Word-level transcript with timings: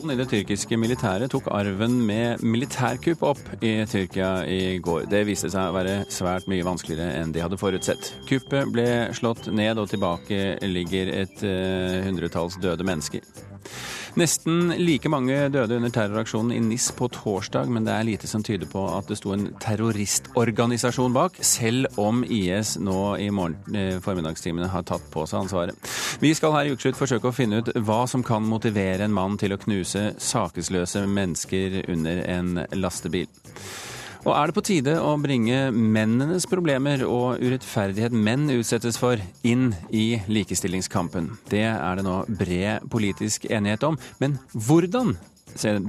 Noen 0.00 0.14
i 0.14 0.16
det 0.16 0.30
tyrkiske 0.30 0.76
militæret 0.80 1.28
tok 1.28 1.50
arven 1.52 1.98
med 2.08 2.40
militærkupp 2.40 3.24
opp 3.34 3.42
i 3.60 3.74
Tyrkia 3.84 4.30
i 4.48 4.78
går. 4.80 5.04
Det 5.12 5.20
viste 5.28 5.50
seg 5.52 5.68
å 5.68 5.74
være 5.76 5.98
svært 6.08 6.48
mye 6.48 6.64
vanskeligere 6.64 7.18
enn 7.20 7.34
de 7.34 7.42
hadde 7.44 7.58
forutsett. 7.60 8.08
Kuppet 8.24 8.72
ble 8.72 8.88
slått 9.18 9.50
ned, 9.52 9.76
og 9.76 9.90
tilbake 9.92 10.56
ligger 10.64 11.12
et 11.20 11.44
uh, 11.44 12.00
hundretalls 12.06 12.56
døde 12.64 12.86
mennesker. 12.88 13.28
Nesten 14.18 14.72
like 14.80 15.10
mange 15.12 15.36
døde 15.54 15.76
under 15.78 15.92
terroraksjonen 15.94 16.52
i 16.56 16.60
NIS 16.64 16.88
på 16.98 17.06
torsdag, 17.14 17.70
men 17.70 17.86
det 17.86 17.94
er 17.94 18.06
lite 18.08 18.30
som 18.30 18.42
tyder 18.42 18.66
på 18.70 18.82
at 18.90 19.06
det 19.10 19.20
sto 19.20 19.34
en 19.34 19.46
terroristorganisasjon 19.62 21.14
bak, 21.14 21.38
selv 21.46 21.86
om 22.00 22.24
IS 22.26 22.76
nå 22.82 22.98
i 23.22 23.30
morgen, 23.30 23.58
eh, 23.74 24.00
formiddagstimene 24.02 24.70
har 24.72 24.86
tatt 24.88 25.06
på 25.12 25.26
seg 25.30 25.44
ansvaret. 25.44 25.92
Vi 26.20 26.34
skal 26.34 26.56
her 26.56 26.70
i 26.70 26.74
Ukeslutt 26.74 26.98
forsøke 26.98 27.30
å 27.30 27.36
finne 27.36 27.62
ut 27.62 27.70
hva 27.76 28.02
som 28.10 28.24
kan 28.26 28.42
motivere 28.42 29.06
en 29.06 29.14
mann 29.14 29.38
til 29.38 29.54
å 29.54 29.60
knuse 29.60 30.14
sakesløse 30.18 31.06
mennesker 31.06 31.84
under 31.88 32.24
en 32.26 32.66
lastebil. 32.74 33.30
Og 34.20 34.34
er 34.36 34.50
det 34.50 34.56
på 34.56 34.64
tide 34.68 34.94
å 35.00 35.14
bringe 35.20 35.70
mennenes 35.72 36.44
problemer 36.48 37.00
og 37.06 37.40
urettferdighet 37.40 38.12
menn 38.12 38.50
utsettes 38.52 38.98
for, 39.00 39.20
inn 39.48 39.70
i 39.96 40.20
likestillingskampen? 40.28 41.30
Det 41.48 41.64
er 41.70 41.96
det 41.96 42.04
nå 42.04 42.18
bred 42.28 42.84
politisk 42.92 43.48
enighet 43.48 43.86
om. 43.88 43.96
Men 44.20 44.36
hvordan? 44.52 45.16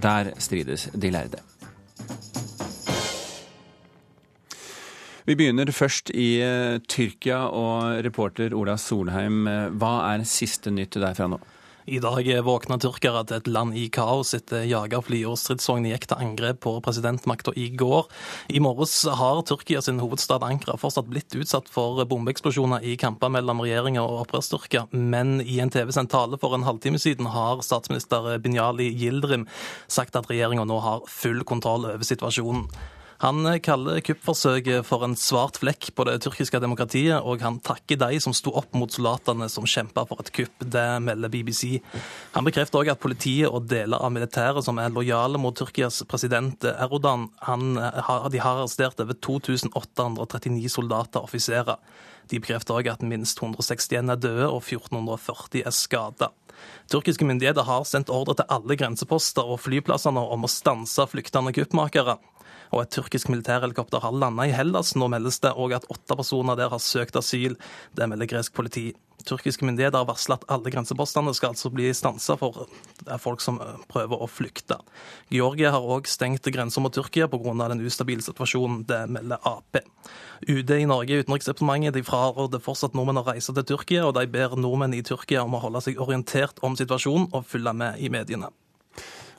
Der 0.01 0.31
strides 0.41 0.87
de 0.95 1.11
lærde. 1.13 1.43
Vi 5.27 5.35
begynner 5.37 5.69
først 5.69 6.09
i 6.17 6.41
eh, 6.41 6.79
Tyrkia, 6.89 7.43
og 7.53 7.99
reporter 8.07 8.55
Ola 8.57 8.73
Solheim, 8.81 9.43
eh, 9.47 9.67
hva 9.77 9.91
er 10.09 10.25
siste 10.25 10.73
nytt 10.73 10.97
derfra 10.97 11.27
nå? 11.29 11.37
I 11.85 11.97
dag 11.99 12.27
våkna 12.45 12.77
tyrkere 12.77 13.23
til 13.25 13.39
et 13.39 13.47
land 13.49 13.73
i 13.73 13.87
kaos 13.89 14.35
etter 14.37 14.67
jagerfly 14.69 15.23
og 15.25 15.39
stridsvogner 15.41 15.95
gikk 15.95 16.05
til 16.11 16.21
angrep 16.21 16.59
på 16.61 16.75
presidentmakta 16.85 17.55
i 17.57 17.71
går. 17.73 18.05
I 18.53 18.61
morges 18.61 18.93
har 19.17 19.41
Tyrkia 19.49 19.81
sin 19.81 19.97
hovedstad 20.03 20.45
Ankara 20.45 20.77
fortsatt 20.77 21.09
blitt 21.09 21.33
utsatt 21.33 21.71
for 21.73 22.03
bombeeksplosjoner 22.05 22.85
i 22.85 22.93
kamper 23.01 23.33
mellom 23.33 23.65
regjeringa 23.65 24.05
og 24.05 24.27
opprørsstyrker, 24.27 24.93
men 24.93 25.39
i 25.41 25.57
en 25.63 25.73
TV-sendt 25.73 26.13
tale 26.13 26.37
for 26.37 26.53
en 26.53 26.67
halvtime 26.69 27.01
siden 27.01 27.31
har 27.33 27.65
statsminister 27.65 28.37
Binjali 28.43 28.91
Gildrim 29.01 29.49
sagt 29.89 30.19
at 30.19 30.29
regjeringa 30.29 30.67
nå 30.69 30.81
har 30.85 31.05
full 31.09 31.41
kontroll 31.49 31.89
over 31.89 32.05
situasjonen. 32.05 32.69
Han 33.21 33.45
kaller 33.61 33.99
kuppforsøket 34.01 34.81
for 34.87 35.03
en 35.05 35.11
svart 35.19 35.59
flekk 35.61 35.91
på 35.93 36.05
det 36.07 36.15
tyrkiske 36.23 36.57
demokratiet, 36.63 37.21
og 37.21 37.43
han 37.45 37.59
takker 37.61 37.99
de 38.01 38.17
som 38.23 38.33
sto 38.33 38.49
opp 38.57 38.73
mot 38.73 38.89
soldatene 38.89 39.45
som 39.51 39.67
kjempa 39.69 40.07
for 40.09 40.23
et 40.23 40.31
kupp. 40.33 40.65
Det 40.65 40.85
melder 41.05 41.29
BBC. 41.29 41.77
Han 42.33 42.47
bekrefter 42.47 42.81
òg 42.81 42.89
at 42.95 43.03
politiet 43.03 43.45
og 43.45 43.67
deler 43.69 44.01
av 44.01 44.09
militæret 44.15 44.65
som 44.65 44.81
er 44.81 44.89
lojale 44.89 45.37
mot 45.37 45.53
Tyrkias 45.53 46.01
president 46.09 46.65
Erdogan, 46.71 47.27
han, 47.45 47.77
de 47.77 48.41
har 48.41 48.63
arrestert 48.63 49.05
over 49.05 49.13
2839 49.13 50.73
soldater 50.73 51.21
og 51.21 51.29
offiserer. 51.29 51.77
De 52.25 52.41
bekrefter 52.41 52.79
òg 52.79 52.89
at 52.89 53.05
minst 53.05 53.37
161 53.37 54.09
er 54.15 54.17
døde 54.17 54.49
og 54.49 54.63
1440 54.63 55.61
er 55.61 55.77
skada. 55.77 56.33
Tyrkiske 56.89 57.25
myndigheter 57.29 57.69
har 57.69 57.85
sendt 57.85 58.09
ordre 58.09 58.39
til 58.41 58.49
alle 58.49 58.81
grenseposter 58.81 59.45
og 59.45 59.61
flyplassene 59.61 60.25
om 60.33 60.49
å 60.49 60.49
stanse 60.49 61.05
flyktende 61.13 61.53
kuppmakere 61.53 62.17
og 62.71 62.83
et 62.83 62.91
tyrkisk 62.95 63.29
militærhelikopter 63.31 64.03
har 64.03 64.15
landa 64.15 64.47
i 64.47 64.55
Hellas. 64.55 64.95
Nå 64.95 65.11
meldes 65.11 65.41
det 65.43 65.53
òg 65.53 65.75
at 65.77 65.87
åtte 65.91 66.17
personer 66.17 66.59
der 66.59 66.71
har 66.71 66.83
søkt 66.83 67.19
asyl. 67.19 67.57
Det 67.97 68.07
melder 68.09 68.29
gresk 68.31 68.55
politi. 68.55 68.91
Tyrkiske 69.21 69.65
myndigheter 69.65 69.99
har 69.99 70.07
varslet 70.09 70.41
at 70.41 70.53
alle 70.55 70.71
grensepostene 70.73 71.33
skal 71.37 71.53
altså 71.53 71.69
bli 71.73 71.91
stansa 71.93 72.37
for 72.39 72.65
folk 73.21 73.43
som 73.43 73.59
eh, 73.61 73.83
prøver 73.91 74.23
å 74.23 74.29
flykte. 74.29 74.79
Georgia 75.33 75.73
har 75.75 75.85
òg 75.95 76.09
stengt 76.09 76.47
grensa 76.53 76.81
mot 76.81 76.93
Tyrkia 76.93 77.27
pga. 77.29 77.53
den 77.69 77.85
ustabile 77.85 78.25
situasjonen. 78.25 78.85
Det 78.87 79.03
melder 79.09 79.37
Ap. 79.45 79.77
UD 80.47 80.71
i 80.73 80.87
Norge, 80.89 81.21
Utenriksdepartementet, 81.21 81.93
de 81.93 82.03
fraråder 82.03 82.63
fortsatt 82.63 82.95
nordmenn 82.97 83.21
å 83.21 83.27
reise 83.27 83.53
til 83.53 83.67
Tyrkia, 83.73 84.07
og 84.07 84.15
de 84.17 84.25
ber 84.25 84.57
nordmenn 84.57 84.97
i 84.97 85.03
Tyrkia 85.05 85.45
om 85.45 85.53
å 85.53 85.61
holde 85.67 85.83
seg 85.85 86.01
orientert 86.01 86.57
om 86.65 86.77
situasjonen 86.79 87.29
og 87.31 87.45
følge 87.45 87.75
med 87.77 88.01
i 88.01 88.09
mediene. 88.09 88.49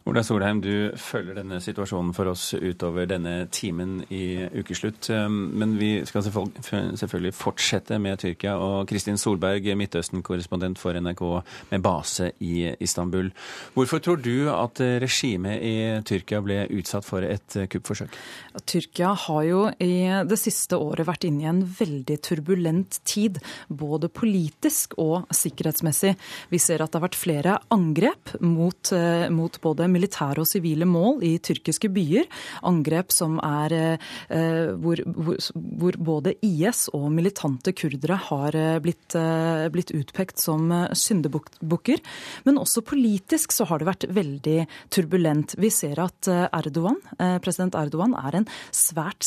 Ola 0.03 0.25
Solheim, 0.27 0.59
du 0.59 0.91
følger 0.99 1.37
denne 1.39 1.61
situasjonen 1.63 2.11
for 2.17 2.27
oss 2.33 2.49
utover 2.59 3.07
denne 3.07 3.45
timen 3.55 4.01
i 4.11 4.49
ukeslutt. 4.59 5.07
Um, 5.15 5.37
men 5.61 5.77
vi 5.79 5.93
skal 6.09 6.25
selvfølgelig 6.27 7.31
fortsette 7.39 8.01
med 8.03 8.19
Tyrkia. 8.19 8.57
Og 8.59 8.91
Kristin 8.91 9.21
Solberg, 9.21 9.69
Midtøsten-korrespondent 9.79 10.81
for 10.83 10.99
NRK 10.99 11.23
med 11.71 11.85
base 11.87 12.33
i 12.43 12.73
Istanbul. 12.83 13.31
Hvorfor 13.77 14.03
tror 14.03 14.19
du 14.25 14.51
at 14.51 14.83
regimet 15.05 15.63
i 15.63 15.75
Tyrkia 16.09 16.43
ble 16.43 16.65
utsatt 16.75 17.07
for 17.07 17.23
et 17.23 17.61
kuppforsøk? 17.71 18.19
Tyrkia 18.67 19.13
har 19.29 19.47
jo 19.47 19.63
i 19.79 19.93
det 20.27 20.41
siste 20.43 20.83
året 20.83 21.07
vært 21.07 21.29
inne 21.31 21.47
i 21.47 21.51
en 21.53 21.63
veldig 21.79 22.19
turbulent 22.27 22.99
tid. 23.07 23.39
Både 23.71 24.11
politisk 24.11 24.99
og 24.99 25.31
sikkerhetsmessig. 25.31 26.17
Vi 26.51 26.59
ser 26.59 26.83
at 26.83 26.91
det 26.91 26.99
har 26.99 27.07
vært 27.07 27.23
flere 27.23 27.57
angrep 27.71 28.35
mot, 28.43 28.93
eh, 28.99 29.31
mot 29.31 29.63
både 29.63 29.92
militære 29.93 30.43
og 30.43 30.49
sivile 30.49 30.87
mål 30.89 31.23
i 31.27 31.33
tyrkiske 31.43 31.91
byer. 31.93 32.29
Angrep 32.69 33.13
som 33.15 33.39
er 33.45 33.75
eh, 33.77 34.73
hvor, 34.83 35.03
hvor, 35.07 35.39
hvor 35.55 35.99
både 36.13 36.35
IS 36.47 36.87
og 36.97 37.11
militante 37.15 37.75
kurdere 37.77 38.19
har 38.29 38.59
eh, 38.59 38.79
blitt, 38.85 39.17
eh, 39.19 39.69
blitt 39.73 39.93
utpekt 39.97 40.43
som 40.43 40.71
syndebukker. 40.97 42.03
Men 42.49 42.61
også 42.63 42.85
politisk 42.87 43.55
så 43.55 43.69
har 43.71 43.83
det 43.83 43.91
vært 43.91 44.09
veldig 44.13 44.59
turbulent. 44.93 45.57
Vi 45.61 45.71
ser 45.73 46.01
at 46.03 46.29
Erdogan, 46.29 46.99
president 47.43 47.77
Erdogan 47.79 48.15
er 48.19 48.41
en 48.41 48.51
svært 48.75 49.25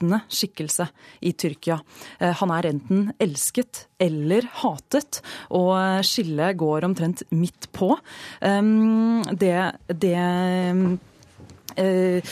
splitt 0.00 0.32
skikkelse 0.32 0.86
i 1.20 1.32
Tyrkia. 1.32 1.78
Han 2.20 2.50
er 2.50 2.70
enten 2.70 3.12
elsket 3.20 3.86
eller 4.00 4.46
hatet, 4.62 5.20
og 5.50 6.00
skillet 6.06 6.56
går 6.56 6.84
omtrent 6.84 7.22
midt 7.30 7.68
på. 7.72 7.96
Det, 8.40 9.58
det 9.88 10.16
Eh, 11.76 12.22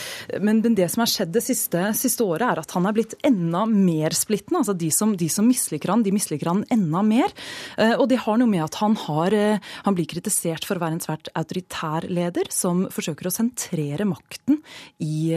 men 0.41 0.61
det 0.61 0.87
som 0.91 1.03
har 1.03 1.11
skjedd 1.11 1.31
det 1.35 1.43
siste, 1.45 1.83
siste, 1.97 2.25
året, 2.25 2.45
er 2.47 2.61
at 2.61 2.73
han 2.75 2.87
er 2.89 2.95
blitt 2.95 3.15
enda 3.25 3.65
mer 3.69 4.15
splittende. 4.17 4.61
Altså 4.63 4.75
de 4.77 4.89
som, 4.93 5.15
de 5.17 5.29
som 5.31 5.47
misliker 5.47 5.93
han, 5.93 6.03
de 6.05 6.13
misliker 6.15 6.51
han 6.51 6.63
enda 6.73 7.03
mer. 7.05 7.33
Eh, 7.77 7.95
og 7.95 8.07
det 8.11 8.21
har 8.25 8.39
noe 8.39 8.49
med 8.51 8.65
at 8.65 8.79
han, 8.81 8.97
har, 9.05 9.35
eh, 9.35 9.71
han 9.85 9.97
blir 9.97 10.09
kritisert 10.09 10.67
for 10.67 10.79
å 10.79 10.83
være 10.83 10.99
en 10.99 11.05
svært 11.05 11.31
autoritær 11.39 12.07
leder, 12.09 12.51
som 12.53 12.85
forsøker 12.93 13.29
å 13.29 13.33
sentrere 13.33 14.07
makten 14.07 14.59
i 15.03 15.31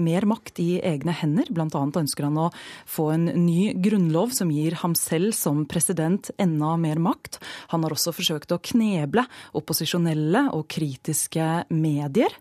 mer 0.00 0.24
makt 0.28 0.60
i 0.62 0.68
egne 0.84 1.12
hender. 1.16 1.48
Blant 1.54 1.74
annet 1.78 1.98
ønsker 2.02 2.26
han 2.26 2.38
å 2.38 2.48
få 2.88 3.10
en 3.14 3.26
ny 3.46 3.72
grunnlov 3.82 4.34
som 4.36 4.50
gir 4.52 4.76
ham 4.82 4.94
selv 4.98 5.34
som 5.36 5.64
president 5.70 6.30
enda 6.40 6.74
mer 6.80 7.00
makt. 7.02 7.40
Han 7.74 7.84
har 7.84 7.94
også 7.96 8.14
forsøkt 8.16 8.54
å 8.54 8.60
kneble 8.70 9.24
opposisjonelle 9.58 10.46
og 10.56 10.68
kritiske 10.70 11.48
medier. 11.70 12.34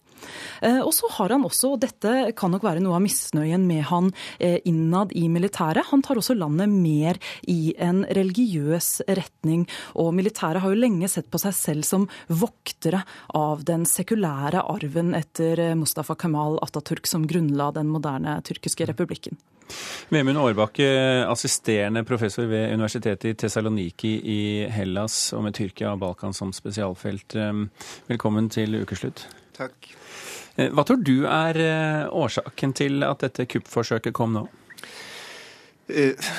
Eh, 0.62 0.80
og 0.80 0.92
så 0.96 1.10
har 1.18 1.34
han 1.36 1.46
også, 1.48 1.74
og 1.74 1.84
dette 1.84 2.32
kan 2.38 2.54
nok 2.54 2.66
være 2.66 2.84
noe 2.84 2.98
av 2.98 3.04
misnøyen 3.04 3.66
med 3.70 3.86
han 3.90 4.12
eh, 4.38 4.60
innad 4.70 5.14
i 5.18 5.28
militæret, 5.32 5.90
han 5.92 6.04
tar 6.06 6.20
også 6.20 6.38
landet 6.38 6.72
mer 6.72 7.20
i 7.50 7.74
en 7.82 8.04
religiøs 8.06 8.92
retning. 9.08 9.66
Og 10.00 10.12
militæret 10.18 10.64
har 10.64 10.74
jo 10.74 10.82
lenge 10.82 11.10
sett 11.12 11.30
på 11.32 11.42
seg 11.42 11.56
selv 11.58 11.88
som 11.88 12.10
voktere 12.28 13.04
av 13.38 13.64
den 13.68 13.86
sekulære 13.90 14.66
arven 14.66 15.14
etter 15.18 15.64
eh, 15.70 15.78
Mustafa 15.80 16.18
Kemal 16.20 16.60
Atatürk, 16.66 17.08
som 17.10 17.28
grunnla 17.30 17.72
den 17.76 17.92
moderne 17.94 18.40
tyrkiske 18.46 18.90
republikken. 18.90 19.40
Vemund 20.10 20.42
Aarbakke, 20.42 20.88
assisterende 21.30 22.04
professor 22.04 22.48
ved 22.50 22.74
universitetet 22.74 23.30
i 23.30 23.36
Tessaloniki 23.46 24.16
i 24.24 24.42
Hellas, 24.74 25.34
og 25.38 25.46
med 25.46 25.58
Tyrkia 25.58 25.94
og 25.94 26.02
Balkan 26.02 26.34
som 26.34 26.54
spesialfelt. 26.56 27.38
Velkommen 28.10 28.50
til 28.50 28.82
ukeslutt. 28.82 29.28
Takk. 29.60 29.92
Eh, 30.60 30.72
hva 30.76 30.84
tror 30.84 31.04
du 31.04 31.28
er 31.28 31.60
eh, 31.64 32.08
årsaken 32.12 32.74
til 32.76 33.04
at 33.08 33.24
dette 33.24 33.48
kuppforsøket 33.50 34.16
kom 34.16 34.34
nå? 34.36 34.46
Eh, 35.90 36.32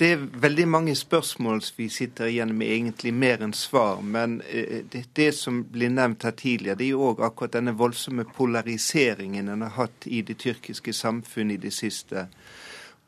det 0.00 0.08
er 0.14 0.22
veldig 0.44 0.66
mange 0.68 0.94
spørsmål 0.98 1.60
vi 1.76 1.90
sitter 1.92 2.30
igjen 2.30 2.54
med 2.56 2.72
egentlig 2.72 3.12
mer 3.14 3.44
enn 3.44 3.52
svar. 3.56 4.00
Men 4.02 4.38
det, 4.40 5.04
det 5.18 5.30
som 5.36 5.62
blir 5.72 5.92
nevnt 5.92 6.24
her 6.24 6.36
tidligere, 6.36 6.78
det 6.80 6.88
er 6.88 6.94
jo 6.94 7.10
òg 7.12 7.24
akkurat 7.26 7.58
denne 7.58 7.76
voldsomme 7.76 8.24
polariseringen 8.36 9.52
en 9.52 9.66
har 9.66 9.76
hatt 9.76 10.08
i 10.08 10.22
det 10.26 10.40
tyrkiske 10.40 10.96
samfunnet 10.96 11.60
i 11.60 11.64
det 11.68 11.76
siste. 11.76 12.28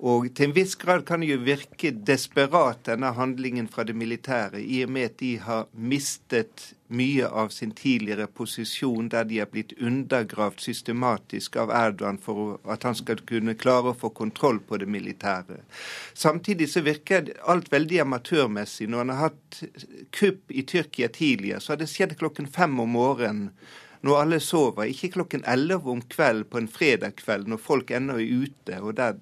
Og 0.03 0.25
til 0.35 0.49
en 0.49 0.55
viss 0.57 0.73
grad 0.75 1.05
kan 1.07 1.23
det 1.23 1.29
jo 1.29 1.39
virke 1.47 1.93
desperat, 1.95 2.81
denne 2.89 3.13
handlingen 3.15 3.69
fra 3.71 3.85
det 3.87 3.95
militære, 3.95 4.59
i 4.59 4.81
og 4.83 4.91
med 4.91 5.13
at 5.13 5.21
de 5.21 5.37
har 5.39 5.69
mistet 5.79 6.73
mye 6.91 7.29
av 7.29 7.53
sin 7.55 7.71
tidligere 7.79 8.27
posisjon, 8.27 9.13
der 9.13 9.29
de 9.31 9.39
er 9.45 9.51
blitt 9.53 9.77
undergravd 9.79 10.59
systematisk 10.65 11.61
av 11.63 11.71
Erdogan 11.71 12.19
for 12.25 12.59
at 12.67 12.83
han 12.89 12.99
skal 12.99 13.23
kunne 13.31 13.55
klare 13.55 13.93
å 13.93 14.01
få 14.01 14.11
kontroll 14.11 14.59
på 14.67 14.81
det 14.83 14.91
militære. 14.91 15.61
Samtidig 16.19 16.73
så 16.75 16.83
virker 16.83 17.31
alt 17.47 17.71
veldig 17.71 18.03
amatørmessig. 18.03 18.91
Når 18.91 19.05
han 19.05 19.15
har 19.15 19.25
hatt 19.29 19.63
kupp 20.19 20.51
i 20.51 20.67
Tyrkia 20.67 21.13
tidligere, 21.15 21.63
så 21.63 21.77
har 21.77 21.83
det 21.85 21.91
skjedd 21.95 22.19
klokken 22.19 22.51
fem 22.51 22.75
om 22.83 22.99
morgenen 22.99 23.53
når 24.03 24.19
alle 24.19 24.43
sover. 24.43 24.91
Ikke 24.91 25.15
klokken 25.15 25.47
11 25.47 25.87
om 25.95 26.03
kvelden 26.11 26.51
på 26.51 26.59
en 26.59 26.71
fredag 26.75 27.21
kveld 27.23 27.47
når 27.47 27.63
folk 27.71 27.95
ennå 27.95 28.19
er 28.19 28.49
ute. 28.51 28.83
og 28.83 28.97
der 28.99 29.15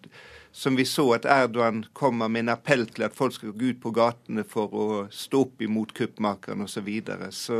som 0.52 0.76
vi 0.76 0.84
så 0.88 1.06
at 1.14 1.26
Erdogan 1.30 1.84
kommer 1.94 2.28
med 2.28 2.44
en 2.44 2.54
appell 2.56 2.86
til 2.90 3.06
at 3.06 3.16
folk 3.16 3.34
skal 3.36 3.54
gå 3.54 3.72
ut 3.72 3.80
på 3.82 3.92
gatene 3.94 4.44
for 4.48 4.74
å 4.74 4.86
stå 5.14 5.44
opp 5.46 5.62
imot 5.62 5.94
kuppmakerne 5.96 6.66
osv. 6.66 6.80
Så, 6.80 6.84
videre. 6.86 7.32
så 7.32 7.58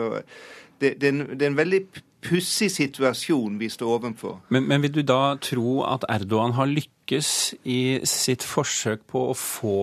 det, 0.80 0.96
det, 1.00 1.08
er 1.08 1.12
en, 1.12 1.26
det 1.34 1.42
er 1.46 1.52
en 1.52 1.60
veldig 1.60 1.82
pussig 2.24 2.70
situasjon 2.72 3.58
vi 3.60 3.68
står 3.72 3.96
overfor. 3.96 4.40
Men, 4.48 4.66
men, 4.68 4.82
vil 4.84 4.94
du 4.98 5.02
da 5.06 5.36
tro 5.40 5.80
at 5.88 6.04
Erdogan 6.10 6.56
har 6.58 6.70
lykkes 6.70 7.30
i 7.64 8.00
sitt 8.08 8.44
forsøk 8.46 9.06
på 9.10 9.30
å 9.30 9.36
få 9.36 9.76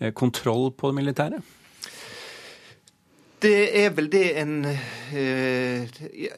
eh, 0.00 0.12
kontroll 0.14 0.70
på 0.74 0.90
det 0.90 0.98
militære? 1.02 1.42
Det 3.42 3.84
er 3.84 3.90
vel 3.90 4.06
det 4.10 4.38
en 4.38 4.64
eh, 4.64 5.88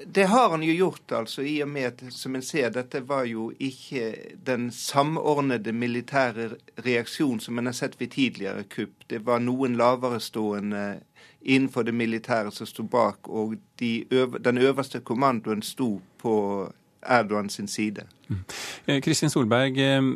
Det 0.06 0.24
har 0.24 0.50
han 0.50 0.62
jo 0.62 0.72
gjort, 0.72 1.12
altså, 1.12 1.42
i 1.42 1.58
og 1.62 1.68
med 1.68 1.86
at, 1.90 2.04
som 2.12 2.34
en 2.34 2.42
ser, 2.42 2.70
dette 2.72 3.02
var 3.04 3.26
jo 3.28 3.50
ikke 3.60 4.14
den 4.46 4.70
samordnede 4.72 5.72
militære 5.72 6.48
reaksjon 6.86 7.42
som 7.44 7.58
en 7.58 7.68
har 7.68 7.76
sett 7.76 7.98
ved 8.00 8.14
tidligere 8.14 8.64
kupp. 8.72 9.04
Det 9.12 9.20
var 9.26 9.44
noen 9.44 9.76
laverestående 9.76 10.84
innenfor 11.44 11.84
det 11.84 11.92
militære 11.92 12.54
som 12.56 12.66
sto 12.66 12.86
bak, 12.88 13.28
og 13.28 13.58
de 13.80 13.92
den 14.40 14.58
øverste 14.58 15.04
kommandoen 15.04 15.62
sto 15.62 15.98
på 16.22 16.34
Erdogan 17.04 17.50
sin 17.52 17.68
side. 17.68 18.06
Mm. 18.28 19.00
Kristin 19.04 19.30
Solberg, 19.30 19.78
eh, 19.78 20.06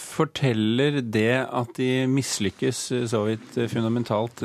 forteller 0.00 1.00
det 1.00 1.46
at 1.46 1.70
de 1.78 2.06
mislykkes 2.10 2.80
eh, 2.92 3.04
så 3.10 3.22
vidt 3.28 3.54
fundamentalt, 3.70 4.42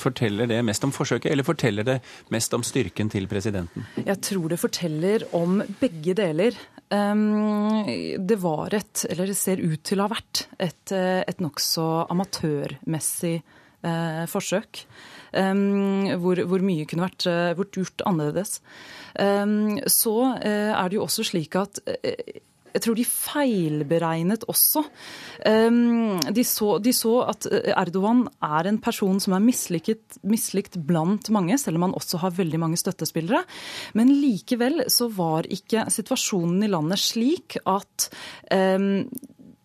forteller 0.00 0.48
det 0.50 0.62
mest 0.64 0.86
om 0.86 0.94
forsøket, 0.94 1.30
eller 1.32 1.46
forteller 1.46 1.86
det 1.86 1.98
mest 2.34 2.56
om 2.56 2.64
styrken 2.66 3.12
til 3.12 3.28
presidenten? 3.30 3.86
Jeg 4.00 4.20
tror 4.24 4.48
det 4.48 4.60
forteller 4.60 5.28
om 5.36 5.60
begge 5.80 6.16
deler. 6.18 6.56
Det 6.88 8.38
var 8.40 8.74
et, 8.74 9.04
eller 9.10 9.28
det 9.28 9.36
ser 9.36 9.60
ut 9.60 9.82
til 9.84 10.00
å 10.00 10.06
ha 10.06 10.14
vært, 10.14 10.46
et, 10.56 10.92
et 10.96 11.42
nokså 11.44 11.84
amatørmessig 12.08 13.36
forsøk. 14.32 14.86
Hvor, 15.32 16.42
hvor, 16.50 16.64
mye 16.64 16.86
kunne 16.88 17.08
vært, 17.08 17.28
vært 17.58 17.78
gjort 17.80 18.04
annerledes. 18.08 18.58
Så 19.18 20.18
eh, 20.42 20.74
er 20.74 20.90
det 20.90 20.98
jo 20.98 21.06
også 21.06 21.26
slik 21.26 21.56
at 21.58 21.80
eh, 21.86 22.38
jeg 22.68 22.82
tror 22.84 22.98
de 22.98 23.04
feilberegnet 23.08 24.44
også. 24.46 24.82
De 25.40 26.42
så, 26.46 26.68
de 26.84 26.92
så, 26.94 27.14
at 27.32 27.48
eh, 27.48 27.72
Erdogan 27.72 28.20
er 28.44 28.68
en 28.68 28.78
person 28.84 29.16
som 29.24 29.34
er 29.34 29.42
mislikt, 29.42 30.76
blant 30.86 31.30
mange, 31.34 31.56
selv 31.58 31.80
om 31.80 31.88
han 31.88 31.96
også 31.98 32.20
har 32.22 32.36
veldig 32.36 32.60
mange 32.60 32.78
støttespillere. 32.78 33.40
Men 33.98 34.12
likevel 34.20 34.84
så 34.92 35.08
var 35.10 35.48
ikke 35.48 35.88
situasjonen 35.90 36.68
i 36.68 36.70
landet 36.70 37.02
slik 37.02 37.58
at 37.64 38.10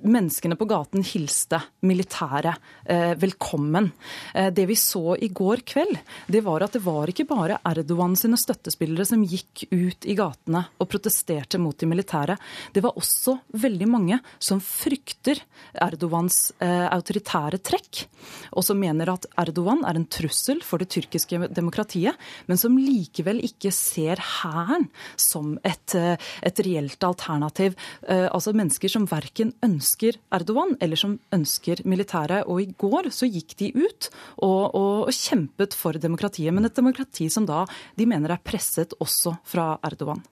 menneskene 0.03 0.55
på 0.59 0.67
gaten 0.67 1.03
hilste 1.05 1.59
militæret 1.87 2.59
eh, 2.85 3.13
velkommen. 3.19 3.89
Eh, 4.33 4.49
det 4.53 4.65
vi 4.69 4.75
så 4.79 5.15
i 5.15 5.29
går 5.33 5.63
kveld, 5.67 5.97
det 6.27 6.43
var 6.45 6.65
at 6.65 6.75
det 6.75 6.83
var 6.83 7.09
ikke 7.09 7.27
bare 7.29 7.59
Erdogan 7.67 8.15
sine 8.19 8.37
støttespillere 8.39 9.05
som 9.07 9.23
gikk 9.23 9.65
ut 9.71 10.07
i 10.07 10.15
gatene 10.17 10.65
og 10.77 10.89
protesterte 10.91 11.59
mot 11.61 11.77
de 11.79 11.89
militære. 11.89 12.37
Det 12.75 12.83
var 12.83 12.97
også 12.99 13.37
veldig 13.63 13.89
mange 13.89 14.19
som 14.39 14.61
frykter 14.63 15.41
Erdogans 15.81 16.51
eh, 16.63 16.87
autoritære 16.89 17.61
trekk, 17.63 18.05
og 18.53 18.67
som 18.67 18.79
mener 18.79 19.13
at 19.13 19.27
Erdogan 19.39 19.83
er 19.87 19.99
en 19.99 20.07
trussel 20.09 20.63
for 20.65 20.81
det 20.83 20.91
tyrkiske 20.93 21.49
demokratiet, 21.53 22.19
men 22.47 22.59
som 22.59 22.77
likevel 22.79 23.41
ikke 23.45 23.71
ser 23.73 24.21
hæren 24.21 24.89
som 25.19 25.55
et, 25.63 25.95
et 25.95 26.61
reelt 26.65 27.03
alternativ. 27.03 27.75
Altså 28.07 28.53
mennesker 28.55 28.91
som 28.91 29.05
verken 29.09 29.53
ønsker 29.65 29.92
ønsker 29.93 30.17
Erdogan, 30.33 30.73
eller 30.81 30.97
som 30.97 31.19
ønsker 31.33 31.83
militæret. 31.85 32.47
Og 32.49 32.61
i 32.61 32.73
går 32.77 33.11
så 33.13 33.27
gikk 33.29 33.53
de 33.59 33.69
ut 33.75 34.09
og, 34.41 34.73
og, 34.73 35.07
og 35.07 35.13
kjempet 35.13 35.73
for 35.77 35.93
demokratiet, 35.93 36.53
men 36.53 36.65
et 36.65 36.75
demokrati 36.75 37.29
som 37.29 37.45
da 37.45 37.65
de 37.95 38.07
mener 38.09 38.33
er 38.33 38.41
presset 38.41 38.93
også 38.99 39.35
fra 39.45 39.77
Erdogan. 39.85 40.23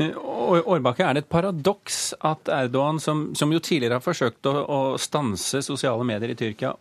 Årbakke, 0.00 1.04
er 1.04 1.14
det 1.14 1.24
et 1.24 1.32
paradoks 1.32 2.14
at 2.24 2.48
Erdogan, 2.48 3.00
som, 3.00 3.34
som 3.36 3.52
jo 3.52 3.60
tidligere 3.60 4.00
har 4.00 4.04
forsøkt 4.04 4.48
å, 4.48 4.54
å 4.64 4.80
stanse 4.96 5.62
sosiale 5.62 6.04
medier 6.08 6.32
i 6.32 6.38
Tyrkia, 6.38 6.72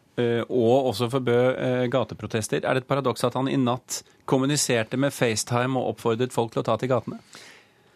og 0.47 0.91
også 0.91 1.09
forbød 1.11 1.89
gateprotester. 1.91 2.63
Er 2.63 2.77
det 2.77 2.83
et 2.83 2.89
paradoks 2.89 3.25
at 3.27 3.35
han 3.35 3.49
i 3.49 3.57
natt 3.59 4.01
kommuniserte 4.29 4.99
med 4.99 5.11
FaceTime 5.15 5.79
og 5.79 5.95
oppfordret 5.95 6.35
folk 6.35 6.53
til 6.53 6.63
å 6.63 6.67
ta 6.67 6.77
til 6.79 6.91
gatene? 6.91 7.19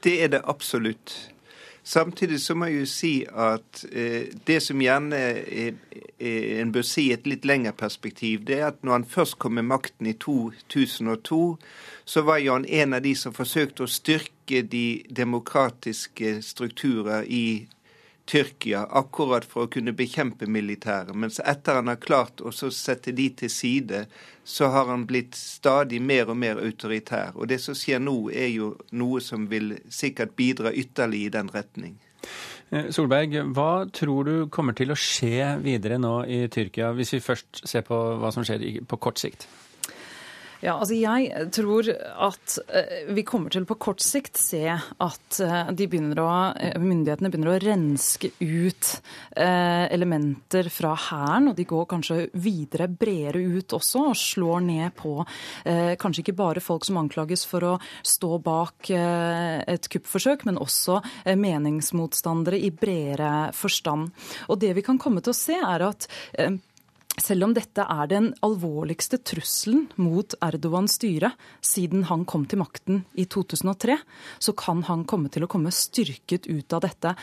Det 0.05 0.19
er 0.21 0.35
det 0.35 0.43
absolutt. 0.45 1.13
Samtidig 1.85 2.39
så 2.41 2.55
må 2.57 2.65
jeg 2.65 2.79
jo 2.79 2.85
si 2.89 3.11
at 3.29 3.83
eh, 3.91 4.31
det 4.47 4.57
som 4.65 4.79
gjerne 4.81 5.17
er, 5.21 5.75
er, 6.17 6.61
en 6.63 6.71
bør 6.73 6.81
si 6.81 7.03
i 7.11 7.13
et 7.13 7.27
litt 7.29 7.45
lengre 7.45 7.75
perspektiv, 7.77 8.41
det 8.47 8.57
er 8.57 8.71
at 8.71 8.79
når 8.81 8.91
han 8.91 9.05
først 9.05 9.37
kom 9.37 9.53
med 9.59 9.67
makten 9.69 10.09
i 10.09 10.15
2002, 10.17 11.41
så 12.05 12.23
var 12.25 12.41
jo 12.41 12.55
han 12.57 12.65
en 12.65 12.97
av 12.97 13.05
de 13.05 13.13
som 13.15 13.35
forsøkte 13.37 13.85
å 13.85 13.91
styrke 13.91 14.63
de 14.65 15.03
demokratiske 15.13 16.39
strukturer 16.41 17.29
i 17.29 17.45
Tyrkia 18.25 18.87
akkurat 18.97 19.45
for 19.45 19.65
å 19.65 19.71
kunne 19.71 19.93
bekjempe 19.93 20.47
militæret. 20.49 21.13
Mens 21.13 21.37
etter 21.45 21.77
han 21.77 21.91
har 21.91 21.99
klart 22.01 22.41
å 22.41 22.51
sette 22.53 23.13
de 23.13 23.27
til 23.41 23.51
side, 23.53 24.05
så 24.43 24.71
har 24.73 24.89
han 24.89 25.05
blitt 25.05 25.37
stadig 25.37 26.01
mer 26.01 26.31
og 26.33 26.39
mer 26.41 26.61
autoritær. 26.61 27.35
Og 27.35 27.49
det 27.51 27.59
som 27.61 27.77
skjer 27.77 28.01
nå, 28.01 28.17
er 28.33 28.49
jo 28.49 28.73
noe 28.97 29.21
som 29.21 29.45
vil 29.51 29.75
sikkert 29.93 30.33
bidra 30.37 30.73
ytterligere 30.73 31.29
i 31.29 31.35
den 31.37 31.53
retning. 31.53 31.99
Eh, 32.73 32.89
Solberg, 32.89 33.37
hva 33.53 33.85
tror 33.93 34.25
du 34.25 34.33
kommer 34.49 34.73
til 34.77 34.89
å 34.89 34.97
skje 34.97 35.59
videre 35.61 35.99
nå 36.01 36.15
i 36.25 36.45
Tyrkia, 36.49 36.95
hvis 36.97 37.13
vi 37.13 37.21
først 37.21 37.61
ser 37.61 37.85
på 37.85 37.99
hva 38.21 38.33
som 38.33 38.45
skjer 38.47 38.81
på 38.89 39.01
kort 39.01 39.21
sikt? 39.21 39.45
Ja, 40.63 40.77
altså 40.79 40.95
Jeg 40.95 41.49
tror 41.55 41.87
at 41.89 42.55
eh, 42.69 43.09
vi 43.13 43.23
kommer 43.27 43.51
til 43.51 43.65
på 43.67 43.77
kort 43.81 44.03
sikt 44.03 44.39
se 44.39 44.63
at 44.71 45.39
de 45.75 45.87
begynner 45.91 46.21
å, 46.23 46.29
eh, 46.55 46.77
myndighetene 46.79 47.31
begynner 47.31 47.53
å 47.55 47.59
renske 47.63 48.31
ut 48.39 48.91
elementer 49.35 50.69
fra 50.71 50.93
hæren. 50.95 51.49
Og 51.51 51.57
de 51.57 51.65
går 51.67 51.87
kanskje 51.91 52.17
videre, 52.39 52.87
bredere 52.87 53.41
ut 53.57 53.75
også, 53.75 54.05
og 54.11 54.19
slår 54.19 54.63
ned 54.63 54.95
på 54.95 55.17
kanskje 55.99 56.23
ikke 56.23 56.35
bare 56.37 56.63
folk 56.63 56.85
som 56.87 56.99
anklages 57.01 57.43
for 57.47 57.65
å 57.67 57.73
stå 58.05 58.37
bak 58.43 58.89
et 58.95 59.89
kuppforsøk, 59.91 60.45
men 60.47 60.59
også 60.61 61.01
meningsmotstandere 61.35 62.61
i 62.63 62.71
bredere 62.71 63.49
forstand. 63.55 64.13
Og 64.47 64.61
det 64.63 64.71
vi 64.77 64.85
kan 64.85 65.01
komme 65.01 65.23
til 65.25 65.35
å 65.35 65.37
se, 65.37 65.59
er 65.59 65.89
at 65.89 66.07
selv 67.21 67.47
om 67.47 67.53
dette 67.55 67.79
er 67.81 68.09
den 68.11 68.27
alvorligste 68.43 69.17
trusselen 69.23 69.85
mot 70.01 70.35
Erdogans 70.43 70.97
styre 70.97 71.31
siden 71.63 72.05
han 72.09 72.25
kom 72.27 72.43
til 72.49 72.59
makten 72.59 73.03
i 73.15 73.25
2003, 73.31 73.95
så 74.43 74.53
kan 74.57 74.83
han 74.89 75.05
komme 75.07 75.31
til 75.31 75.45
å 75.45 75.49
komme 75.51 75.71
styrket 75.73 76.49
ut 76.49 76.75
av 76.75 76.83
dette. 76.85 77.13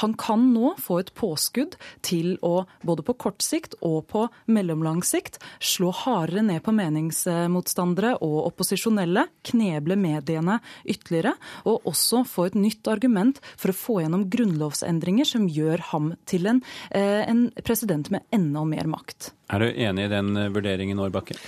Han 0.00 0.14
kan 0.20 0.46
nå 0.54 0.74
få 0.80 1.00
et 1.02 1.12
påskudd 1.16 1.76
til 2.06 2.38
å 2.46 2.64
både 2.86 3.04
på 3.04 3.16
kort 3.26 3.44
sikt 3.44 3.76
og 3.84 4.06
på 4.12 4.24
mellomlang 4.48 5.02
sikt 5.04 5.38
slå 5.60 5.92
hardere 6.04 6.46
ned 6.48 6.64
på 6.64 6.74
meningsmotstandere 6.76 8.16
og 8.24 8.40
opposisjonelle, 8.48 9.26
kneble 9.44 9.98
mediene 10.00 10.58
ytterligere, 10.88 11.34
og 11.68 11.84
også 11.90 12.24
få 12.28 12.48
et 12.48 12.58
nytt 12.58 12.88
argument 12.90 13.42
for 13.54 13.72
å 13.72 13.78
få 13.78 14.00
gjennom 14.02 14.26
grunnlovsendringer 14.32 15.28
som 15.28 15.48
gjør 15.50 15.88
ham 15.92 16.12
til 16.24 16.48
en, 16.48 16.62
eh, 16.90 17.28
en 17.28 17.50
president 17.62 18.10
med 18.10 18.24
enda 18.32 18.64
mer 18.64 18.88
makt. 18.88 19.33
Er 19.54 19.62
du 19.62 19.70
enig 19.70 20.08
i 20.08 20.10
den 20.10 20.36
eh, 20.36 20.50
vurderingen, 20.50 20.98
Årbakke? 20.98 21.38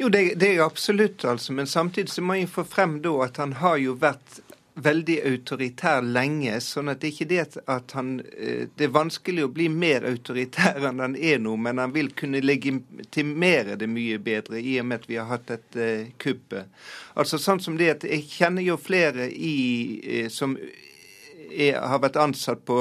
Jo, 0.00 0.08
det, 0.08 0.34
det 0.40 0.54
er 0.54 0.62
absolutt, 0.64 1.24
altså. 1.24 1.52
Men 1.52 1.66
samtidig 1.66 2.12
så 2.12 2.24
må 2.24 2.36
jeg 2.36 2.52
få 2.52 2.64
frem 2.68 3.00
da 3.04 3.14
at 3.24 3.40
han 3.40 3.56
har 3.60 3.78
jo 3.80 3.96
vært 4.00 4.40
veldig 4.80 5.16
autoritær 5.28 6.04
lenge. 6.04 6.60
sånn 6.60 6.92
at 6.92 7.00
det 7.02 7.12
er 7.20 7.28
det 7.30 7.62
at 7.66 7.94
han 7.96 8.20
eh, 8.20 8.68
Det 8.76 8.86
er 8.86 8.92
vanskelig 8.94 9.44
å 9.44 9.52
bli 9.52 9.68
mer 9.68 10.06
autoritær 10.08 10.84
enn 10.88 11.00
han 11.00 11.16
er 11.16 11.40
nå, 11.40 11.56
men 11.56 11.80
han 11.82 11.96
vil 11.96 12.12
kunne 12.16 12.42
legitimere 12.44 13.76
det 13.80 13.88
mye 13.88 14.18
bedre 14.18 14.60
i 14.60 14.78
og 14.80 14.90
med 14.90 15.02
at 15.02 15.08
vi 15.10 15.18
har 15.20 15.28
hatt 15.30 15.48
dette 15.48 15.88
uh, 15.88 16.12
kuppet. 16.20 16.70
Altså 17.14 17.40
sånn 17.40 17.60
som 17.60 17.76
det 17.76 17.90
at 17.96 18.04
Jeg 18.04 18.28
kjenner 18.28 18.64
jo 18.64 18.76
flere 18.80 19.28
i, 19.30 20.28
som 20.30 20.56
er, 21.50 21.80
har 21.80 22.00
vært 22.02 22.18
ansatt 22.20 22.64
på 22.68 22.78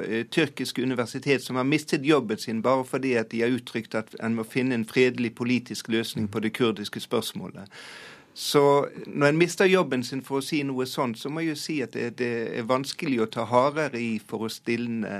uh, 0.00 0.20
tyrkiske 0.30 0.82
universitet 0.82 1.44
som 1.44 1.56
har 1.60 1.68
mistet 1.68 2.06
jobben 2.06 2.38
sin 2.38 2.62
bare 2.62 2.84
fordi 2.84 3.14
at 3.20 3.30
de 3.32 3.42
har 3.44 3.56
uttrykt 3.56 3.94
at 3.98 4.14
en 4.20 4.36
må 4.38 4.44
finne 4.44 4.76
en 4.76 4.86
fredelig 4.86 5.34
politisk 5.34 5.88
løsning 5.88 6.28
på 6.30 6.40
det 6.40 6.54
kurdiske 6.56 7.00
spørsmålet. 7.00 7.68
Så 8.34 8.86
når 9.06 9.26
en 9.26 9.38
mister 9.38 9.66
jobben 9.66 10.04
sin 10.06 10.22
for 10.22 10.38
å 10.38 10.44
si 10.44 10.62
noe 10.64 10.86
sånt, 10.86 11.18
så 11.18 11.28
må 11.28 11.42
jeg 11.42 11.54
jo 11.54 11.58
si 11.58 11.80
at 11.82 11.96
det, 11.96 12.12
det 12.20 12.30
er 12.58 12.68
vanskelig 12.68 13.24
å 13.24 13.30
ta 13.32 13.44
hardere 13.50 14.00
i 14.00 14.12
for 14.22 14.46
å 14.46 14.52
stilne 14.52 15.10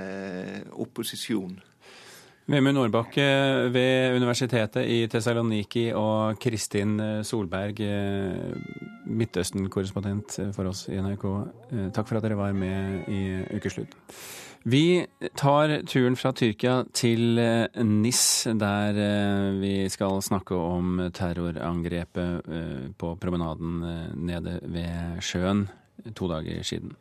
opposisjonen. 0.70 1.58
opposisjon. 1.58 1.58
Vemund 2.50 2.74
Nordbakk 2.74 3.14
ved 3.70 4.16
Universitetet 4.16 4.82
i 4.90 5.04
Tessaloniki 5.06 5.84
og 5.94 6.34
Kristin 6.42 6.96
Solberg 7.22 7.78
Midtøsten-korrespondent 9.06 10.34
for 10.56 10.66
oss 10.66 10.88
i 10.90 10.98
NRK. 10.98 11.26
Takk 11.94 12.08
for 12.08 12.18
at 12.18 12.26
dere 12.26 12.38
var 12.40 12.56
med 12.56 13.06
i 13.06 13.20
Ukeslutt. 13.54 13.94
Vi 14.66 15.06
tar 15.38 15.76
turen 15.86 16.18
fra 16.18 16.34
Tyrkia 16.34 16.80
til 16.90 17.38
NIS, 17.86 18.24
der 18.58 18.98
vi 19.62 19.74
skal 19.88 20.18
snakke 20.18 20.58
om 20.58 21.06
terrorangrepet 21.14 22.50
på 22.98 23.14
promenaden 23.22 23.78
nede 24.26 24.58
ved 24.66 25.22
sjøen 25.22 25.68
to 26.14 26.30
dager 26.30 26.62
siden. 26.66 26.94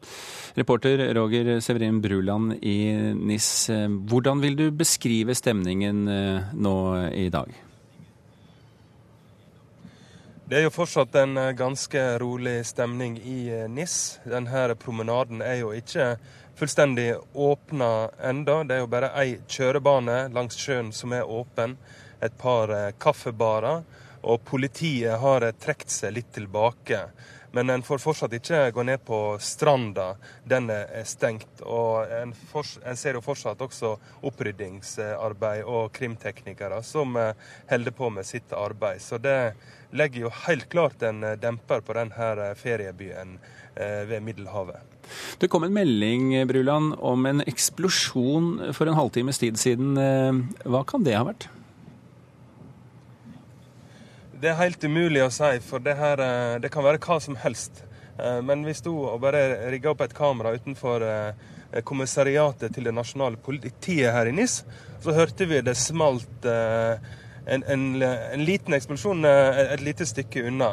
Reporter 0.60 1.06
Roger 1.18 1.60
Severin 1.63 2.01
Bruland 2.01 2.58
i 2.62 2.77
NIS, 3.15 3.70
hvordan 4.10 4.44
vil 4.44 4.60
du 4.60 4.68
beskrive 4.75 5.36
stemningen 5.38 6.06
nå 6.53 6.75
i 7.13 7.29
dag? 7.34 7.51
Det 10.50 10.58
er 10.58 10.63
jo 10.65 10.72
fortsatt 10.74 11.13
en 11.20 11.38
eh, 11.38 11.51
ganske 11.53 12.01
rolig 12.18 12.63
stemning 12.65 13.20
i 13.22 13.51
eh, 13.53 13.68
NIS. 13.70 14.18
Denne 14.25 14.74
promenaden 14.82 15.44
er 15.46 15.60
jo 15.60 15.68
ikke 15.77 16.15
fullstendig 16.58 17.12
åpna 17.38 17.89
enda. 18.32 18.56
Det 18.65 18.74
er 18.74 18.82
jo 18.82 18.88
bare 18.89 19.12
ei 19.22 19.36
kjørebane 19.46 20.15
langs 20.34 20.58
sjøen 20.58 20.89
som 20.89 21.13
er 21.13 21.29
åpen. 21.29 21.75
Et 22.25 22.34
par 22.41 22.74
eh, 22.74 22.96
kaffebarer. 22.98 23.86
Og 24.25 24.41
politiet 24.50 25.22
har 25.22 25.46
trukket 25.62 25.94
seg 25.94 26.18
litt 26.18 26.34
tilbake. 26.34 27.03
Men 27.51 27.70
en 27.70 27.84
får 27.84 28.01
fortsatt 28.03 28.34
ikke 28.38 28.62
gå 28.75 28.84
ned 28.86 29.01
på 29.06 29.20
stranda. 29.41 30.12
Den 30.46 30.70
er 30.74 31.06
stengt. 31.10 31.63
Og 31.65 32.06
en, 32.13 32.34
for, 32.51 32.68
en 32.86 33.00
ser 33.00 33.18
jo 33.18 33.24
fortsatt 33.25 33.62
også 33.65 33.96
oppryddingsarbeid 34.29 35.65
og 35.65 35.89
krimteknikere 35.96 36.82
som 36.86 37.18
eh, 37.18 37.34
holder 37.72 37.96
på 37.96 38.12
med 38.13 38.27
sitt 38.29 38.53
arbeid. 38.53 39.01
Så 39.01 39.18
det 39.22 39.56
legger 39.98 40.27
jo 40.27 40.34
helt 40.46 40.70
klart 40.70 41.01
en 41.06 41.24
eh, 41.25 41.38
demper 41.41 41.82
på 41.86 41.98
denne 41.98 42.34
eh, 42.36 42.56
feriebyen 42.60 43.39
ved 43.79 44.20
Middelhavet. 44.25 44.82
Det 45.39 45.48
kom 45.48 45.63
en 45.63 45.72
melding 45.72 46.34
Bruland, 46.50 46.98
om 47.00 47.24
en 47.29 47.39
eksplosjon 47.48 48.74
for 48.75 48.89
en 48.89 48.98
halvtimes 48.98 49.39
tid 49.39 49.56
siden. 49.62 49.94
Hva 50.68 50.82
kan 50.89 51.06
det 51.06 51.15
ha 51.15 51.22
vært? 51.29 51.48
Det 54.39 54.48
er 54.48 54.55
helt 54.55 54.84
umulig 54.88 55.19
å 55.19 55.31
si, 55.36 55.48
for 55.67 55.84
det, 55.84 55.98
her, 56.00 56.22
eh, 56.24 56.58
det 56.63 56.69
kan 56.72 56.86
være 56.86 57.01
hva 57.03 57.17
som 57.19 57.36
helst. 57.41 57.81
Eh, 58.15 58.38
men 58.39 58.62
vi 58.63 58.72
sto 58.77 58.93
og 59.10 59.17
bare 59.19 59.67
rigga 59.67 59.91
opp 59.91 60.03
et 60.05 60.13
kamera 60.15 60.53
utenfor 60.55 61.03
eh, 61.03 61.81
kommissariatet 61.84 62.72
til 62.72 62.88
det 62.88 62.93
nasjonale 62.96 63.36
politiet 63.43 64.13
her 64.15 64.29
i 64.29 64.36
NIS. 64.38 64.62
Så 65.03 65.15
hørte 65.17 65.43
vi 65.50 65.60
det 65.60 65.75
smalt 65.75 66.48
en, 66.48 67.65
en, 67.67 67.84
en 68.00 68.46
liten 68.48 68.77
eksplosjon 68.77 69.27
et 69.27 69.84
lite 69.84 70.08
stykke 70.08 70.46
unna. 70.48 70.72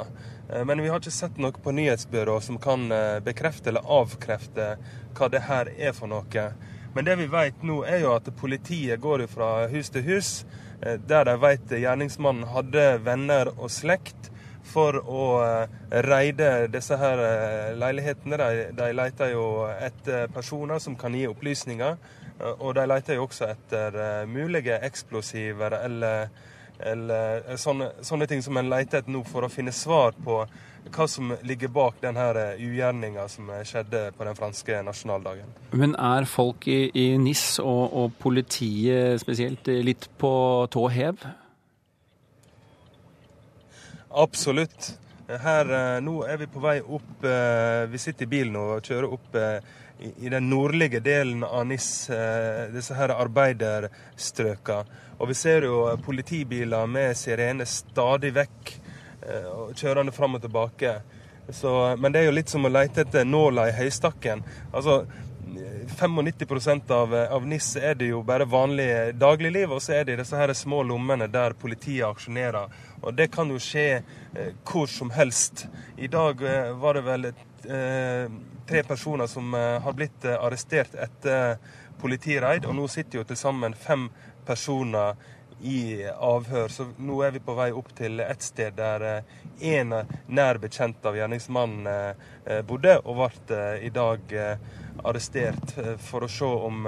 Men 0.67 0.81
vi 0.83 0.89
har 0.89 1.03
ikke 1.03 1.15
sett 1.15 1.39
noe 1.43 1.55
på 1.63 1.75
nyhetsbyrå 1.75 2.39
som 2.43 2.59
kan 2.63 2.89
bekrefte 3.27 3.71
eller 3.71 3.87
avkrefte 3.99 4.71
hva 5.19 5.29
det 5.31 5.45
her 5.47 5.71
er 5.77 5.95
for 5.95 6.11
noe. 6.11 6.47
Men 6.95 7.07
det 7.07 7.19
vi 7.21 7.29
vet 7.31 7.63
nå, 7.67 7.83
er 7.85 8.03
jo 8.07 8.15
at 8.17 8.33
politiet 8.41 9.03
går 9.03 9.27
fra 9.31 9.69
hus 9.71 9.93
til 9.95 10.07
hus 10.09 10.33
der 10.81 11.25
de 11.25 11.35
vet 11.41 11.71
gjerningsmannen 11.73 12.49
hadde 12.53 12.87
venner 13.05 13.49
og 13.57 13.71
slekt 13.73 14.31
for 14.67 14.99
å 14.99 15.25
eh, 15.45 15.77
reide 16.07 16.51
disse 16.73 16.99
her 17.01 17.23
eh, 17.23 17.73
leilighetene. 17.79 18.39
De, 18.41 18.67
de 18.77 18.91
leter 18.97 19.33
jo 19.33 19.47
etter 19.73 20.29
personer 20.35 20.83
som 20.83 20.99
kan 20.99 21.15
gi 21.17 21.27
opplysninger. 21.31 21.97
Og 22.59 22.75
de 22.77 22.83
leter 22.85 23.17
jo 23.17 23.25
også 23.25 23.47
etter 23.49 23.95
mulige 24.29 24.77
eksplosiver 24.85 25.73
eller, 25.79 26.27
eller 26.85 27.57
sånne, 27.57 27.95
sånne, 28.05 28.27
ting 28.29 28.43
som 28.45 28.59
en 28.61 28.69
leter 28.69 29.01
etter 29.01 29.15
nå 29.15 29.23
for 29.25 29.47
å 29.47 29.49
finne 29.49 29.73
svar 29.73 30.13
på 30.21 30.43
hva 30.93 31.07
som 31.09 31.33
ligger 31.47 31.71
bak 31.73 31.99
denne 32.03 32.27
ugjerninga 32.59 33.27
som 33.31 33.51
skjedde 33.67 34.11
på 34.17 34.27
den 34.27 34.37
franske 34.39 34.83
nasjonaldagen. 34.87 35.49
Men 35.77 35.97
er 35.99 36.29
folk 36.31 36.69
i, 36.71 36.87
i 36.95 37.07
NIS 37.21 37.59
og, 37.63 37.83
og, 37.91 38.15
politiet 38.23 39.21
spesielt 39.23 39.67
litt 39.67 40.09
på 40.21 40.31
tå 40.73 40.87
hev? 40.95 41.27
Absolutt. 44.17 44.95
Her, 45.27 45.73
eh, 45.75 45.97
nå 46.07 46.21
er 46.23 46.39
vi 46.39 46.47
på 46.47 46.61
vei 46.63 46.77
opp 46.79 47.25
eh, 47.27 47.89
Vi 47.91 47.99
sitter 47.99 48.29
i 48.29 48.31
bilen 48.31 48.55
og 48.61 48.87
kjører 48.87 49.15
opp 49.17 49.35
eh, 49.35 49.57
i, 49.99 50.13
i 50.29 50.31
den 50.31 50.47
nordlige 50.47 51.01
delen 51.03 51.43
av 51.43 51.65
NIS, 51.67 51.89
disse 52.71 52.95
her 52.95 53.15
arbeiderstrøka. 53.17 54.83
Og 55.17 55.31
vi 55.33 55.35
ser 55.35 55.65
jo 55.67 55.81
politibiler 56.05 56.87
med 56.87 57.17
sirene 57.19 57.65
stadig 57.67 58.35
vekk 58.37 58.75
Eh, 58.77 58.96
kjørende 59.77 60.15
fram 60.15 60.39
og 60.39 60.43
tilbake. 60.45 60.99
Så, 61.51 61.71
men 61.99 62.13
det 62.13 62.21
er 62.21 62.29
jo 62.29 62.35
litt 62.35 62.51
som 62.51 62.67
å 62.67 62.73
lete 62.73 63.05
etter 63.05 63.27
nåla 63.27 63.69
i 63.71 63.75
høystakken. 63.77 64.43
Altså, 64.75 65.05
95% 65.89 66.91
av, 66.91 67.15
av 67.15 67.47
NIS 67.47 67.77
er 67.77 67.95
det 67.95 68.11
jo 68.11 68.23
bare 68.27 68.45
vanlig 68.51 69.15
dagligliv, 69.15 69.73
og 69.73 69.83
så 69.83 70.01
er 70.01 70.09
det 70.09 70.19
disse 70.21 70.37
her 70.37 70.53
små 70.55 70.83
lommene 70.83 71.29
der 71.31 71.55
politiet 71.59 72.07
aksjonerer. 72.09 72.73
Og 73.03 73.15
det 73.15 73.31
kan 73.35 73.51
jo 73.51 73.61
skje 73.63 73.87
eh, 74.01 74.53
hvor 74.67 74.91
som 74.91 75.13
helst. 75.15 75.67
I 75.97 76.11
dag 76.11 76.43
eh, 76.43 76.73
var 76.75 76.99
det 76.99 77.05
vel 77.07 77.31
eh, 77.31 78.27
tre 78.69 78.83
personer 78.83 79.31
som 79.31 79.55
eh, 79.55 79.79
har 79.83 79.97
blitt 79.97 80.27
eh, 80.27 80.35
arrestert 80.37 80.99
etter 80.99 81.57
politireid, 82.01 82.67
og 82.67 82.77
nå 82.77 82.89
sitter 82.91 83.21
jo 83.23 83.29
til 83.29 83.39
sammen 83.39 83.75
fem 83.79 84.09
personer 84.47 85.15
i 85.63 86.05
avhør. 86.05 86.69
Så 86.69 86.89
nå 86.99 87.21
er 87.25 87.35
vi 87.37 87.43
på 87.45 87.55
vei 87.57 87.71
opp 87.77 87.93
til 87.97 88.21
et 88.25 88.45
sted 88.45 88.77
der 88.77 89.05
eh, 89.09 89.95
nær 90.29 90.61
bekjent 90.63 91.05
av 91.07 91.17
gjerningsmannen 91.17 91.89
eh, 91.91 92.61
bodde, 92.67 92.99
og 93.05 93.23
ble 93.23 93.57
eh, 93.57 93.87
i 93.89 93.93
dag 93.95 94.37
arrestert 95.07 95.75
for 96.03 96.25
å 96.25 96.29
se 96.31 96.47
om 96.49 96.87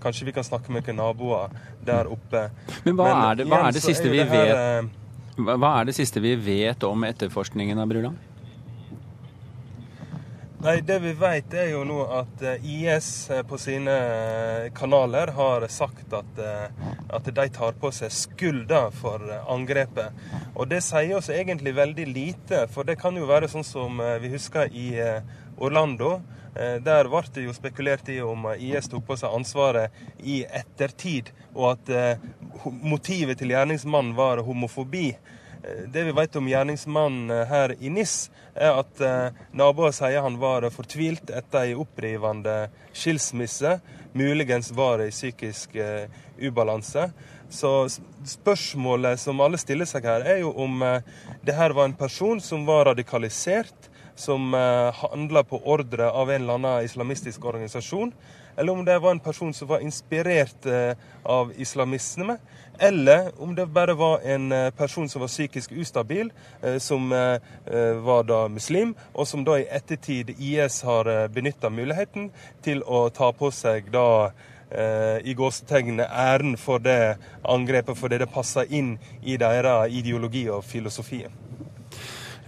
kanskje 0.00 0.28
vi 0.28 0.32
kan 0.36 0.46
snakke 0.46 0.70
med 0.72 0.86
noen 0.86 1.00
naboer 1.02 1.54
der 1.84 2.06
oppe. 2.06 2.48
Men 2.86 2.94
hva, 2.94 3.08
Men, 3.08 3.18
er, 3.18 3.40
det, 3.40 3.46
hva 3.50 3.62
er 3.66 3.76
det 3.76 3.82
siste 3.82 4.12
vi 4.12 4.22
vet? 4.22 4.94
Hva 5.38 5.72
er 5.80 5.88
det 5.90 5.94
siste 5.98 6.22
vi 6.22 6.36
vet 6.38 6.86
om 6.86 7.04
etterforskningen 7.06 7.82
av 7.82 7.90
Bruland? 7.90 8.37
Nei, 10.60 10.80
Det 10.80 10.98
vi 10.98 11.12
vet, 11.14 11.52
er 11.54 11.68
jo 11.70 11.84
nå 11.86 12.00
at 12.10 12.40
eh, 12.42 12.64
IS 12.66 13.30
eh, 13.30 13.44
på 13.46 13.54
sine 13.62 13.92
eh, 13.94 14.64
kanaler 14.74 15.30
har 15.36 15.66
sagt 15.70 16.16
at, 16.18 16.40
at 17.14 17.30
de 17.36 17.44
tar 17.54 17.76
på 17.78 17.92
seg 17.94 18.10
skylda 18.10 18.80
for 18.90 19.22
angrepet. 19.54 20.18
Og 20.56 20.66
det 20.72 20.80
sier 20.82 21.14
oss 21.20 21.30
egentlig 21.30 21.76
veldig 21.78 22.08
lite, 22.10 22.64
for 22.74 22.82
det 22.82 22.98
kan 22.98 23.14
jo 23.14 23.30
være 23.30 23.46
sånn 23.52 23.66
som 23.66 24.02
vi 24.18 24.32
husker 24.34 24.74
i 24.74 24.88
Orlando. 25.62 26.16
Der 26.58 27.06
ble 27.06 27.22
det 27.34 27.46
jo 27.46 27.54
spekulert 27.54 28.10
i 28.10 28.18
om 28.18 28.50
IS 28.58 28.90
tok 28.90 29.06
på 29.06 29.16
seg 29.20 29.38
ansvaret 29.38 29.94
i 30.18 30.40
ettertid, 30.42 31.30
og 31.54 31.76
at 31.76 32.18
motivet 32.66 33.38
til 33.38 33.54
gjerningsmannen 33.54 34.16
var 34.18 34.42
homofobi. 34.42 35.12
Eh, 35.62 35.88
det 35.88 36.04
vi 36.04 36.12
vet 36.12 36.36
om 36.36 36.48
gjerningsmannen 36.48 37.30
eh, 37.30 37.46
her 37.46 37.74
i 37.80 37.90
NIS, 37.90 38.30
er 38.54 38.78
at 38.80 39.00
eh, 39.02 39.38
naboer 39.56 39.94
sier 39.94 40.22
han 40.22 40.38
var 40.40 40.66
fortvilt 40.74 41.30
etter 41.34 41.66
ei 41.66 41.74
opprivende 41.78 42.68
skilsmisse. 42.92 43.78
Muligens 44.18 44.70
var 44.74 44.98
det 44.98 45.10
i 45.10 45.14
psykisk 45.14 45.76
ubalanse. 46.40 47.10
Så 47.52 47.70
spørsmålet 48.26 49.20
som 49.20 49.40
alle 49.44 49.60
stiller 49.60 49.86
seg 49.86 50.06
her, 50.08 50.24
er 50.26 50.40
jo 50.40 50.50
om 50.58 50.80
det 51.44 51.54
her 51.54 51.74
var 51.76 51.86
en 51.86 51.96
person 51.96 52.40
som 52.42 52.64
var 52.66 52.88
radikalisert, 52.88 53.90
som 54.18 54.56
handla 54.56 55.44
på 55.46 55.60
ordre 55.60 56.08
av 56.08 56.32
en 56.32 56.40
eller 56.40 56.58
annen 56.58 56.88
islamistisk 56.88 57.44
organisasjon, 57.46 58.10
eller 58.58 58.72
om 58.72 58.84
det 58.84 58.98
var 58.98 59.14
en 59.14 59.22
person 59.22 59.54
som 59.54 59.68
var 59.70 59.84
inspirert 59.86 60.66
av 61.22 61.52
islamisme, 61.56 62.38
eller 62.78 63.42
om 63.42 63.54
det 63.54 63.66
bare 63.66 63.94
var 63.94 64.20
en 64.20 64.52
eh, 64.52 64.70
person 64.70 65.08
som 65.08 65.20
var 65.20 65.28
psykisk 65.28 65.72
ustabil, 65.72 66.32
eh, 66.62 66.78
som 66.78 67.12
eh, 67.12 67.40
var 68.02 68.22
da 68.22 68.48
muslim, 68.48 68.94
og 69.14 69.26
som 69.26 69.44
da 69.44 69.58
i 69.58 69.66
ettertid 69.66 70.30
IS 70.38 70.82
har 70.86 71.28
benytta 71.28 71.70
muligheten 71.70 72.30
til 72.62 72.84
å 72.86 73.08
ta 73.10 73.32
på 73.32 73.50
seg 73.54 73.90
da 73.94 74.30
i 75.24 75.32
gåsetegnene 75.32 76.04
æren 76.12 76.58
for 76.60 76.82
det 76.84 77.16
angrepet, 77.40 77.96
fordi 77.96 78.18
det 78.20 78.28
passer 78.28 78.68
inn 78.68 78.98
i 79.24 79.38
deres 79.40 79.88
ideologi 79.96 80.44
og 80.52 80.60
filosofi. 80.68 81.22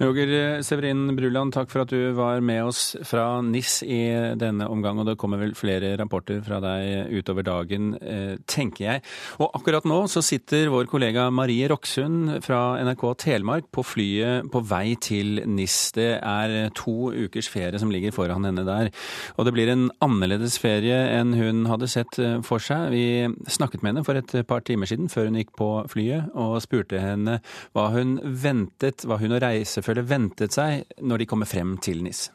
Roger 0.00 0.62
Severin 0.64 1.10
Bruland, 1.12 1.52
takk 1.52 1.68
for 1.68 1.82
at 1.82 1.90
du 1.92 2.14
var 2.16 2.40
med 2.40 2.62
oss 2.70 2.94
fra 3.04 3.42
NIS 3.44 3.82
i 3.84 4.00
denne 4.40 4.64
omgang. 4.72 4.96
Og 5.02 5.08
det 5.10 5.18
kommer 5.20 5.42
vel 5.42 5.52
flere 5.58 5.92
rapporter 6.00 6.38
fra 6.46 6.56
deg 6.64 7.10
utover 7.18 7.44
dagen, 7.44 7.90
eh, 8.00 8.38
tenker 8.48 8.84
jeg. 8.86 9.02
Og 9.44 9.50
akkurat 9.58 9.84
nå 9.84 9.98
så 10.08 10.22
sitter 10.24 10.70
vår 10.72 10.88
kollega 10.88 11.26
Marie 11.30 11.68
Roksund 11.68 12.38
fra 12.46 12.78
NRK 12.80 13.04
Telemark 13.26 13.68
på 13.68 13.84
flyet 13.84 14.48
på 14.50 14.62
vei 14.64 14.94
til 14.96 15.42
NIS. 15.44 15.92
Det 15.92 16.08
er 16.16 16.70
to 16.72 17.12
ukers 17.12 17.50
ferie 17.52 17.78
som 17.78 17.92
ligger 17.92 18.16
foran 18.16 18.48
henne 18.48 18.64
der. 18.64 18.88
Og 19.36 19.44
det 19.44 19.52
blir 19.52 19.68
en 19.68 19.90
annerledes 20.00 20.56
ferie 20.56 20.96
enn 21.18 21.36
hun 21.36 21.66
hadde 21.68 21.90
sett 21.92 22.18
eh, 22.18 22.40
for 22.40 22.56
seg. 22.56 22.88
Vi 22.96 23.28
snakket 23.52 23.82
med 23.82 23.94
henne 23.96 24.06
for 24.08 24.16
et 24.16 24.46
par 24.48 24.64
timer 24.64 24.88
siden 24.88 25.12
før 25.12 25.28
hun 25.28 25.36
gikk 25.42 25.52
på 25.60 25.70
flyet, 25.92 26.32
og 26.32 26.56
spurte 26.64 27.04
henne 27.04 27.42
hva 27.76 27.90
hun 27.92 28.16
ventet, 28.24 29.04
hva 29.04 29.20
hun 29.20 29.36
å 29.36 29.44
reise 29.44 29.80
reisefølge 29.80 29.89
føler 29.90 30.06
ventet 30.06 30.54
seg 30.54 30.86
når 31.02 31.22
de 31.22 31.30
kommer 31.30 31.50
frem 31.50 31.74
til 31.82 32.04
NIS? 32.04 32.28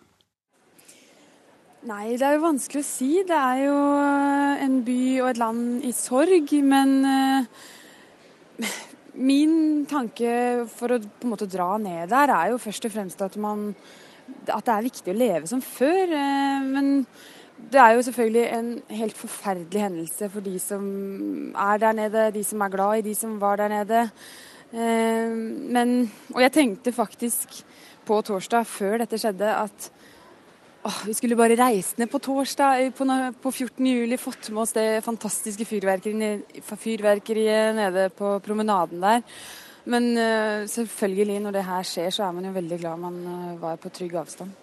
Nei, 1.86 2.16
det 2.18 2.26
er 2.26 2.40
jo 2.40 2.48
vanskelig 2.48 2.82
å 2.82 2.88
si. 2.88 3.12
Det 3.28 3.38
er 3.38 3.60
jo 3.68 3.76
eh, 4.02 4.64
en 4.66 4.80
by 4.86 5.02
og 5.22 5.28
et 5.30 5.40
land 5.42 5.84
i 5.86 5.92
sorg. 5.94 6.54
Men 6.66 6.96
uh, 7.06 8.66
min 9.30 9.86
tanke 9.90 10.66
for 10.74 10.96
å 10.96 10.98
på 10.98 11.28
en 11.28 11.36
måte 11.36 11.50
dra 11.50 11.76
ned 11.82 12.10
der, 12.10 12.34
er 12.34 12.56
jo 12.56 12.64
først 12.64 12.90
og 12.90 12.96
fremst 12.96 13.22
at 13.22 13.38
man 13.38 13.70
at 14.50 14.66
det 14.66 14.74
er 14.74 14.88
viktig 14.88 15.14
å 15.14 15.20
leve 15.20 15.52
som 15.52 15.62
før. 15.62 16.10
Uh, 16.10 16.66
men 16.74 16.90
det 17.70 17.80
er 17.84 17.94
jo 17.94 18.08
selvfølgelig 18.10 18.48
en 18.58 18.74
helt 18.98 19.22
forferdelig 19.22 19.86
hendelse 19.86 20.32
for 20.34 20.44
de 20.44 20.58
som 20.60 20.90
er 21.54 21.86
der 21.86 22.02
nede, 22.02 22.26
de 22.34 22.44
som 22.50 22.66
er 22.66 22.74
glad 22.74 22.98
i 22.98 23.06
de 23.12 23.14
som 23.22 23.38
var 23.40 23.62
der 23.62 23.72
nede. 23.78 24.08
Uh, 24.76 25.32
men, 25.72 25.98
og 26.34 26.42
jeg 26.44 26.54
tenkte 26.54 26.92
faktisk 26.96 27.62
på 28.06 28.20
torsdag, 28.28 28.68
før 28.68 29.00
dette 29.04 29.20
skjedde, 29.22 29.52
at 29.66 29.92
Åh, 30.86 30.98
vi 31.08 31.16
skulle 31.18 31.34
bare 31.34 31.56
reist 31.58 31.98
ned 31.98 32.12
på 32.12 32.20
torsdag 32.22 32.84
eh, 32.84 32.92
på, 32.94 33.06
på 33.42 33.52
14. 33.52 33.86
juli, 33.90 34.20
fått 34.22 34.52
med 34.52 34.62
oss 34.62 34.74
det 34.76 35.00
fantastiske 35.02 35.66
fyrverkeriet, 35.66 36.60
fyrverkeriet 36.62 37.74
nede 37.74 38.04
på 38.14 38.36
promenaden 38.46 39.02
der. 39.02 39.24
Men 39.90 40.12
uh, 40.14 40.68
selvfølgelig, 40.70 41.40
når 41.42 41.58
det 41.58 41.64
her 41.66 41.90
skjer, 41.90 42.14
så 42.14 42.28
er 42.28 42.38
man 42.38 42.46
jo 42.46 42.54
veldig 42.54 42.78
glad 42.84 43.02
man 43.02 43.18
uh, 43.26 43.58
var 43.64 43.82
på 43.82 43.90
trygg 43.98 44.14
avstand. 44.22 44.54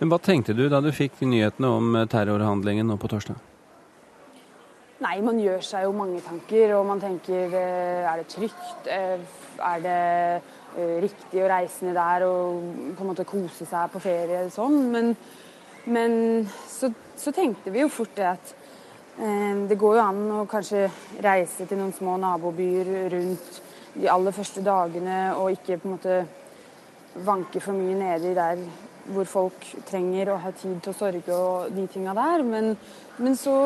Men 0.00 0.10
Hva 0.10 0.18
tenkte 0.18 0.56
du 0.58 0.64
da 0.66 0.82
du 0.82 0.90
fikk 0.90 1.22
nyhetene 1.22 1.70
om 1.70 2.00
terrorhandlingen 2.10 2.90
nå 2.90 2.98
på 2.98 3.10
torsdag? 3.14 3.38
Nei, 4.98 5.16
man 5.22 5.38
gjør 5.38 5.60
seg 5.62 5.84
jo 5.86 5.92
mange 5.94 6.20
tanker, 6.26 6.72
og 6.74 6.86
man 6.88 7.02
tenker 7.02 7.52
er 7.54 8.16
det 8.18 8.30
trygt? 8.32 8.88
Er 8.90 9.82
det 9.84 9.98
riktig 11.02 11.42
å 11.42 11.50
reise 11.50 11.86
ned 11.86 11.94
der 11.98 12.24
og 12.26 12.64
på 12.98 13.04
en 13.04 13.12
måte 13.12 13.26
kose 13.26 13.66
seg 13.66 13.92
på 13.92 14.02
ferie 14.02 14.40
eller 14.40 14.54
sånn? 14.54 14.80
Men 14.90 15.14
men 15.88 16.48
så, 16.68 16.90
så, 17.16 17.32
tenkte 17.32 17.72
vi 17.72 17.80
jo 17.80 17.88
fort 17.92 18.12
det 18.16 18.26
at 18.28 18.50
eh, 19.22 19.54
det 19.70 19.78
går 19.80 19.96
jo 19.96 20.02
an 20.04 20.20
å 20.40 20.42
kanskje 20.50 20.84
reise 21.24 21.64
til 21.68 21.80
noen 21.80 21.94
små 21.96 22.18
nabobyer 22.20 23.08
rundt 23.14 23.62
de 23.94 24.10
aller 24.12 24.34
første 24.36 24.62
dagene, 24.62 25.32
og 25.38 25.54
ikke 25.54 25.78
på 25.80 25.88
en 25.88 25.94
måte 25.94 26.18
vanke 27.24 27.62
for 27.64 27.74
mye 27.74 27.96
nedi 27.98 28.34
der 28.36 28.60
hvor 29.08 29.24
folk 29.26 29.64
trenger 29.88 30.34
å 30.34 30.40
ha 30.42 30.52
tid 30.52 30.76
til 30.84 30.92
å 30.92 30.98
sorge 30.98 31.34
og 31.34 31.72
de 31.72 31.86
tinga 31.88 32.12
der. 32.14 32.44
Men, 32.44 32.74
men 33.16 33.38
så 33.40 33.56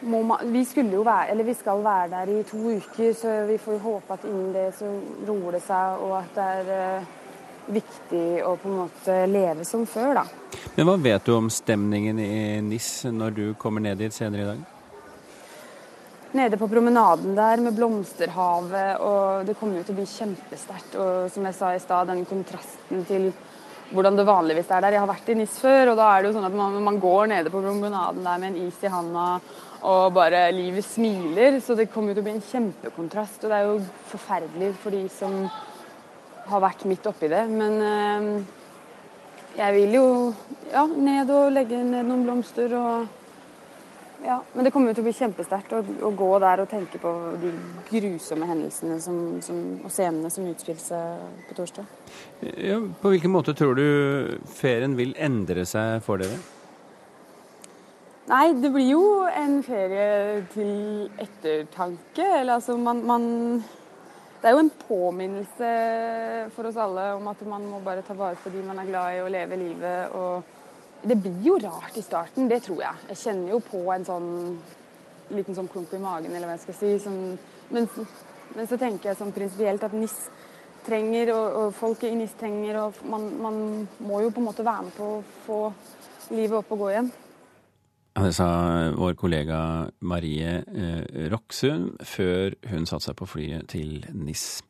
man 0.00 0.52
Vi 0.52 0.66
jo 0.92 1.02
være, 1.02 1.30
eller 1.30 1.44
vi 1.44 1.54
skal 1.54 1.82
være 1.84 2.08
der 2.08 2.32
i 2.32 2.42
to 2.42 2.58
uker, 2.58 3.12
så 3.12 3.46
vi 3.46 3.58
får 3.58 3.78
håpe 3.78 4.12
at 4.12 4.24
innen 4.24 4.52
det 4.52 4.66
så 4.78 4.90
roer 5.26 5.56
det 5.56 5.62
seg, 5.64 6.02
og 6.04 6.18
at 6.18 6.36
det 6.36 6.46
er 6.60 7.00
uh, 7.00 7.72
viktig 7.72 8.24
å 8.46 8.54
på 8.60 8.70
en 8.70 8.78
måte 8.84 9.18
leve 9.30 9.64
som 9.64 9.86
før, 9.86 10.20
da. 10.20 10.24
Men 10.76 10.88
hva 10.88 10.96
vet 11.00 11.26
du 11.26 11.34
om 11.36 11.50
stemningen 11.50 12.20
i 12.20 12.60
NIS 12.62 13.06
når 13.10 13.36
du 13.36 13.44
kommer 13.58 13.80
ned 13.80 13.98
dit 13.98 14.14
senere 14.14 14.42
i 14.42 14.50
dag? 14.52 14.64
Nede 16.36 16.58
på 16.60 16.68
promenaden 16.68 17.36
der 17.36 17.62
med 17.64 17.76
blomsterhavet, 17.78 19.00
og 19.00 19.46
det 19.48 19.56
kommer 19.56 19.78
jo 19.78 19.86
til 19.86 19.94
å 19.94 20.00
bli 20.00 20.08
kjempesterkt. 20.10 20.96
Og 21.00 21.30
som 21.32 21.46
jeg 21.48 21.56
sa 21.56 21.70
i 21.72 21.80
stad, 21.80 22.10
den 22.10 22.26
kontrasten 22.28 23.06
til 23.08 23.30
hvordan 23.94 24.18
det 24.18 24.26
vanligvis 24.26 24.70
er 24.70 24.82
der. 24.82 24.96
Jeg 24.96 25.04
har 25.04 25.10
vært 25.10 25.30
i 25.30 25.36
NIS 25.38 25.60
før, 25.62 25.92
og 25.92 26.00
da 26.00 26.08
er 26.10 26.22
det 26.22 26.30
jo 26.30 26.36
sånn 26.36 26.48
at 26.48 26.58
man, 26.58 26.76
man 26.84 26.98
går 27.00 27.30
nede 27.30 27.52
på 27.54 27.62
promenaden 27.62 28.26
der 28.26 28.42
med 28.42 28.52
en 28.52 28.66
is 28.66 28.82
i 28.82 28.90
handa 28.92 29.26
og 29.86 30.14
bare 30.16 30.48
livet 30.54 30.84
smiler. 30.84 31.60
Så 31.62 31.76
det 31.78 31.90
kommer 31.92 32.14
til 32.14 32.24
å 32.24 32.26
bli 32.26 32.36
en 32.36 32.46
kjempekontrast. 32.50 33.44
Og 33.44 33.52
det 33.52 33.58
er 33.58 33.68
jo 33.70 33.80
forferdelig 34.12 34.72
for 34.82 34.94
de 34.94 35.04
som 35.12 35.44
har 36.46 36.62
vært 36.62 36.86
midt 36.90 37.06
oppi 37.10 37.30
det. 37.30 37.44
Men 37.50 37.78
øh, 37.82 38.32
jeg 39.56 39.76
vil 39.78 39.94
jo 39.98 40.08
ja, 40.72 40.86
ned 40.86 41.30
og 41.32 41.54
legge 41.54 41.84
ned 41.84 42.04
noen 42.08 42.26
blomster 42.26 42.74
og 42.78 43.14
ja, 44.24 44.40
Men 44.54 44.64
det 44.64 44.70
kommer 44.72 44.90
jo 44.90 44.96
til 44.96 45.04
å 45.04 45.06
bli 45.06 45.14
kjempesterkt 45.14 45.72
å, 45.76 45.82
å, 46.08 46.10
gå 46.16 46.28
der 46.42 46.62
og 46.62 46.70
tenke 46.70 46.98
på 46.98 47.10
de 47.38 47.50
grusomme 47.90 48.48
hendelsene 48.48 48.96
som, 49.04 49.18
som, 49.44 49.60
og 49.84 49.92
scenene 49.92 50.30
som 50.32 50.48
utspilte 50.48 50.82
seg 50.82 51.44
på 51.46 51.56
torsdag. 51.58 51.92
Ja, 52.64 52.80
på 53.02 53.12
hvilken 53.12 53.34
måte 53.34 53.54
tror 53.54 53.76
du 53.78 54.40
ferien 54.56 54.96
vil 54.98 55.12
endre 55.20 55.66
seg 55.68 56.00
for 56.06 56.24
dere? 56.24 56.40
Nei, 58.26 58.56
det 58.58 58.72
blir 58.74 58.88
jo 58.90 59.02
en 59.30 59.60
ferie 59.62 60.40
til 60.50 61.10
ettertanke. 61.22 62.24
Eller 62.40 62.56
altså 62.56 62.74
man, 62.74 63.04
man 63.06 63.26
det 64.40 64.48
er 64.50 64.56
jo 64.56 64.62
en 64.64 64.72
påminnelse 64.80 65.68
for 66.56 66.66
oss 66.66 66.80
alle 66.82 67.04
om 67.16 67.28
at 67.30 67.44
man 67.46 67.68
må 67.70 67.78
bare 67.84 68.02
ta 68.06 68.16
vare 68.18 68.38
på 68.42 68.50
de 68.50 68.64
man 68.66 68.80
er 68.82 68.88
glad 68.90 69.14
i, 69.14 69.20
og 69.22 69.30
leve 69.30 69.58
livet. 69.60 70.16
Og 70.18 71.06
det 71.06 71.16
blir 71.22 71.38
jo 71.46 71.58
rart 71.62 71.94
i 71.94 72.02
starten, 72.02 72.48
det 72.50 72.64
tror 72.66 72.82
jeg. 72.82 73.04
Jeg 73.12 73.20
kjenner 73.20 73.54
jo 73.54 73.60
på 73.62 73.84
en 73.94 74.06
sånn 74.08 74.32
liten 75.30 75.54
sånn 75.54 75.70
klump 75.70 75.94
i 75.94 76.00
magen, 76.02 76.34
eller 76.34 76.50
hva 76.50 76.56
jeg 76.56 76.64
skal 76.64 76.78
si. 76.80 76.90
Sånn, 77.02 77.20
men, 77.70 77.86
men, 78.56 78.66
så 78.66 78.78
tenker 78.80 79.12
jeg 79.12 79.20
sånn 79.20 79.34
prinsipielt 79.36 79.86
at 79.86 79.94
NIS 79.94 80.16
trenger, 80.86 81.30
og, 81.34 81.60
og 81.60 81.78
folket 81.78 82.10
i 82.10 82.18
NIS 82.18 82.34
trenger, 82.42 82.80
og 82.82 83.06
man, 83.06 83.30
man 83.38 83.62
må 84.02 84.24
jo 84.26 84.34
på 84.34 84.42
en 84.42 84.50
måte 84.50 84.66
være 84.66 84.88
med 84.88 84.98
på 84.98 85.12
å 85.14 85.22
få 85.46 85.60
livet 86.34 86.58
opp 86.58 86.74
og 86.74 86.82
gå 86.82 86.90
igjen. 86.96 87.14
Ja, 88.16 88.22
Det 88.24 88.32
sa 88.32 88.48
vår 88.96 89.12
kollega 89.20 89.58
Marie 90.00 90.62
eh, 90.64 91.26
Roksund 91.28 91.98
før 92.00 92.54
hun 92.70 92.86
satte 92.88 93.10
seg 93.10 93.16
på 93.18 93.26
flyet 93.28 93.66
til 93.68 94.06
NIS. 94.16 94.62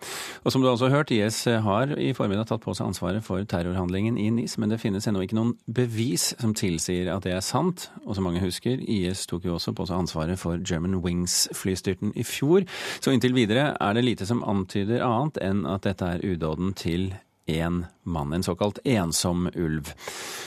Og 0.43 0.51
som 0.51 0.65
du 0.65 0.67
også 0.67 0.89
har 0.89 0.97
hørt, 0.97 1.13
IS 1.15 1.45
har 1.63 1.93
i 1.95 2.11
formiddag 2.17 2.49
tatt 2.51 2.65
på 2.65 2.75
seg 2.75 2.89
ansvaret 2.89 3.23
for 3.23 3.47
terrorhandlingen 3.47 4.19
i 4.19 4.33
NIS, 4.35 4.57
men 4.59 4.75
det 4.75 4.81
finnes 4.83 5.07
ennå 5.07 5.23
ikke 5.23 5.39
noen 5.39 5.55
bevis 5.71 6.33
som 6.41 6.57
tilsier 6.59 7.13
at 7.15 7.23
det 7.23 7.37
er 7.37 7.45
sant. 7.47 7.87
Og 8.03 8.19
som 8.19 8.27
mange 8.27 8.43
husker, 8.43 8.83
IS 8.83 9.29
tok 9.31 9.47
jo 9.47 9.55
også 9.61 9.77
på 9.79 9.87
seg 9.87 10.03
ansvaret 10.03 10.43
for 10.43 10.59
German 10.67 10.99
Wings-flystyrten 11.05 12.17
i 12.19 12.27
fjor. 12.27 12.67
Så 12.99 13.15
inntil 13.15 13.37
videre 13.37 13.77
er 13.79 13.95
det 13.95 14.09
lite 14.09 14.27
som 14.27 14.43
antyder 14.43 15.07
annet 15.07 15.39
enn 15.39 15.63
at 15.71 15.87
dette 15.87 16.17
er 16.17 16.27
udåden 16.35 16.75
til 16.75 17.13
én 17.47 17.85
mann, 18.03 18.33
en 18.33 18.43
såkalt 18.43 18.79
ensom 18.85 19.49
ulv. 19.55 19.93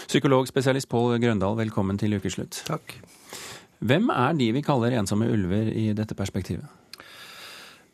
Psykologspesialist 0.07 0.89
Pål 0.89 1.19
Grøndal, 1.23 1.57
velkommen 1.57 1.97
til 1.97 2.17
ukeslutt. 2.17 2.63
Takk. 2.67 2.97
Hvem 3.79 4.09
er 4.11 4.35
de 4.35 4.51
vi 4.51 4.63
kaller 4.65 4.97
ensomme 4.99 5.29
ulver 5.31 5.71
i 5.71 5.93
dette 5.95 6.15
perspektivet? 6.15 6.67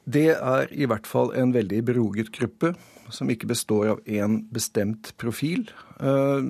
Det 0.05 0.31
er 0.33 0.69
i 0.73 0.85
hvert 0.89 1.07
fall 1.09 1.31
en 1.37 1.53
veldig 1.53 1.81
beroget 1.85 2.31
gruppe, 2.33 2.73
som 3.13 3.29
ikke 3.29 3.49
består 3.49 3.87
av 3.93 4.01
én 4.09 4.39
bestemt 4.53 5.13
profil. 5.21 5.67
Eh, 5.99 6.41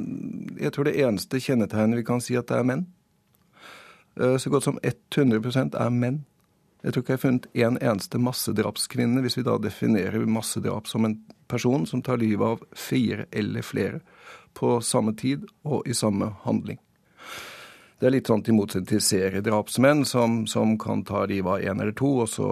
jeg 0.64 0.72
tror 0.76 0.88
det 0.88 0.96
eneste 1.04 1.40
kjennetegnet 1.44 2.00
vi 2.00 2.08
kan 2.08 2.24
si 2.24 2.36
at 2.40 2.48
det 2.52 2.60
er 2.60 2.68
menn. 2.68 2.86
Eh, 4.20 4.38
så 4.40 4.52
godt 4.52 4.68
som 4.68 4.80
100% 4.84 5.76
er 5.76 5.92
menn. 5.92 6.24
Jeg 6.86 6.94
tror 6.94 7.02
ikke 7.02 7.14
jeg 7.16 7.18
har 7.18 7.24
funnet 7.24 7.46
én 7.58 7.66
en 7.66 7.78
eneste 7.82 8.20
massedrapskvinne, 8.22 9.22
hvis 9.26 9.40
vi 9.40 9.44
da 9.48 9.56
definerer 9.58 10.28
massedrap 10.30 10.86
som 10.86 11.08
en 11.08 11.16
person 11.50 11.88
som 11.90 12.04
tar 12.06 12.20
livet 12.22 12.46
av 12.46 12.62
fire 12.78 13.26
eller 13.34 13.66
flere 13.66 14.04
på 14.54 14.78
samme 14.86 15.16
tid 15.18 15.48
og 15.66 15.88
i 15.90 15.98
samme 15.98 16.30
handling. 16.44 16.78
Det 17.98 18.06
er 18.06 18.14
litt 18.14 18.30
sånn 18.30 18.44
i 18.46 18.54
motsetning 18.54 18.90
til 18.92 19.02
seriedrapsmenn 19.02 20.04
som, 20.06 20.44
som, 20.46 20.76
kan 20.78 21.02
ta 21.08 21.24
livet 21.26 21.50
av 21.56 21.64
én 21.64 21.82
eller 21.82 21.96
to, 21.98 22.12
og 22.22 22.30
så 22.30 22.50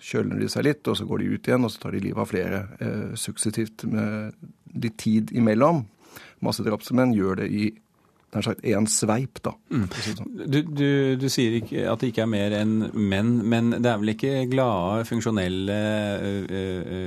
kjøler 0.00 0.40
de 0.40 0.48
seg 0.48 0.64
litt, 0.70 0.88
og 0.88 0.96
så 0.96 1.04
går 1.04 1.20
de 1.20 1.30
ut 1.34 1.50
igjen, 1.50 1.66
og 1.66 1.74
så 1.74 1.82
tar 1.82 1.96
de 1.96 2.04
livet 2.06 2.22
av 2.22 2.30
flere 2.30 2.62
eh, 2.80 3.16
suksessivt 3.18 3.84
med 3.90 4.38
litt 4.72 4.96
tid 5.02 5.34
imellom. 5.36 5.84
Massedrapsmenn 6.40 7.12
gjør 7.12 7.42
det 7.42 7.50
i 7.52 7.66
nær 8.36 8.46
sagt 8.46 8.64
én 8.66 8.86
sveip, 8.90 9.40
da. 9.44 9.54
Mm. 9.72 9.86
Sånn. 10.04 10.34
Du, 10.44 10.58
du, 10.68 10.90
du, 11.20 11.26
sier 11.32 11.56
at 11.90 12.02
det 12.02 12.12
ikke 12.12 12.24
er 12.26 12.30
mer 12.30 12.56
enn 12.58 12.76
menn, 12.92 13.32
men 13.48 13.72
det 13.78 13.90
er 13.90 14.02
vel 14.02 14.14
ikke 14.14 14.34
glade, 14.52 15.06
funksjonelle 15.08 15.80
ø, 16.20 16.60
ø, 16.60 17.02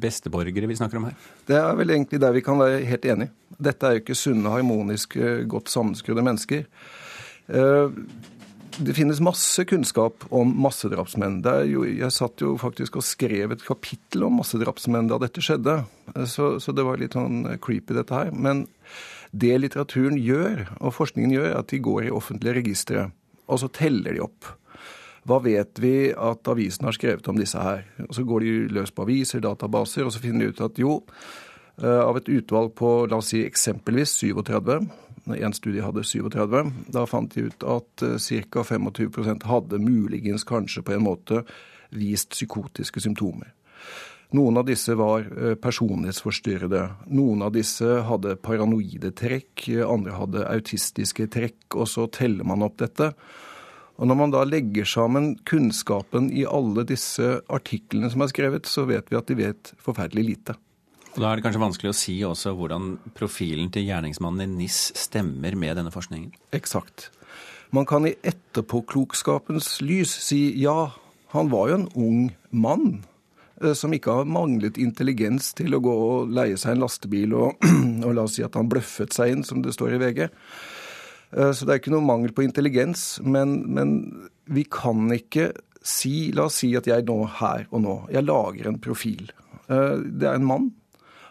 besteborgere 0.00 0.70
vi 0.70 0.78
snakker 0.78 1.00
om 1.00 1.10
her? 1.10 1.18
Det 1.48 1.58
er 1.58 1.76
vel 1.78 1.94
egentlig 1.96 2.22
der 2.22 2.34
vi 2.36 2.44
kan 2.46 2.60
være 2.62 2.80
helt 2.88 3.06
enige. 3.08 3.34
Dette 3.58 3.86
er 3.86 3.96
jo 3.96 4.04
ikke 4.04 4.18
sunne, 4.18 4.54
harmoniske, 4.54 5.36
godt 5.50 5.72
sammenskrudde 5.72 6.24
mennesker. 6.24 6.66
Det 8.78 8.94
finnes 8.94 9.18
masse 9.24 9.64
kunnskap 9.66 10.22
om 10.30 10.52
massedrapsmenn. 10.62 11.40
Jo, 11.66 11.82
jeg 11.88 12.14
satt 12.14 12.44
jo 12.44 12.52
faktisk 12.60 13.00
og 13.00 13.06
skrev 13.06 13.54
et 13.54 13.64
kapittel 13.66 14.28
om 14.28 14.38
massedrapsmenn 14.38 15.08
da 15.10 15.18
dette 15.18 15.42
skjedde, 15.42 15.80
så, 16.30 16.52
så 16.62 16.74
det 16.76 16.84
var 16.86 17.00
litt 17.00 17.16
sånn 17.18 17.42
creepy, 17.64 17.96
dette 17.96 18.14
her. 18.14 18.30
Men 18.30 18.68
det 19.32 19.56
litteraturen 19.60 20.18
gjør, 20.20 20.64
og 20.80 20.94
forskningen 20.96 21.34
gjør, 21.34 21.50
er 21.50 21.58
at 21.60 21.72
de 21.72 21.82
går 21.84 22.06
i 22.08 22.14
offentlige 22.14 22.60
registre, 22.60 23.10
og 23.48 23.60
så 23.60 23.68
teller 23.72 24.16
de 24.16 24.24
opp. 24.24 24.54
Hva 25.28 25.40
vet 25.44 25.80
vi 25.82 26.08
at 26.12 26.48
avisen 26.48 26.88
har 26.88 26.96
skrevet 26.96 27.28
om 27.28 27.36
disse 27.36 27.60
her? 27.60 27.84
Og 28.06 28.14
Så 28.14 28.24
går 28.24 28.40
de 28.40 28.52
løs 28.72 28.90
på 28.90 29.04
aviser, 29.04 29.40
databaser, 29.44 30.04
og 30.04 30.12
så 30.12 30.22
finner 30.22 30.46
de 30.46 30.52
ut 30.52 30.60
at 30.64 30.78
jo, 30.78 31.02
eh, 31.82 32.00
av 32.00 32.16
et 32.16 32.28
utvalg 32.28 32.74
på 32.74 33.06
la 33.10 33.16
oss 33.16 33.34
si 33.34 33.44
eksempelvis 33.44 34.16
37, 34.24 34.88
en 35.36 35.52
studie 35.52 35.84
hadde 35.84 36.04
37, 36.04 36.72
da 36.88 37.04
fant 37.04 37.34
de 37.34 37.48
ut 37.50 37.64
at 37.64 38.02
eh, 38.02 38.42
ca. 38.48 38.62
25% 38.62 39.44
hadde 39.44 39.78
muligens 39.78 40.44
kanskje 40.44 40.82
på 40.82 40.92
en 40.92 41.04
måte 41.04 41.44
vist 41.90 42.30
psykotiske 42.30 43.00
symptomer. 43.00 43.52
Noen 44.36 44.60
av 44.60 44.66
disse 44.68 44.92
var 44.98 45.24
eh, 45.24 45.54
personlighetsforstyrrede. 45.56 46.82
Noen 47.16 47.44
av 47.46 47.54
disse 47.54 48.02
hadde 48.04 48.36
paranoide 48.44 49.14
trekk, 49.16 49.70
andre 49.88 50.18
hadde 50.18 50.44
autistiske 50.50 51.30
trekk, 51.32 51.62
og 51.72 51.88
så 51.88 52.04
teller 52.12 52.44
man 52.48 52.66
opp 52.66 52.76
dette. 52.82 53.14
Og 53.98 54.06
Når 54.06 54.18
man 54.20 54.30
da 54.34 54.44
legger 54.46 54.86
sammen 54.86 55.32
kunnskapen 55.48 56.28
i 56.30 56.44
alle 56.46 56.84
disse 56.86 57.40
artiklene 57.50 58.12
som 58.12 58.22
er 58.22 58.30
skrevet, 58.30 58.68
så 58.70 58.84
vet 58.86 59.08
vi 59.10 59.18
at 59.18 59.32
de 59.32 59.38
vet 59.40 59.72
forferdelig 59.82 60.26
lite. 60.28 60.58
Og 61.16 61.24
Da 61.24 61.32
er 61.32 61.40
det 61.40 61.48
kanskje 61.48 61.64
vanskelig 61.64 61.90
å 61.90 61.98
si 61.98 62.20
også 62.22 62.52
hvordan 62.54 62.92
profilen 63.16 63.72
til 63.74 63.88
gjerningsmannen 63.88 64.44
i 64.44 64.60
NIS 64.60 64.92
stemmer 64.94 65.56
med 65.58 65.80
denne 65.80 65.90
forskningen? 65.90 66.30
Eksakt. 66.54 67.08
Man 67.74 67.88
kan 67.88 68.06
i 68.06 68.14
etterpåklokskapens 68.22 69.80
lys 69.82 70.12
si 70.28 70.52
ja, 70.62 70.92
han 71.34 71.50
var 71.50 71.72
jo 71.72 71.80
en 71.80 71.88
ung 71.96 72.20
mann. 72.52 73.02
Eh, 73.62 73.72
som 73.72 73.94
ikke 73.94 74.14
har 74.20 74.30
manglet 74.30 74.78
intelligens 74.78 75.52
til 75.58 75.74
å 75.74 75.82
gå 75.82 75.92
og 75.92 76.34
leie 76.34 76.58
seg 76.60 76.76
en 76.76 76.84
lastebil 76.84 77.34
og, 77.36 77.68
og 78.06 78.14
la 78.14 78.26
oss 78.26 78.38
si 78.38 78.46
at 78.46 78.58
han 78.58 78.70
bløffet 78.70 79.14
seg 79.14 79.34
inn, 79.34 79.46
som 79.46 79.62
det 79.64 79.74
står 79.74 79.96
i 79.96 80.02
VG. 80.02 80.24
Eh, 80.28 81.52
så 81.52 81.66
det 81.66 81.74
er 81.74 81.82
ikke 81.82 81.94
noe 81.94 82.06
mangel 82.06 82.34
på 82.36 82.46
intelligens, 82.46 83.18
men, 83.24 83.60
men 83.74 83.96
vi 84.48 84.66
kan 84.70 85.08
ikke 85.14 85.52
si 85.88 86.30
La 86.36 86.48
oss 86.48 86.58
si 86.60 86.72
at 86.76 86.88
jeg 86.90 87.06
nå, 87.06 87.16
her 87.38 87.68
og 87.70 87.80
nå, 87.80 87.94
jeg 88.12 88.26
lager 88.26 88.68
en 88.68 88.80
profil. 88.82 89.30
Eh, 89.70 89.94
det 90.04 90.28
er 90.28 90.38
en 90.38 90.48
mann. 90.48 90.72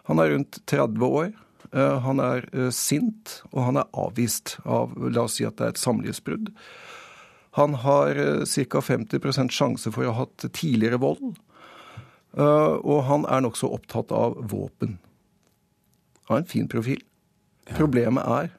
Han 0.07 0.23
er 0.23 0.33
rundt 0.33 0.63
30 0.71 1.03
år. 1.03 1.35
Han 1.75 2.21
er 2.23 2.45
sint, 2.71 3.41
og 3.51 3.65
han 3.65 3.77
er 3.81 3.89
avvist 3.99 4.53
av 4.63 4.93
La 5.11 5.25
oss 5.27 5.35
si 5.35 5.43
at 5.43 5.57
det 5.59 5.65
er 5.65 5.73
et 5.73 5.81
samlivsbrudd. 5.81 6.53
Han 7.59 7.75
har 7.83 8.15
ca. 8.47 8.83
50% 8.87 9.51
sjanse 9.51 9.91
for 9.91 10.07
å 10.07 10.13
ha 10.15 10.23
hatt 10.23 10.45
tidligere 10.55 11.01
vold. 11.03 11.35
Eh, 12.35 12.75
og 12.83 13.03
han 13.07 13.25
er 13.29 13.43
nokså 13.45 13.69
opptatt 13.73 14.11
av 14.11 14.37
våpen. 14.51 14.97
Han 16.27 16.35
Har 16.35 16.37
en 16.43 16.49
fin 16.49 16.67
profil. 16.67 17.03
Ja. 17.67 17.75
Problemet 17.77 18.23
er 18.27 18.49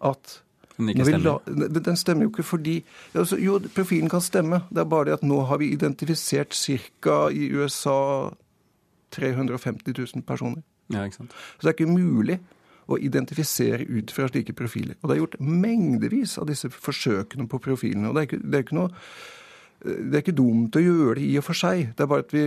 at 0.00 0.42
den? 0.78 1.22
La, 1.24 1.38
den 1.68 1.96
stemmer 1.98 2.28
jo 2.28 2.30
ikke 2.30 2.44
fordi 2.46 2.84
altså, 3.14 3.36
Jo, 3.36 3.58
profilen 3.74 4.08
kan 4.08 4.20
stemme. 4.20 4.62
Det 4.70 4.78
er 4.78 4.84
bare 4.84 5.04
det 5.08 5.18
at 5.18 5.24
nå 5.26 5.40
har 5.50 5.58
vi 5.58 5.72
identifisert 5.74 6.54
ca. 6.54 7.28
i 7.30 7.50
USA 7.50 8.30
350 9.10 9.94
000 10.14 10.22
personer. 10.22 10.62
Ja, 10.92 11.04
ikke 11.04 11.16
sant. 11.16 11.32
Så 11.32 11.66
det 11.66 11.72
er 11.72 11.76
ikke 11.76 11.92
mulig 11.98 12.38
å 12.88 12.96
identifisere 12.96 13.84
ut 13.84 14.12
fra 14.14 14.28
slike 14.30 14.54
profiler. 14.56 14.96
Og 15.02 15.08
det 15.08 15.16
er 15.16 15.20
gjort 15.20 15.40
mengdevis 15.40 16.38
av 16.40 16.46
disse 16.48 16.70
forsøkene 16.72 17.48
på 17.48 17.60
profilene. 17.60 18.08
og 18.08 18.14
det 18.14 18.22
er 18.22 18.28
ikke, 18.30 18.40
det 18.44 18.54
er 18.54 18.64
ikke 18.64 18.78
noe 18.78 18.92
det 19.84 20.16
er 20.16 20.22
ikke 20.24 20.34
dumt 20.34 20.74
å 20.74 20.82
gjøre 20.82 21.14
det 21.20 21.26
i 21.28 21.36
og 21.38 21.44
for 21.46 21.58
seg. 21.58 21.92
Det 21.94 22.02
er 22.02 22.10
bare 22.10 22.24
at 22.24 22.34
vi, 22.34 22.44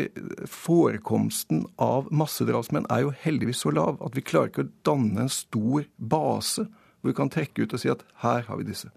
forekomsten 0.52 1.63
av 1.82 2.10
massedrapsmenn 2.12 2.89
er 2.91 3.06
jo 3.06 3.15
heldigvis 3.24 3.63
så 3.63 3.72
lav 3.72 4.02
at 4.04 4.17
vi 4.17 4.26
klarer 4.26 4.52
ikke 4.52 4.65
å 4.65 4.72
danne 4.91 5.26
en 5.26 5.32
stor 5.32 5.88
base 5.96 6.67
hvor 7.02 7.10
vi 7.10 7.17
kan 7.17 7.32
trekke 7.34 7.63
ut 7.63 7.72
og 7.74 7.82
si 7.82 7.89
at 7.89 8.04
her 8.22 8.44
har 8.46 8.60
vi 8.60 8.67
disse. 8.67 8.91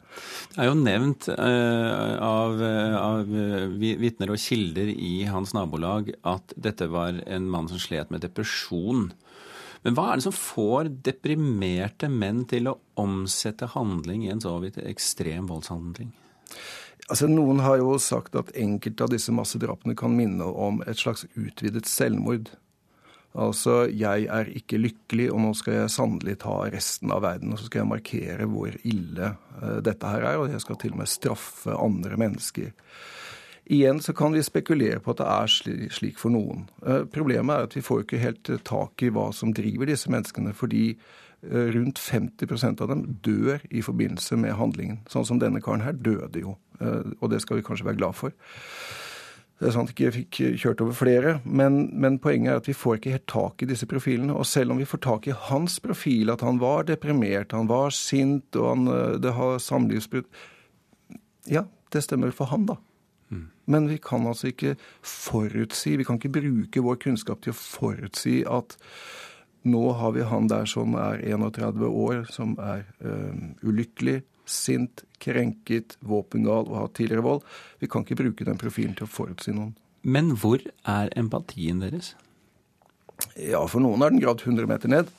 Det 0.52 0.58
er 0.60 0.68
jo 0.68 0.76
nevnt 0.76 1.30
uh, 1.30 2.16
av, 2.20 2.60
av 3.00 3.30
vitner 3.80 4.34
og 4.34 4.42
kilder 4.42 4.90
i 4.92 5.14
hans 5.30 5.54
nabolag 5.56 6.10
at 6.20 6.52
dette 6.60 6.90
var 6.92 7.22
en 7.24 7.48
mann 7.48 7.70
som 7.70 7.80
slet 7.80 8.12
med 8.12 8.26
depresjon. 8.26 9.08
Men 9.84 9.96
hva 9.96 10.10
er 10.10 10.20
det 10.20 10.26
som 10.26 10.36
får 10.36 10.90
deprimerte 11.06 12.10
menn 12.12 12.44
til 12.50 12.68
å 12.68 12.78
omsette 13.00 13.72
handling 13.72 14.26
i 14.26 14.32
en 14.34 14.44
så 14.44 14.58
vidt 14.60 14.80
ekstrem 14.84 15.48
voldshandling? 15.48 16.12
Altså, 17.12 17.28
Noen 17.28 17.60
har 17.60 17.82
jo 17.82 17.96
sagt 18.00 18.36
at 18.38 18.52
enkelte 18.56 19.04
av 19.04 19.12
disse 19.12 19.32
massedrapene 19.34 19.96
kan 19.98 20.14
minne 20.16 20.46
om 20.46 20.80
et 20.88 21.00
slags 21.00 21.26
utvidet 21.36 21.88
selvmord. 21.90 22.48
Altså, 23.34 23.88
jeg 23.90 24.28
er 24.30 24.48
ikke 24.56 24.78
lykkelig, 24.78 25.26
og 25.34 25.42
nå 25.42 25.50
skal 25.58 25.80
jeg 25.80 25.92
sannelig 25.92 26.38
ta 26.44 26.54
resten 26.70 27.10
av 27.12 27.24
verden. 27.26 27.52
Og 27.52 27.60
så 27.60 27.66
skal 27.66 27.82
jeg 27.82 27.90
markere 27.90 28.46
hvor 28.48 28.76
ille 28.86 29.32
uh, 29.34 29.80
dette 29.84 30.12
her 30.14 30.24
er, 30.30 30.38
og 30.38 30.54
jeg 30.54 30.62
skal 30.62 30.78
til 30.80 30.94
og 30.94 31.02
med 31.02 31.10
straffe 31.10 31.74
andre 31.74 32.18
mennesker. 32.20 32.70
Igjen 33.74 34.00
så 34.04 34.12
kan 34.16 34.36
vi 34.36 34.44
spekulere 34.44 35.00
på 35.00 35.12
at 35.12 35.22
det 35.22 35.28
er 35.34 35.90
slik 35.98 36.20
for 36.20 36.32
noen. 36.32 36.68
Uh, 36.84 37.02
problemet 37.10 37.56
er 37.56 37.68
at 37.68 37.76
vi 37.76 37.84
får 37.84 38.04
ikke 38.04 38.22
helt 38.22 38.52
tak 38.64 39.04
i 39.04 39.10
hva 39.12 39.28
som 39.34 39.52
driver 39.56 39.90
disse 39.90 40.12
menneskene. 40.12 40.54
fordi 40.54 40.94
rundt 41.74 42.00
50% 42.00 42.80
av 42.84 42.90
dem 42.90 43.06
dør 43.24 43.62
i 43.70 43.82
forbindelse 43.84 44.38
med 44.40 44.56
handlingen. 44.58 45.00
Sånn 45.10 45.26
som 45.28 45.40
denne 45.42 45.62
karen 45.64 45.84
her 45.84 45.96
døde 45.96 46.42
jo. 46.42 46.56
Eh, 46.80 47.14
og 47.20 47.32
det 47.32 47.42
skal 47.44 47.58
vi 47.58 47.66
kanskje 47.66 47.88
være 47.88 48.00
glad 48.00 48.16
for. 48.18 48.34
Det 49.60 49.68
er 49.68 49.74
sant 49.76 49.92
at 49.92 50.00
jeg 50.00 50.10
ikke 50.10 50.16
fikk 50.18 50.60
kjørt 50.60 50.80
over 50.82 50.96
flere, 50.98 51.34
men, 51.46 51.84
men, 51.94 52.18
poenget 52.20 52.50
er 52.50 52.58
at 52.58 52.66
vi 52.68 52.74
får 52.74 52.98
ikke 52.98 53.12
helt 53.14 53.28
tak 53.30 53.62
i 53.62 53.68
disse 53.70 53.86
profilene. 53.88 54.34
Og 54.34 54.48
selv 54.50 54.74
om 54.74 54.80
vi 54.80 54.88
får 54.88 55.04
tak 55.06 55.28
i 55.30 55.36
hans 55.48 55.78
profil, 55.80 56.32
at 56.34 56.42
han 56.44 56.58
var 56.60 56.88
deprimert, 56.88 57.54
han 57.54 57.70
var 57.70 57.94
sint, 57.94 58.48
og 58.58 58.66
han, 58.72 58.88
eh, 58.90 59.20
det 59.22 59.36
har 59.38 59.62
samlivsbrudd 59.62 60.26
Ja, 61.44 61.66
det 61.92 62.00
stemmer 62.02 62.32
for 62.32 62.48
han, 62.50 62.64
da. 62.66 62.78
Mm. 63.30 63.48
Men 63.68 63.88
vi 63.88 63.98
kan 64.02 64.26
altså 64.26 64.48
ikke 64.48 64.74
forutsi, 65.04 65.98
vi 66.00 66.06
kan 66.08 66.16
ikke 66.16 66.34
bruke 66.40 66.82
vår 66.84 66.96
kunnskap 67.04 67.44
til 67.44 67.52
å 67.52 67.58
forutsi 67.58 68.38
at 68.48 68.78
nå 69.64 69.82
har 69.98 70.14
vi 70.16 70.24
han 70.28 70.48
der 70.50 70.68
som 70.68 70.96
er 71.00 71.22
31 71.24 71.88
år, 71.88 72.24
som 72.32 72.56
er 72.60 72.84
øh, 73.00 73.32
ulykkelig, 73.64 74.22
sint, 74.44 75.04
krenket, 75.24 75.96
våpengal 76.04 76.68
og 76.68 76.76
har 76.76 76.90
tidligere 76.96 77.24
vold. 77.24 77.46
Vi 77.80 77.88
kan 77.88 78.04
ikke 78.04 78.20
bruke 78.20 78.44
den 78.44 78.60
profilen 78.60 78.96
til 78.98 79.08
å 79.08 79.12
forutsi 79.12 79.54
noen. 79.56 79.72
Men 80.04 80.34
hvor 80.36 80.60
er 80.84 81.08
empatien 81.16 81.80
deres? 81.80 82.12
Ja, 83.38 83.62
for 83.70 83.80
noen 83.80 84.04
er 84.04 84.12
den 84.12 84.20
gradd 84.20 84.44
100 84.44 84.68
meter 84.68 84.92
ned. 84.92 85.12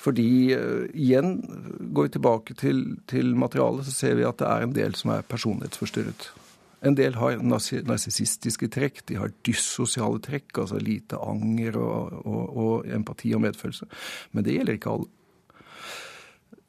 Fordi 0.00 0.54
uh, 0.56 0.86
igjen, 0.96 1.34
går 1.92 2.06
vi 2.06 2.12
tilbake 2.14 2.56
til, 2.56 2.84
til, 3.10 3.34
materialet, 3.36 3.84
så 3.88 3.92
ser 3.92 4.16
vi 4.16 4.24
at 4.28 4.38
det 4.40 4.48
er 4.48 4.64
en 4.64 4.76
del 4.76 4.94
som 4.96 5.12
er 5.16 5.26
personlighetsforstyrret. 5.28 6.30
En 6.80 6.96
del 6.96 7.16
har 7.20 7.40
narsissistiske 7.44 8.70
trekk, 8.72 9.02
de 9.10 9.18
har 9.20 9.32
dyssosiale 9.46 10.20
trekk, 10.24 10.62
altså 10.62 10.80
lite 10.80 11.18
anger 11.20 11.76
og, 11.76 12.20
og, 12.24 12.44
og 12.64 12.92
empati 12.94 13.34
og 13.36 13.44
medfølelse. 13.44 13.88
Men 14.32 14.46
det 14.46 14.56
gjelder 14.56 14.78
ikke 14.78 14.94
alle. 14.94 15.10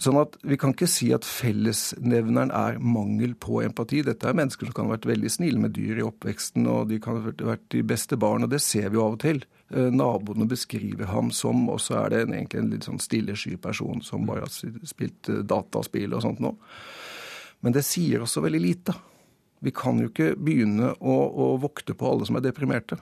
Sånn 0.02 0.18
at 0.18 0.38
Vi 0.42 0.58
kan 0.58 0.74
ikke 0.74 0.90
si 0.90 1.12
at 1.14 1.28
fellesnevneren 1.28 2.50
er 2.58 2.80
mangel 2.82 3.36
på 3.38 3.60
empati. 3.62 4.02
Dette 4.06 4.30
er 4.30 4.38
mennesker 4.38 4.68
som 4.68 4.76
kan 4.76 4.90
ha 4.90 4.96
vært 4.96 5.06
veldig 5.12 5.30
snille 5.30 5.62
med 5.62 5.76
dyr 5.78 6.02
i 6.02 6.06
oppveksten, 6.08 6.66
og 6.72 6.90
de 6.90 6.98
kan 7.04 7.20
ha 7.20 7.34
vært 7.52 7.68
de 7.74 7.84
beste 7.86 8.18
barn, 8.20 8.48
og 8.48 8.50
det 8.50 8.64
ser 8.66 8.90
vi 8.90 8.98
jo 8.98 9.06
av 9.06 9.20
og 9.20 9.22
til. 9.22 9.44
Eh, 9.70 9.92
naboene 9.94 10.50
beskriver 10.50 11.12
ham 11.14 11.30
som, 11.36 11.68
og 11.70 11.78
så 11.84 12.00
er 12.02 12.16
det 12.16 12.24
en, 12.24 12.34
egentlig 12.40 12.64
en 12.64 12.74
litt 12.74 12.90
sånn 12.90 13.04
stillesky 13.04 13.60
person 13.62 14.02
som 14.04 14.26
bare 14.28 14.48
har 14.48 14.90
spilt 14.90 15.30
eh, 15.30 15.46
dataspill 15.46 16.18
og 16.18 16.26
sånt 16.26 16.42
nå. 16.44 16.56
Men 17.62 17.78
det 17.78 17.86
sier 17.86 18.26
også 18.26 18.42
veldig 18.42 18.64
lite. 18.64 18.98
Vi 19.62 19.74
kan 19.76 20.00
jo 20.02 20.10
ikke 20.10 20.34
begynne 20.42 20.94
å, 20.98 21.16
å 21.30 21.48
vokte 21.62 21.94
på 21.98 22.10
alle 22.10 22.26
som 22.26 22.40
er 22.40 22.46
deprimerte. 22.46 22.98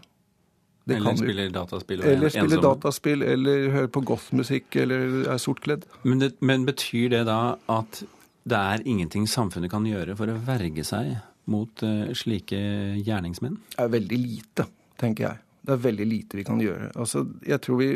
Det 0.89 0.97
eller 0.97 1.15
spiller 1.15 1.49
dataspill. 1.53 2.01
Eller 2.01 2.33
spiller 2.33 2.61
dataspill, 2.63 3.23
eller 3.23 3.67
hører 3.75 3.91
på 3.93 4.01
gothmusikk, 4.09 4.75
eller 4.83 5.27
er 5.29 5.41
sortkledd. 5.41 5.85
Men, 6.03 6.23
det, 6.23 6.31
men 6.41 6.65
betyr 6.67 7.11
det 7.13 7.25
da 7.29 7.41
at 7.69 8.01
det 8.49 8.61
er 8.73 8.85
ingenting 8.89 9.27
samfunnet 9.29 9.71
kan 9.71 9.85
gjøre 9.85 10.15
for 10.17 10.31
å 10.31 10.39
verge 10.47 10.85
seg 10.87 11.13
mot 11.49 11.83
uh, 11.85 12.09
slike 12.17 12.57
gjerningsmenn? 13.05 13.59
Det 13.75 13.85
er 13.85 13.93
veldig 13.93 14.19
lite, 14.23 14.65
tenker 14.99 15.27
jeg. 15.27 15.43
Det 15.69 15.75
er 15.75 15.83
veldig 15.83 16.07
lite 16.09 16.39
vi 16.39 16.47
kan 16.47 16.61
gjøre. 16.63 16.89
Altså, 16.97 17.25
jeg 17.45 17.61
tror 17.61 17.81
vi, 17.81 17.89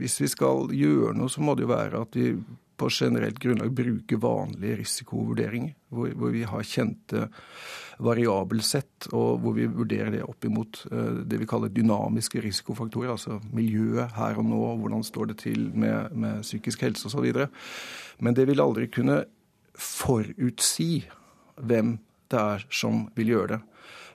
Hvis 0.00 0.20
vi 0.22 0.28
skal 0.30 0.70
gjøre 0.72 1.12
noe, 1.18 1.28
så 1.28 1.42
må 1.44 1.56
det 1.58 1.66
jo 1.66 1.72
være 1.74 2.02
at 2.06 2.16
vi 2.16 2.32
på 2.80 2.88
generelt 2.88 3.36
grunnlag 3.42 3.74
bruker 3.76 4.20
vanlige 4.22 4.78
risikovurderinger, 4.80 5.74
hvor, 5.92 6.14
hvor 6.16 6.32
vi 6.32 6.46
har 6.48 6.64
kjente 6.64 7.26
variabelsett, 8.00 9.08
og 9.12 9.40
hvor 9.42 9.54
vi 9.56 9.68
vurderer 9.70 10.12
det 10.14 10.22
opp 10.24 10.44
imot 10.48 10.84
eh, 10.90 11.22
det 11.28 11.40
vi 11.42 11.48
kaller 11.48 11.72
dynamiske 11.72 12.42
risikofaktorer, 12.44 13.12
altså 13.14 13.40
miljøet 13.54 14.16
her 14.16 14.40
og 14.40 14.46
nå, 14.48 14.60
hvordan 14.80 15.04
står 15.06 15.32
det 15.32 15.40
til 15.44 15.68
med, 15.74 16.12
med 16.12 16.44
psykisk 16.46 16.86
helse 16.86 17.10
osv. 17.10 17.46
Men 18.20 18.36
det 18.36 18.48
vil 18.48 18.62
aldri 18.62 18.88
kunne 18.92 19.22
forutsi 19.80 21.04
hvem 21.60 21.98
det 22.30 22.40
er 22.40 22.64
som 22.72 23.08
vil 23.18 23.34
gjøre 23.34 23.56
det. 23.56 23.60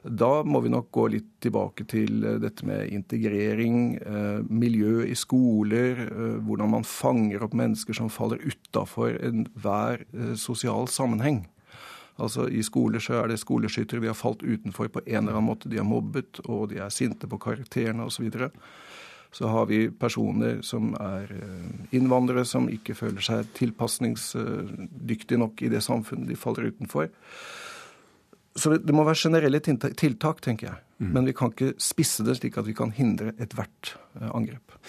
Da 0.05 0.43
må 0.45 0.59
vi 0.61 0.69
nok 0.69 0.91
gå 0.93 1.07
litt 1.15 1.31
tilbake 1.41 1.87
til 1.89 2.25
eh, 2.25 2.37
dette 2.41 2.65
med 2.65 2.89
integrering, 2.93 3.97
eh, 3.97 4.45
miljø 4.49 5.01
i 5.05 5.17
skoler, 5.17 6.07
hvordan 6.45 6.73
man 6.77 6.85
fanger 6.85 7.45
opp 7.45 7.57
mennesker 7.57 7.97
som 7.97 8.13
faller 8.13 8.41
utafor 8.45 9.17
enhver 9.25 10.05
sosial 10.37 10.89
sammenheng. 10.91 11.43
Altså 12.15 12.47
I 12.47 12.63
skoler 12.63 13.03
så 13.03 13.19
er 13.19 13.31
det 13.31 13.41
skoleskyttere 13.41 14.03
vi 14.03 14.09
har 14.09 14.17
falt 14.17 14.43
utenfor 14.43 14.87
på 14.91 15.03
en 15.03 15.25
eller 15.25 15.35
annen 15.35 15.49
måte. 15.49 15.71
De 15.71 15.79
er 15.81 15.87
mobbet, 15.87 16.39
og 16.47 16.69
de 16.71 16.79
er 16.79 16.93
sinte 16.93 17.27
på 17.27 17.39
karakterene 17.41 18.05
osv. 18.05 18.15
Så, 18.15 18.23
videre. 18.23 18.49
så 19.35 19.51
har 19.51 19.67
vi 19.67 19.81
personer 19.91 20.61
som 20.63 20.93
er 21.01 21.33
eh, 21.35 21.97
innvandrere, 21.97 22.45
som 22.47 22.69
ikke 22.71 22.95
føler 22.95 23.25
seg 23.25 23.51
tilpasningsdyktige 23.57 25.41
nok 25.41 25.65
i 25.65 25.73
det 25.73 25.83
samfunnet 25.83 26.31
de 26.31 26.39
faller 26.39 26.71
utenfor. 26.71 27.11
så 28.55 28.77
det 28.77 28.95
må 28.95 29.03
være 29.03 29.19
generelle 29.19 29.59
tiltak, 29.59 30.41
tenker 30.41 30.67
jeg. 30.69 30.81
Mm. 30.99 31.11
Men 31.11 31.25
vi 31.25 31.33
kan 31.35 31.51
ikke 31.51 31.73
spisse 31.77 32.23
det 32.23 32.37
slik 32.39 32.57
at 32.57 32.67
vi 32.67 32.73
kan 32.73 32.95
hindre 32.95 33.35
ethvert 33.35 33.97
angrep. 34.31 34.79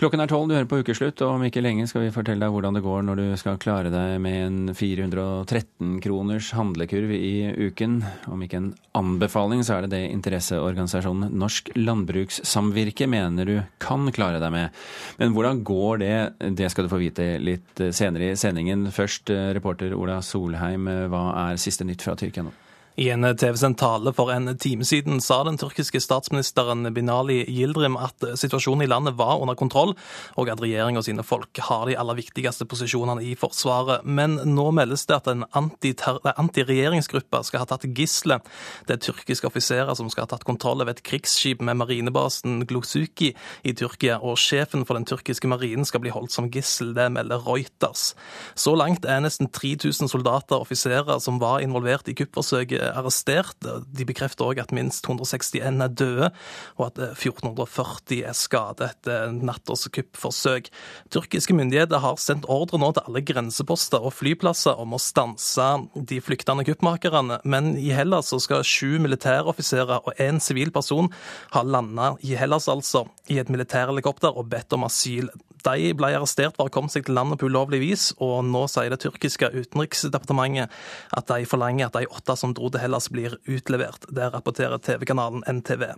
Klokken 0.00 0.22
er 0.22 0.30
tolv, 0.30 0.48
du 0.48 0.54
hører 0.56 0.68
på 0.70 0.78
Ukeslutt, 0.80 1.20
og 1.22 1.36
om 1.36 1.42
ikke 1.46 1.62
lenge 1.62 1.84
skal 1.86 2.06
vi 2.06 2.12
fortelle 2.14 2.42
deg 2.42 2.54
hvordan 2.54 2.74
det 2.74 2.82
går 2.82 3.04
når 3.06 3.20
du 3.20 3.26
skal 3.38 3.58
klare 3.60 3.92
deg 3.92 4.16
med 4.24 4.38
en 4.40 4.74
413 4.74 5.98
kroners 6.02 6.48
handlekurv 6.56 7.12
i 7.14 7.68
uken. 7.68 8.00
Om 8.32 8.42
ikke 8.46 8.58
en 8.58 8.70
anbefaling, 8.98 9.62
så 9.62 9.76
er 9.76 9.86
det 9.86 9.92
det 9.92 10.02
interesseorganisasjonen 10.14 11.36
Norsk 11.38 11.70
Landbrukssamvirke 11.76 13.06
mener 13.10 13.48
du 13.48 13.54
kan 13.84 14.08
klare 14.16 14.40
deg 14.42 14.54
med. 14.56 14.82
Men 15.20 15.36
hvordan 15.36 15.62
går 15.68 16.02
det, 16.02 16.16
det 16.58 16.72
skal 16.72 16.88
du 16.88 16.92
få 16.92 17.02
vite 17.04 17.28
litt 17.44 17.86
senere 17.92 18.32
i 18.32 18.40
sendingen. 18.40 18.88
Først, 18.96 19.30
eh, 19.30 19.52
reporter 19.54 19.94
Ola 19.94 20.22
Solheim, 20.24 20.88
hva 21.12 21.24
er 21.46 21.62
siste 21.62 21.86
nytt 21.86 22.02
fra 22.02 22.16
Tyrkia 22.18 22.48
nå? 22.48 22.56
I 23.00 23.06
en 23.08 23.24
TV-sendt 23.24 23.78
tale 23.80 24.12
for 24.12 24.28
en 24.34 24.50
time 24.60 24.84
siden 24.84 25.20
sa 25.24 25.38
den 25.46 25.56
tyrkiske 25.56 25.96
statsministeren 26.02 26.84
Binali 26.92 27.38
Yildirim 27.48 27.94
at 27.96 28.20
situasjonen 28.36 28.84
i 28.84 28.88
landet 28.90 29.16
var 29.16 29.40
under 29.40 29.56
kontroll, 29.56 29.94
og 30.36 30.50
at 30.52 30.60
regjeringa 30.60 31.00
sine 31.00 31.24
folk 31.24 31.56
har 31.70 31.86
de 31.88 31.96
aller 31.96 32.18
viktigste 32.18 32.66
posisjonene 32.68 33.24
i 33.24 33.32
Forsvaret. 33.38 34.04
Men 34.04 34.36
nå 34.44 34.66
meldes 34.76 35.06
det 35.08 35.16
at 35.16 35.30
en 35.32 35.46
antiregjeringsgruppe 35.56 37.40
anti 37.40 37.48
skal 37.48 37.62
ha 37.62 37.70
tatt 37.70 37.86
gisle. 37.96 38.42
Det 38.84 38.98
er 38.98 39.00
tyrkiske 39.06 39.48
offiserer 39.48 39.96
som 39.96 40.12
skal 40.12 40.26
ha 40.26 40.32
tatt 40.34 40.44
kontroll 40.44 40.84
over 40.84 40.92
et 40.92 41.02
krigsskip 41.06 41.64
med 41.64 41.80
marinebasen 41.80 42.66
Glusuki 42.68 43.32
i 43.64 43.72
Tyrkia, 43.72 44.20
og 44.20 44.36
sjefen 44.36 44.84
for 44.84 45.00
den 45.00 45.08
tyrkiske 45.08 45.48
marinen 45.48 45.88
skal 45.88 46.04
bli 46.04 46.12
holdt 46.12 46.36
som 46.36 46.50
gissel. 46.52 46.92
Det 46.92 47.08
melder 47.16 47.40
Reuters. 47.48 48.12
Så 48.52 48.76
langt 48.76 49.08
er 49.08 49.24
nesten 49.24 49.48
3000 49.48 50.12
soldater 50.12 50.60
og 50.60 50.68
offiserer 50.68 51.24
som 51.24 51.40
var 51.40 51.64
involvert 51.64 52.12
i 52.12 52.18
kuppforsøket 52.20 52.81
arrestert. 52.90 53.56
De 53.62 54.06
bekrefter 54.08 54.48
òg 54.48 54.62
at 54.62 54.74
minst 54.74 55.06
161 55.06 55.82
er 55.86 55.92
døde, 55.92 56.30
og 56.78 56.86
at 56.90 57.00
1440 57.12 58.22
er 58.28 58.36
skadet 58.36 58.88
etter 58.88 59.32
natters 59.34 59.86
kuppforsøk. 59.92 60.70
Tyrkiske 61.12 61.56
myndigheter 61.56 62.02
har 62.02 62.20
sendt 62.20 62.48
ordre 62.50 62.80
nå 62.80 62.92
til 62.96 63.06
alle 63.08 63.24
grenseposter 63.26 64.02
og 64.02 64.14
flyplasser 64.16 64.78
om 64.82 64.96
å 64.96 65.02
stanse 65.02 65.68
de 65.94 66.20
flyktende 66.24 66.66
kuppmakerne, 66.68 67.40
men 67.44 67.74
i 67.80 67.92
Hellas 67.94 68.32
skal 68.42 68.64
sju 68.66 68.98
militæroffiserer 69.02 70.02
og 70.02 70.20
én 70.22 70.40
sivil 70.42 70.72
person 70.74 71.10
ha 71.54 71.62
landa 71.66 72.14
i 72.22 72.36
Hellas, 72.38 72.68
altså, 72.72 73.06
i 73.30 73.38
et 73.42 73.50
militærhelikopter 73.52 74.34
og 74.34 74.48
bedt 74.52 74.74
om 74.76 74.86
asyl. 74.88 75.30
De 75.62 75.92
ble 75.96 76.12
arrestert 76.16 76.56
for 76.56 76.64
å 76.64 76.68
ha 76.70 76.74
kommet 76.74 76.94
seg 76.94 77.06
til 77.06 77.16
landet 77.18 77.40
på 77.40 77.48
ulovlig 77.50 77.82
vis, 77.82 78.08
og 78.22 78.44
nå 78.48 78.64
sier 78.70 78.92
det 78.92 79.00
tyrkiske 79.04 79.52
utenriksdepartementet 79.54 80.72
at 81.18 81.28
de 81.30 81.48
forlanger 81.48 81.88
at 81.88 81.98
de 81.98 82.10
åtte 82.10 82.36
som 82.38 82.54
dro 82.56 82.70
til 82.72 82.82
Hellas, 82.82 83.10
blir 83.12 83.36
utlevert. 83.50 84.06
Det 84.10 84.30
rapporterer 84.34 84.82
TV-kanalen 84.82 85.44
NTV. 85.60 85.92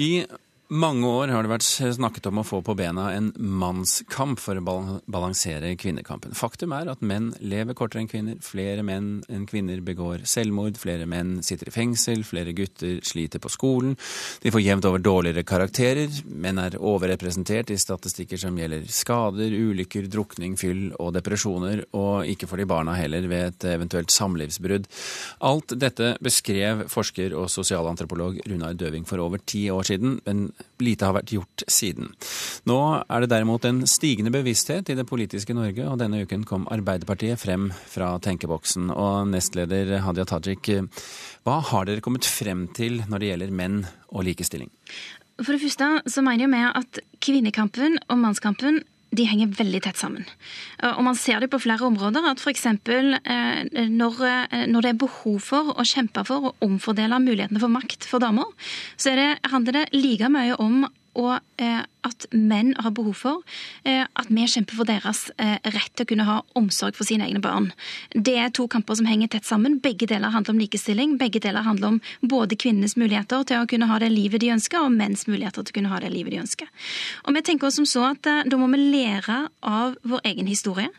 I 0.00 0.12
mange 0.72 1.04
år 1.04 1.28
har 1.28 1.44
det 1.44 1.50
vært 1.52 1.66
snakket 1.66 2.26
om 2.30 2.40
å 2.40 2.44
få 2.46 2.62
på 2.64 2.74
bena 2.78 3.10
en 3.12 3.28
mannskamp 3.36 4.40
for 4.40 4.56
å 4.56 4.76
balansere 5.10 5.74
kvinnekampen. 5.76 6.32
Faktum 6.36 6.72
er 6.72 6.88
at 6.88 7.02
menn 7.04 7.30
lever 7.44 7.76
kortere 7.76 8.00
enn 8.02 8.08
kvinner. 8.08 8.38
Flere 8.44 8.84
menn 8.86 9.20
enn 9.28 9.44
kvinner 9.50 9.82
begår 9.84 10.24
selvmord. 10.28 10.78
Flere 10.80 11.04
menn 11.10 11.42
sitter 11.44 11.68
i 11.68 11.74
fengsel. 11.74 12.24
Flere 12.24 12.54
gutter 12.56 13.02
sliter 13.04 13.42
på 13.42 13.52
skolen. 13.52 13.98
De 14.40 14.52
får 14.54 14.64
jevnt 14.64 14.88
over 14.88 15.02
dårligere 15.04 15.44
karakterer. 15.44 16.08
Menn 16.24 16.60
er 16.62 16.78
overrepresentert 16.80 17.74
i 17.74 17.78
statistikker 17.80 18.40
som 18.40 18.56
gjelder 18.56 18.88
skader, 18.88 19.52
ulykker, 19.52 20.08
drukning, 20.12 20.56
fyll 20.60 20.88
og 20.96 21.12
depresjoner. 21.18 21.84
Og 21.92 22.32
ikke 22.32 22.48
får 22.48 22.64
de 22.64 22.68
barna 22.72 22.96
heller 22.96 23.28
ved 23.28 23.50
et 23.50 23.68
eventuelt 23.74 24.14
samlivsbrudd. 24.14 24.88
Alt 25.52 25.76
dette 25.76 26.14
beskrev 26.24 26.86
forsker 26.92 27.36
og 27.36 27.52
sosialantropolog 27.52 28.40
Runar 28.48 28.78
Døving 28.80 29.04
for 29.08 29.20
over 29.20 29.44
ti 29.44 29.68
år 29.70 29.92
siden. 29.92 30.20
men 30.24 30.48
lite 30.82 31.08
har 31.08 31.16
vært 31.16 31.32
gjort 31.34 31.64
siden. 31.70 32.12
Nå 32.68 32.78
er 33.02 33.22
det 33.24 33.30
derimot 33.32 33.64
en 33.68 33.82
stigende 33.90 34.32
bevissthet 34.34 34.92
i 34.92 34.98
det 34.98 35.06
politiske 35.08 35.56
Norge, 35.56 35.86
og 35.88 35.98
denne 36.02 36.22
uken 36.26 36.46
kom 36.48 36.68
Arbeiderpartiet 36.72 37.40
frem 37.40 37.70
fra 37.90 38.14
tenkeboksen. 38.22 38.90
Og 38.92 39.32
nestleder 39.32 39.98
Hadia 40.04 40.26
Tajik, 40.28 40.70
hva 41.46 41.58
har 41.72 41.88
dere 41.88 42.04
kommet 42.04 42.28
frem 42.28 42.68
til 42.76 43.02
når 43.08 43.22
det 43.22 43.32
gjelder 43.32 43.58
menn 43.62 43.82
og 44.12 44.26
likestilling? 44.28 44.70
For 45.42 45.54
det 45.54 45.62
første 45.62 45.88
så 46.12 46.22
mener 46.24 46.50
vi 46.52 46.60
at 46.68 47.00
kvinnekampen 47.24 47.96
og 48.06 48.18
mannskampen 48.20 48.82
de 49.12 49.26
henger 49.28 49.50
veldig 49.58 49.82
tett 49.84 50.00
sammen. 50.00 50.24
Og 50.96 51.02
Man 51.04 51.18
ser 51.18 51.42
det 51.42 51.50
på 51.52 51.60
flere 51.60 51.84
områder. 51.84 52.24
at 52.30 52.40
f.eks. 52.40 52.66
Eh, 52.66 53.88
når, 53.92 54.22
eh, 54.24 54.66
når 54.66 54.80
det 54.80 54.90
er 54.90 55.02
behov 55.04 55.40
for 55.40 55.74
å 55.76 55.84
kjempe 55.84 56.24
for 56.24 56.48
å 56.48 56.54
omfordele 56.64 57.20
mulighetene 57.20 57.60
for 57.60 57.68
makt 57.68 58.08
for 58.08 58.24
damer, 58.24 58.48
så 58.96 59.14
det, 59.16 59.38
handler 59.52 59.72
det 59.72 59.88
like 59.92 60.28
mye 60.32 60.56
om 60.58 60.86
å 61.14 61.38
eh, 61.60 61.84
at 62.06 62.26
menn 62.34 62.72
har 62.82 62.94
behov 62.94 63.14
for 63.18 63.42
eh, 63.86 64.02
at 64.04 64.30
vi 64.30 64.46
kjemper 64.48 64.78
for 64.78 64.88
deres 64.88 65.24
eh, 65.38 65.58
rett 65.74 65.92
til 65.94 66.06
å 66.06 66.10
kunne 66.10 66.26
ha 66.26 66.38
omsorg 66.58 66.96
for 66.98 67.06
sine 67.08 67.26
egne 67.28 67.42
barn. 67.42 67.70
Det 68.12 68.34
er 68.42 68.52
to 68.54 68.66
kamper 68.70 68.98
som 68.98 69.08
henger 69.08 69.30
tett 69.32 69.46
sammen. 69.46 69.78
Begge 69.82 70.08
deler 70.10 70.34
handler 70.34 70.56
om 70.56 70.62
likestilling. 70.62 71.16
Begge 71.20 71.42
deler 71.42 71.66
handler 71.66 71.94
om 71.94 72.00
både 72.20 72.58
kvinnenes 72.58 72.96
muligheter 72.98 73.46
til 73.48 73.62
å 73.62 73.68
kunne 73.70 73.88
ha 73.90 74.00
det 74.02 74.10
livet 74.12 74.42
de 74.42 74.52
ønsker, 74.54 74.82
og 74.82 74.96
menns 74.96 75.26
muligheter 75.30 75.62
til 75.62 75.74
å 75.74 75.78
kunne 75.78 75.92
ha 75.92 76.00
det 76.02 76.10
livet 76.14 76.34
de 76.34 76.42
ønsker. 76.42 76.72
Og 77.26 77.36
vi 77.36 77.44
tenker 77.46 77.70
oss 77.70 77.78
som 77.78 77.88
så 77.88 78.08
at 78.12 78.26
eh, 78.30 78.42
Da 78.52 78.58
må 78.58 78.68
vi 78.72 78.82
lære 78.82 79.38
av 79.62 79.94
vår 80.08 80.26
egen 80.32 80.50
historie. 80.50 80.90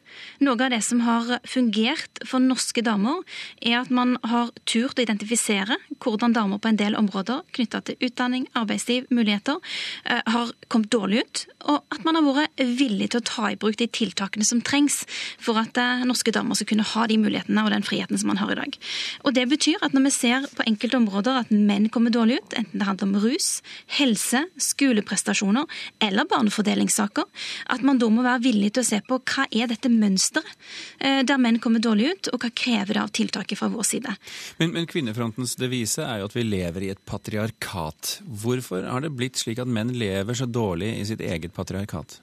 Noe 0.44 0.58
av 0.58 0.72
det 0.72 0.82
som 0.86 1.04
har 1.04 1.38
fungert 1.50 2.24
for 2.28 2.42
norske 2.44 2.84
damer, 2.86 3.22
er 3.62 3.82
at 3.82 3.92
man 3.94 4.16
har 4.24 4.54
turt 4.70 4.98
å 4.98 5.04
identifisere 5.04 5.78
hvordan 6.04 6.36
damer 6.36 6.62
på 6.62 6.72
en 6.72 6.80
del 6.80 6.96
områder 6.98 7.44
knytta 7.56 7.82
til 7.86 8.08
utdanning, 8.08 8.48
arbeidsliv, 8.58 9.08
muligheter, 9.13 9.60
har 10.06 10.52
kommet 10.72 10.92
dårlig 10.93 11.23
ut, 11.23 11.43
og 11.73 11.82
at 11.93 12.06
man 12.06 12.17
har 12.17 12.25
vært 12.38 12.63
villig 12.79 13.10
til 13.13 13.21
å 13.21 13.25
ta 13.27 13.49
i 13.51 13.58
bruk 13.60 13.77
de 13.79 13.88
tiltakene 13.89 14.45
som 14.47 14.62
trengs 14.65 15.01
for 15.41 15.60
at 15.60 15.77
eh, 15.79 16.03
norske 16.08 16.34
damer 16.36 16.58
skal 16.58 16.69
kunne 16.69 16.88
ha 16.88 17.06
de 17.10 17.17
mulighetene 17.21 17.63
og 17.65 17.71
den 17.73 17.86
friheten 17.86 18.19
som 18.19 18.29
man 18.32 18.41
har 18.41 18.53
i 18.53 18.60
dag. 18.60 18.77
Og 19.23 19.36
Det 19.36 19.45
betyr 19.49 19.84
at 19.86 19.95
når 19.95 20.08
vi 20.08 20.13
ser 20.15 20.47
på 20.53 20.65
enkelte 20.67 20.99
områder 20.99 21.41
at 21.43 21.53
menn 21.53 21.89
kommer 21.93 22.13
dårlig 22.13 22.39
ut, 22.41 22.58
enten 22.60 22.79
det 22.79 22.88
handler 22.88 23.10
om 23.10 23.17
rus, 23.23 23.49
helse, 23.97 24.43
skoleprestasjoner 24.62 25.79
eller 26.03 26.29
barnefordelingssaker, 26.29 27.27
at 27.73 27.86
man 27.86 28.01
da 28.01 28.10
må 28.13 28.25
være 28.25 28.43
villig 28.47 28.73
til 28.75 28.84
å 28.84 28.89
se 28.91 29.01
på 29.08 29.19
hva 29.34 29.47
er 29.49 29.71
dette 29.71 29.91
mønsteret 29.91 30.53
eh, 30.99 31.21
der 31.25 31.41
menn 31.41 31.60
kommer 31.63 31.84
dårlig 31.84 32.13
ut, 32.13 32.32
og 32.34 32.43
hva 32.43 32.51
krever 32.53 32.97
det 32.97 33.03
av 33.03 33.13
tiltaket 33.15 33.60
fra 33.60 33.71
vår 33.73 33.88
side. 33.88 34.15
Men, 34.60 34.73
men 34.75 34.88
Kvinnefrontens 34.89 35.56
devise 35.60 36.06
er 36.06 36.21
jo 36.21 36.29
at 36.29 36.38
vi 36.38 36.45
lever 36.45 36.88
i 36.88 36.91
et 36.93 37.01
patriarkat. 37.08 38.17
Hvorfor 38.43 38.86
har 38.89 39.03
det 39.03 39.13
blitt 39.17 39.39
slik 39.41 39.62
at 39.62 39.69
menn 39.69 39.93
lever 39.97 40.38
så 40.38 40.47
dårlig 40.49 40.83
dårlig 40.84 41.00
i 41.00 41.06
sitt 41.06 41.22
eget 41.22 41.54
patriarkat? 41.54 42.19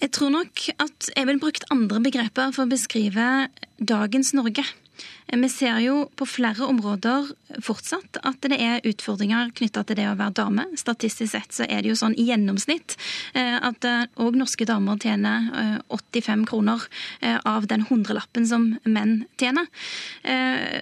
Jeg 0.00 0.12
tror 0.12 0.30
nok 0.30 0.68
at 0.78 1.08
jeg 1.16 1.26
ville 1.26 1.40
brukt 1.40 1.64
andre 1.70 2.00
begreper 2.00 2.52
for 2.52 2.66
å 2.66 2.70
beskrive 2.70 3.48
dagens 3.78 4.34
Norge. 4.34 4.64
Vi 5.26 5.48
ser 5.50 5.80
jo 5.82 6.04
på 6.14 6.26
flere 6.28 6.68
områder 6.70 7.32
fortsatt 7.64 8.20
at 8.22 8.46
det 8.46 8.58
er 8.62 8.84
utfordringer 8.86 9.50
knytta 9.58 9.82
til 9.86 9.98
det 9.98 10.04
å 10.06 10.14
være 10.18 10.36
dame. 10.38 10.66
Statistisk 10.78 11.32
sett 11.32 11.56
så 11.56 11.66
er 11.66 11.82
det 11.82 11.90
jo 11.90 11.96
sånn 11.98 12.14
i 12.14 12.28
gjennomsnitt 12.28 12.94
eh, 13.34 13.56
at 13.58 13.82
òg 13.82 14.36
eh, 14.36 14.38
norske 14.38 14.66
damer 14.68 15.00
tjener 15.02 15.48
85 15.90 16.30
eh, 16.30 16.44
kroner 16.46 16.84
av 17.48 17.66
den 17.66 17.82
hundrelappen 17.88 18.46
som 18.46 18.68
menn 18.84 19.24
tjener. 19.40 19.66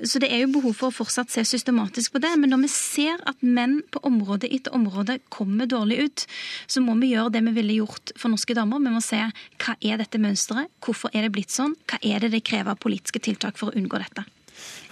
Så 0.04 0.20
det 0.20 0.28
er 0.32 0.42
jo 0.42 0.52
behov 0.56 0.76
for 0.76 0.90
å 0.90 0.96
fortsatt 0.98 1.32
se 1.32 1.44
systematisk 1.48 2.14
på 2.14 2.20
det. 2.22 2.34
Men 2.40 2.52
når 2.52 2.64
vi 2.66 2.72
ser 2.74 3.24
at 3.28 3.40
menn 3.40 3.78
på 3.94 4.02
område 4.04 4.50
etter 4.52 4.76
område 4.76 5.18
kommer 5.32 5.68
dårlig 5.70 6.00
ut, 6.04 6.26
så 6.66 6.84
må 6.84 6.98
vi 7.00 7.14
gjøre 7.14 7.32
det 7.36 7.44
vi 7.48 7.56
ville 7.60 7.80
gjort 7.80 8.14
for 8.18 8.32
norske 8.34 8.56
damer. 8.56 8.82
Vi 8.84 8.94
må 8.94 9.02
se 9.04 9.22
hva 9.24 9.76
er 9.80 10.00
dette 10.02 10.20
mønsteret, 10.20 10.72
hvorfor 10.84 11.14
er 11.14 11.26
det 11.26 11.34
blitt 11.36 11.54
sånn, 11.54 11.76
hva 11.88 12.00
er 12.04 12.24
det 12.24 12.34
det 12.36 12.44
krever 12.46 12.74
av 12.74 12.82
politiske 12.82 13.22
tiltak 13.24 13.60
for 13.60 13.72
å 13.72 13.78
unngå 13.78 14.00
dette. 14.02 14.26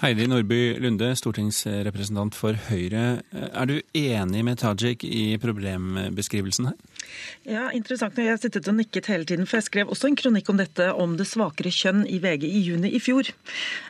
Heidi 0.02 0.24
Nordby 0.26 0.80
Lunde, 0.82 1.12
stortingsrepresentant 1.14 2.34
for 2.34 2.56
Høyre. 2.66 3.20
Er 3.30 3.68
du 3.70 3.76
enig 3.94 4.40
med 4.42 4.58
Tajik 4.58 5.04
i 5.06 5.36
problembeskrivelsen 5.38 6.66
her? 6.72 6.91
Ja, 7.48 7.68
interessant. 7.74 8.18
Jeg 8.18 8.30
har 8.30 8.38
sittet 8.38 8.68
og 8.70 8.76
nikket 8.78 9.08
hele 9.10 9.26
tiden, 9.26 9.48
for 9.50 9.58
jeg 9.58 9.66
skrev 9.66 9.90
også 9.90 10.06
en 10.08 10.18
kronikk 10.18 10.50
om 10.52 10.60
dette, 10.60 10.84
om 10.94 11.16
det 11.18 11.26
svakere 11.26 11.72
kjønn 11.74 12.04
i 12.06 12.20
VG 12.22 12.46
i 12.46 12.60
juni 12.68 12.92
i 12.94 13.00
fjor. 13.02 13.26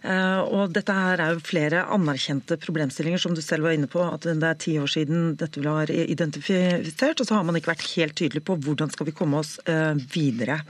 Eh, 0.08 0.40
og 0.40 0.72
dette 0.72 0.94
her 0.96 1.20
er 1.20 1.34
jo 1.34 1.44
flere 1.44 1.82
anerkjente 1.92 2.56
problemstillinger, 2.62 3.20
som 3.20 3.36
du 3.36 3.42
selv 3.44 3.68
var 3.68 3.76
inne 3.76 3.90
på. 3.92 4.00
At 4.00 4.24
det 4.24 4.48
er 4.48 4.60
ti 4.60 4.78
år 4.80 4.88
siden 4.88 5.34
dette 5.40 5.60
ble 5.60 5.84
identifisert, 6.06 7.20
og 7.20 7.28
så 7.28 7.36
har 7.36 7.44
man 7.44 7.58
ikke 7.58 7.74
vært 7.74 7.84
helt 7.92 8.16
tydelig 8.16 8.44
på 8.48 8.56
hvordan 8.64 8.92
skal 8.94 9.10
vi 9.10 9.16
komme 9.20 9.42
oss 9.42 9.58
eh, 9.68 10.00
videre. 10.14 10.62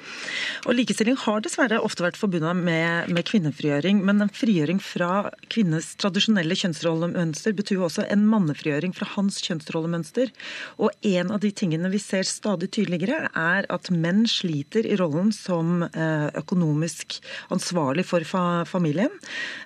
Og 0.67 0.75
likestilling 0.75 1.21
har 1.23 1.47
dessverre 1.47 1.79
ofte 1.87 2.03
vært 2.03 2.19
forbundet 2.19 2.59
med, 2.67 3.13
med 3.15 3.27
kvinnefrigjøring, 3.31 4.03
men 4.03 4.27
en 4.27 4.33
frigjøring 4.33 4.83
fra 4.83 5.29
kvinnes 5.55 5.93
tradisjonelle 6.03 6.59
kjønnsrollemønster 6.59 7.55
betyr 7.57 7.79
jo 7.79 7.87
også 7.87 8.09
en 8.11 8.27
mannefrigjøring 8.27 8.95
fra 8.97 9.07
hans 9.15 9.39
kjønnsrollemønster. 9.47 10.35
Og 10.83 10.91
en 11.07 11.31
av 11.31 11.43
de 11.47 11.55
tingene 11.55 11.91
vi 11.93 12.03
ser 12.03 12.27
stadig 12.33 12.71
tydeligere, 12.75 13.29
er 13.37 13.69
at 13.73 13.91
menn 13.93 14.25
sliter 14.31 14.87
i 14.89 14.97
rollen 15.01 15.33
som 15.37 15.85
eh, 15.89 16.29
økonomisk 16.39 17.19
ansvarlig 17.55 18.07
for 18.09 18.27
familien. 18.69 19.13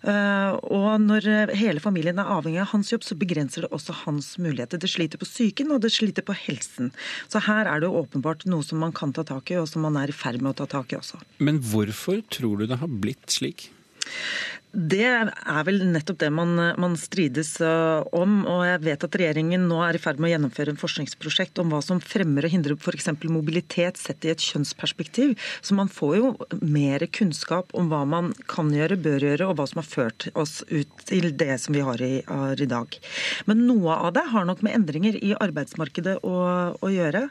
Eh, 0.02 0.56
og 0.66 1.02
når 1.04 1.54
hele 1.56 1.82
familien 1.82 2.20
er 2.22 2.32
avhengig 2.36 2.62
av 2.64 2.72
hans 2.74 2.92
jobb, 2.92 3.06
så 3.06 3.18
begrenser 3.18 3.66
det 3.66 3.72
også 3.76 3.96
hans 4.04 4.34
muligheter. 4.42 4.80
Det 4.82 4.90
sliter 4.90 5.22
på 5.22 5.28
psyken, 5.28 5.72
og 5.74 5.84
det 5.84 5.92
sliter 5.94 6.26
på 6.26 6.36
helsen. 6.46 6.92
Så 7.32 7.42
her 7.46 7.70
er 7.70 7.80
det 7.80 7.90
jo 7.90 8.02
åpenbart 8.02 8.46
noe 8.50 8.66
som 8.66 8.82
man 8.82 8.94
kan 8.96 9.14
ta 9.16 9.24
tak 9.26 9.54
i, 9.54 9.60
og 9.60 9.70
som 9.70 9.86
man 9.86 9.98
er 10.00 10.12
i 10.12 10.16
ferd 10.16 10.42
med 10.42 10.54
å 10.54 10.60
ta 10.64 10.70
tak 10.78 10.92
i 10.92 11.00
også. 11.00 11.22
Men 11.38 11.62
hvorfor 11.62 12.22
tror 12.32 12.60
du 12.60 12.68
det 12.70 12.80
har 12.82 12.90
blitt 12.90 13.30
slik? 13.32 13.70
Det 14.76 15.06
er 15.06 15.62
vel 15.64 15.78
nettopp 15.88 16.18
det 16.20 16.28
man, 16.34 16.52
man, 16.76 16.96
strides 17.00 17.54
eh, 17.64 18.02
om. 18.16 18.42
og 18.44 18.64
Jeg 18.66 18.82
vet 18.84 19.04
at 19.06 19.16
regjeringen 19.16 19.64
nå 19.70 19.78
er 19.86 19.96
i 19.96 20.00
ferd 20.02 20.18
med 20.20 20.28
å 20.28 20.32
gjennomføre 20.34 20.74
en 20.74 20.80
forskningsprosjekt 20.80 21.60
om 21.62 21.70
hva 21.72 21.80
som 21.84 22.00
fremmer 22.02 22.44
og 22.44 22.52
hindrer 22.52 22.76
f.eks. 22.76 23.08
mobilitet 23.32 23.96
sett 23.96 24.26
i 24.26 24.32
et 24.34 24.42
kjønnsperspektiv. 24.42 25.32
Så 25.64 25.76
man 25.78 25.88
får 25.88 26.16
jo 26.18 26.32
mer 26.60 27.06
kunnskap 27.08 27.72
om 27.78 27.88
hva 27.92 28.02
man 28.08 28.32
kan 28.50 28.72
gjøre, 28.74 28.98
bør 29.00 29.28
gjøre, 29.30 29.48
og 29.48 29.56
hva 29.60 29.68
som 29.70 29.80
har 29.80 29.88
ført 29.88 30.28
oss 30.36 30.58
ut 30.68 30.92
til 31.08 31.30
det 31.38 31.56
som 31.62 31.76
vi 31.76 31.86
har 31.86 32.02
i, 32.04 32.12
har 32.28 32.60
i 32.60 32.68
dag. 32.68 32.98
Men 33.48 33.64
noe 33.70 33.96
av 33.96 34.12
det 34.18 34.26
har 34.34 34.48
nok 34.50 34.60
med 34.66 34.76
endringer 34.76 35.16
i 35.22 35.32
arbeidsmarkedet 35.38 36.18
å, 36.26 36.36
å 36.76 36.92
gjøre, 36.92 37.28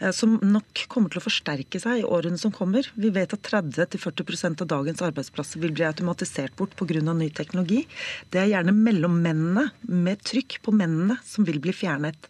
eh, 0.00 0.14
som 0.16 0.38
nok 0.42 0.86
kommer 0.90 1.14
til 1.14 1.22
å 1.22 1.26
forsterke 1.28 1.84
seg 1.84 2.02
i 2.02 2.08
årene 2.08 2.40
som 2.40 2.54
kommer. 2.54 2.90
Vi 2.98 3.14
vet 3.14 3.36
at 3.36 3.46
30-40% 3.52 4.66
av 4.66 4.72
dagens 4.74 5.04
arbeidsplasser 5.04 5.62
vil 5.62 5.76
bli 5.76 5.86
automatisert 5.86 6.58
bort 6.58 6.74
pga. 6.78 7.02
ny 7.18 7.28
teknologi. 7.34 7.84
Det 8.30 8.40
er 8.42 8.50
gjerne 8.52 8.74
mellom 8.74 9.18
mennene, 9.22 9.68
med 9.88 10.22
trykk 10.26 10.60
på 10.64 10.74
mennene, 10.74 11.18
som 11.24 11.46
vil 11.48 11.60
bli 11.62 11.72
fjernet. 11.72 12.28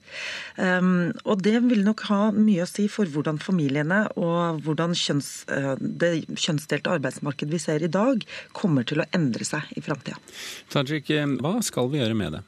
Um, 0.56 1.12
og 1.24 1.42
det 1.44 1.58
vil 1.66 1.84
nok 1.86 2.04
ha 2.08 2.20
mye 2.34 2.64
å 2.64 2.68
si 2.68 2.88
for 2.88 3.06
hvordan 3.06 3.40
familiene 3.42 4.04
og 4.16 4.62
hvordan 4.64 4.96
kjønns, 4.96 5.44
uh, 5.52 5.74
det 5.78 6.26
kjønnsdelte 6.34 6.94
arbeidsmarkedet 6.98 7.52
vi 7.52 7.62
ser 7.62 7.84
i 7.84 7.92
dag, 7.92 8.24
kommer 8.56 8.86
til 8.88 9.02
å 9.02 9.08
endre 9.16 9.46
seg 9.46 9.68
i 9.76 9.82
framtida. 9.84 10.18
Tajik, 10.72 11.10
eh, 11.10 11.26
hva 11.42 11.58
skal 11.64 11.90
vi 11.92 12.00
gjøre 12.00 12.16
med 12.18 12.36
det? 12.36 12.42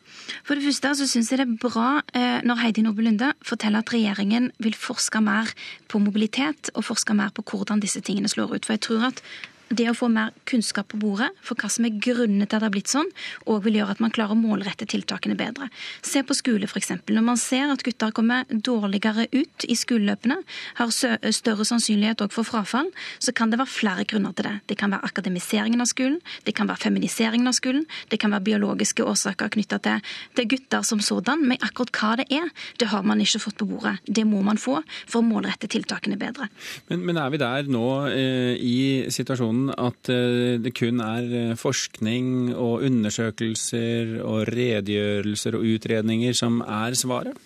For 0.46 0.56
det 0.56 0.66
første 0.66 0.92
så 1.00 1.08
syns 1.10 1.30
jeg 1.32 1.40
det 1.40 1.46
er 1.46 1.56
bra 1.62 1.88
eh, 2.16 2.40
når 2.46 2.62
Heidi 2.64 2.84
Nordby 2.84 3.06
Lunde 3.06 3.32
forteller 3.46 3.84
at 3.84 3.92
regjeringen 3.94 4.50
vil 4.62 4.76
forske 4.76 5.22
mer 5.24 5.52
på 5.90 6.00
mobilitet 6.02 6.72
og 6.74 6.86
forske 6.86 7.16
mer 7.16 7.32
på 7.34 7.44
hvordan 7.50 7.82
disse 7.82 8.02
tingene 8.04 8.30
slår 8.30 8.56
ut. 8.56 8.66
For 8.66 8.76
jeg 8.76 8.84
tror 8.86 9.08
at 9.10 9.24
det 9.70 9.86
å 9.90 9.94
få 9.94 10.08
mer 10.10 10.32
kunnskap 10.50 10.88
på 10.90 10.98
bordet 10.98 11.30
for 11.46 11.58
hva 11.58 11.68
som 11.70 11.86
er 11.86 11.94
grunnene 12.02 12.46
til 12.46 12.58
at 12.58 12.62
det 12.62 12.66
har 12.66 12.74
blitt 12.74 12.90
sånn, 12.90 13.10
òg 13.46 13.62
vil 13.66 13.78
gjøre 13.78 13.94
at 13.94 14.02
man 14.02 14.12
klarer 14.14 14.34
å 14.34 14.38
målrette 14.38 14.88
tiltakene 14.90 15.36
bedre. 15.38 15.68
Se 16.02 16.24
på 16.26 16.34
skole, 16.34 16.66
f.eks. 16.66 16.90
Når 17.06 17.24
man 17.24 17.38
ser 17.40 17.70
at 17.70 17.84
gutter 17.86 18.10
kommer 18.16 18.48
dårligere 18.50 19.28
ut 19.30 19.66
i 19.70 19.76
skoleløpene, 19.78 20.40
har 20.80 20.90
større 20.90 21.66
sannsynlighet 21.68 22.24
òg 22.24 22.34
for 22.34 22.48
frafall, 22.48 22.90
så 23.22 23.34
kan 23.36 23.52
det 23.52 23.60
være 23.60 23.70
flere 23.70 24.06
grunner 24.10 24.34
til 24.34 24.48
det. 24.48 24.56
Det 24.72 24.78
kan 24.80 24.90
være 24.94 25.06
akademiseringen 25.12 25.84
av 25.84 25.90
skolen, 25.90 26.18
det 26.48 26.56
kan 26.58 26.70
være 26.70 26.88
feminiseringen 26.88 27.50
av 27.50 27.54
skolen, 27.58 27.86
det 28.10 28.18
kan 28.22 28.34
være 28.34 28.48
biologiske 28.50 29.06
årsaker 29.06 29.54
knytta 29.54 29.78
til, 29.86 30.02
til 30.34 30.50
gutter 30.50 30.82
som 30.86 31.02
sådan, 31.04 31.46
men 31.46 31.62
akkurat 31.62 31.94
hva 31.94 32.12
det 32.18 32.26
er, 32.34 32.50
det 32.82 32.90
har 32.90 33.06
man 33.06 33.22
ikke 33.22 33.42
fått 33.46 33.60
på 33.62 33.70
bordet. 33.70 33.98
Det 34.06 34.26
må 34.26 34.42
man 34.46 34.58
få 34.58 34.80
for 35.06 35.22
å 35.22 35.26
målrette 35.26 35.70
tiltakene 35.70 36.18
bedre. 36.18 36.50
Men, 36.90 37.06
men 37.06 37.22
er 37.22 37.30
vi 37.30 37.42
der 37.42 37.70
nå 37.70 37.86
eh, 38.10 38.58
i 38.58 38.78
situasjonen 39.12 39.59
sånn 39.60 39.74
at 39.76 40.08
eh, 40.08 40.58
det 40.60 40.72
kun 40.76 41.00
er 41.04 41.28
eh, 41.52 41.56
forskning 41.58 42.54
og 42.54 42.84
undersøkelser 42.86 44.20
og 44.24 44.48
redegjørelser 44.48 45.56
og 45.58 45.66
utredninger 45.76 46.32
som 46.36 46.62
er 46.62 46.94
svaret? 46.94 47.36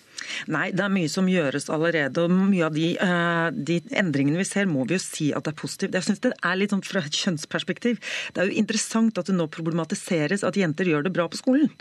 Nei, 0.51 0.69
det 0.75 0.83
er 0.85 0.93
mye 0.93 1.09
som 1.11 1.27
gjøres 1.29 1.69
allerede. 1.73 2.23
og 2.23 2.33
Mye 2.33 2.67
av 2.67 2.75
de, 2.75 2.91
uh, 3.01 3.49
de, 3.51 3.79
endringene 3.97 4.41
vi 4.41 4.47
ser, 4.47 4.69
må 4.69 4.85
vi 4.87 4.97
jo 4.97 5.03
si 5.03 5.31
at 5.35 5.45
det 5.45 5.53
er 5.53 5.59
positivt. 5.59 5.97
Jeg 5.97 6.07
synes 6.07 6.23
det 6.25 6.33
er 6.35 6.59
litt 6.59 6.73
sånn 6.73 6.83
fra 6.85 7.03
et 7.05 7.19
kjønnsperspektiv. 7.23 8.01
Det 8.33 8.43
er 8.43 8.51
jo 8.51 8.59
interessant 8.61 9.17
at 9.21 9.29
det 9.29 9.37
nå 9.37 9.47
problematiseres 9.53 10.45
at 10.47 10.59
jenter 10.59 10.89
gjør 10.89 11.07
det 11.07 11.13
bra 11.15 11.27
på 11.31 11.39
skolen. 11.39 11.71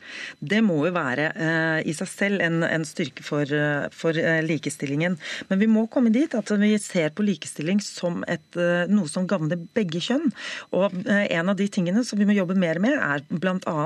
Det 0.41 0.61
må 0.65 0.81
jo 0.89 0.95
være 0.97 1.31
uh, 1.37 1.81
i 1.85 1.95
seg 1.97 2.11
selv 2.11 2.45
en, 2.45 2.63
en 2.67 2.87
styrke 2.89 3.25
for, 3.27 3.49
uh, 3.49 3.89
for 3.95 4.17
likestillingen. 4.45 5.19
Men 5.51 5.63
vi 5.63 5.71
må 5.71 5.87
komme 5.93 6.13
dit 6.15 6.35
at 6.35 6.53
vi 6.61 6.75
ser 6.83 7.13
på 7.15 7.25
likestilling 7.27 7.81
som 7.85 8.23
et, 8.31 8.45
noe 8.91 9.09
som 9.11 9.27
gagner 9.29 9.61
begge 9.77 10.01
kjønn. 10.03 10.31
Og 10.77 10.95
en 11.05 11.51
av 11.51 11.57
de 11.59 11.67
tingene 11.73 12.05
som 12.07 12.19
vi 12.21 12.27
må 12.29 12.37
jobbe 12.37 12.57
mer 12.59 12.79
med, 12.83 12.97
er 12.97 13.25
bl.a. 13.29 13.77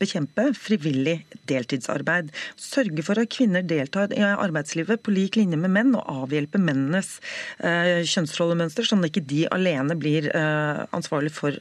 bekjempe 0.00 0.48
frivillig 0.58 1.18
deltidsarbeid. 1.48 2.32
Sørge 2.58 3.04
for 3.06 3.20
at 3.20 3.30
kvinner 3.32 3.57
deltar 3.66 4.12
i 4.14 4.22
arbeidslivet 4.28 5.02
på 5.02 5.14
lik 5.14 5.38
linje 5.40 5.58
med 5.60 5.72
menn, 5.74 5.96
og 5.98 6.26
avhjelpe 6.26 6.60
mennenes 6.62 7.16
eh, 7.58 8.04
kjønnsrollemønster, 8.06 8.86
sånn 8.86 9.02
at 9.04 9.12
ikke 9.12 9.26
de 9.30 9.44
alene 9.54 9.96
blir 9.98 10.30
eh, 10.32 10.84
ansvarlig 10.96 11.34
for 11.34 11.58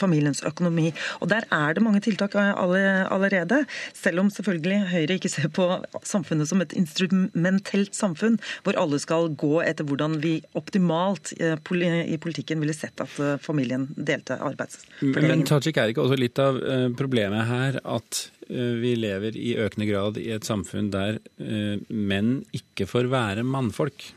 familiens 0.00 0.42
økonomi. 0.46 0.92
Og 1.20 1.28
Der 1.32 1.46
er 1.52 1.74
det 1.74 1.82
mange 1.84 2.00
tiltak 2.04 2.34
allerede, 2.34 3.64
selv 3.94 4.20
om 4.20 4.30
selvfølgelig 4.30 4.90
Høyre 4.92 5.18
ikke 5.18 5.32
ser 5.32 5.48
på 5.48 5.68
samfunnet 6.02 6.48
som 6.50 6.60
et 6.64 6.74
instrumentelt 6.76 7.94
samfunn, 7.94 8.38
hvor 8.64 8.78
alle 8.80 8.98
skal 9.02 9.30
gå 9.34 9.62
etter 9.64 9.84
hvordan 9.84 10.20
vi 10.22 10.36
optimalt 10.54 11.34
eh, 11.40 11.56
i 12.04 12.18
politikken 12.18 12.60
ville 12.60 12.74
sett 12.76 13.00
at 13.00 13.40
familien 13.42 13.88
delte 13.96 14.38
arbeidsfordelingen. 14.38 15.44
Men 15.44 15.46
Tajik, 15.48 15.76
er 15.78 15.92
ikke 15.92 16.04
også 16.04 16.18
litt 16.18 16.38
av 16.42 16.60
problemet 16.98 17.46
her 17.48 17.80
at 17.84 18.24
Eh, 18.48 18.74
vi 18.80 18.92
lever 18.96 19.36
i 19.36 19.54
økende 19.56 19.88
grad 19.88 20.18
i 20.20 20.28
et 20.34 20.44
samfunn 20.44 20.90
der 20.92 21.18
eh, 21.40 21.80
menn 21.88 22.42
ikke 22.56 22.88
får 22.88 23.08
være 23.12 23.46
mannfolk. 23.46 24.10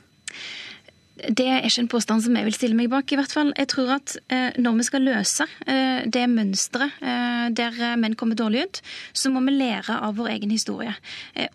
Det 1.18 1.48
er 1.50 1.66
ikke 1.66 1.82
en 1.82 1.90
påstand 1.90 2.22
som 2.22 2.36
jeg 2.38 2.46
vil 2.46 2.54
stille 2.54 2.78
meg 2.78 2.92
bak. 2.92 3.10
i 3.12 3.18
hvert 3.18 3.32
fall. 3.34 3.50
Jeg 3.58 3.70
tror 3.72 3.96
at 3.96 4.18
eh, 4.30 4.54
Når 4.58 4.78
vi 4.78 4.86
skal 4.86 5.02
løse 5.02 5.48
eh, 5.66 6.06
det 6.06 6.26
mønsteret 6.30 7.02
eh, 7.02 7.48
der 7.58 7.96
menn 7.98 8.16
kommer 8.20 8.38
dårlig 8.38 8.66
ut, 8.68 8.82
så 9.14 9.32
må 9.34 9.42
vi 9.48 9.56
lære 9.56 9.98
av 10.04 10.18
vår 10.20 10.30
egen 10.36 10.52
historie. 10.52 10.94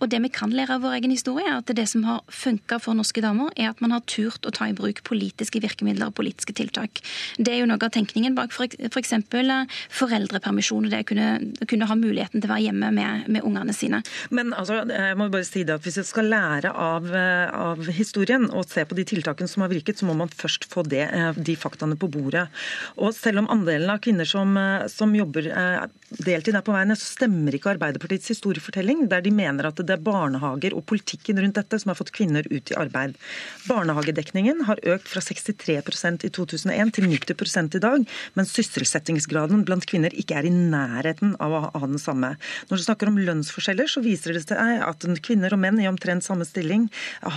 Og 0.01 0.09
det 0.11 0.19
vi 0.25 0.31
kan 0.33 0.51
lære 0.51 0.79
av 0.79 0.83
vår 0.83 0.97
egen 0.99 1.13
historie, 1.13 1.47
er 1.47 1.61
at 1.61 1.71
det 1.77 1.85
som 1.91 2.05
har 2.09 2.23
funka 2.33 2.79
for 2.83 2.97
norske 2.97 3.23
damer, 3.23 3.53
er 3.57 3.71
at 3.71 3.83
man 3.85 3.93
har 3.95 4.03
turt 4.09 4.47
å 4.47 4.53
ta 4.55 4.69
i 4.71 4.75
bruk 4.77 5.03
politiske 5.07 5.61
virkemidler 5.63 6.11
og 6.11 6.17
politiske 6.17 6.55
tiltak. 6.57 7.03
Det 7.39 7.53
er 7.53 7.61
jo 7.61 7.69
noe 7.69 7.83
av 7.83 7.93
tenkningen 7.95 8.35
bak 8.39 8.55
f.eks. 8.57 9.15
For 9.33 10.03
foreldrepermisjon 10.03 10.89
og 10.89 10.93
det 10.93 11.03
å 11.05 11.09
kunne, 11.13 11.29
kunne, 11.69 11.89
ha 11.91 11.99
muligheten 11.99 12.41
til 12.41 12.49
å 12.49 12.55
være 12.55 12.67
hjemme 12.67 12.91
med, 12.97 13.29
med 13.33 13.47
ungene 13.47 13.77
sine. 13.77 14.03
Men 14.35 14.55
altså, 14.57 14.83
jeg 14.89 15.19
må 15.21 15.29
bare 15.33 15.47
si 15.47 15.67
det 15.69 15.77
at 15.77 15.87
hvis 15.87 16.01
vi 16.01 16.07
skal 16.09 16.31
lære 16.33 16.73
av, 16.73 17.09
av 17.13 17.85
historien 17.93 18.49
og 18.51 18.67
se 18.71 18.87
på 18.89 18.99
de 18.99 19.07
tiltakene 19.13 19.52
som 19.53 19.65
har 19.65 19.73
virket, 19.73 20.01
så 20.01 20.09
må 20.09 20.17
man 20.17 20.33
først 20.33 20.67
få 20.71 20.85
det, 20.89 21.05
eh, 21.09 21.33
de 21.37 21.57
faktaene 21.57 21.99
på 21.99 22.11
bordet. 22.13 22.49
Og 22.97 23.15
selv 23.15 23.43
om 23.43 23.51
andelen 23.53 23.91
av 23.93 24.01
kvinner 24.05 24.29
som, 24.29 24.57
eh, 24.57 24.87
som 24.89 25.15
jobber 25.15 25.49
eh, 25.53 25.87
deltid 26.21 26.57
er 26.57 26.65
på 26.65 26.75
vei 26.75 26.85
så 26.93 27.09
stemmer 27.09 27.55
ikke 27.57 27.73
Arbeiderpartiets 27.73 28.29
historiefortelling, 28.33 29.07
der 29.09 29.23
de 29.25 29.31
mener 29.31 29.69
at 29.69 29.77
det 29.77 29.95
er 29.95 30.03
barnehager 30.03 30.75
og 30.77 30.85
politikken 30.87 31.39
rundt 31.41 31.57
dette 31.57 31.79
som 31.81 31.91
har 31.91 31.97
fått 31.97 32.13
kvinner 32.13 32.45
ut 32.51 32.71
i 32.71 32.77
arbeid. 32.77 33.17
Barnehagedekningen 33.69 34.65
har 34.69 34.83
økt 34.83 35.09
fra 35.09 35.23
63% 35.25 36.27
i 36.27 36.31
2001 36.31 36.93
til 36.93 37.09
90 37.09 37.77
i 37.77 37.83
dag, 37.83 38.07
mens 38.35 38.53
sysselsettingsgraden 38.53 39.65
blant 39.65 39.87
kvinner 39.89 40.13
ikke 40.13 40.37
er 40.41 40.49
i 40.49 40.53
nærheten 40.53 41.37
av 41.41 41.53
å 41.53 41.63
ha 41.73 41.87
den 41.87 42.01
samme. 42.03 42.35
Når 42.69 42.77
du 42.77 42.85
snakker 42.85 43.09
om 43.09 43.21
lønnsforskjeller, 43.21 43.89
så 43.89 44.03
viser 44.05 44.37
det 44.37 44.45
seg 44.47 44.83
at 44.85 45.07
kvinner 45.25 45.55
og 45.55 45.63
menn 45.63 45.81
i 45.81 45.89
omtrent 45.89 46.27
samme 46.27 46.47
stilling 46.49 46.89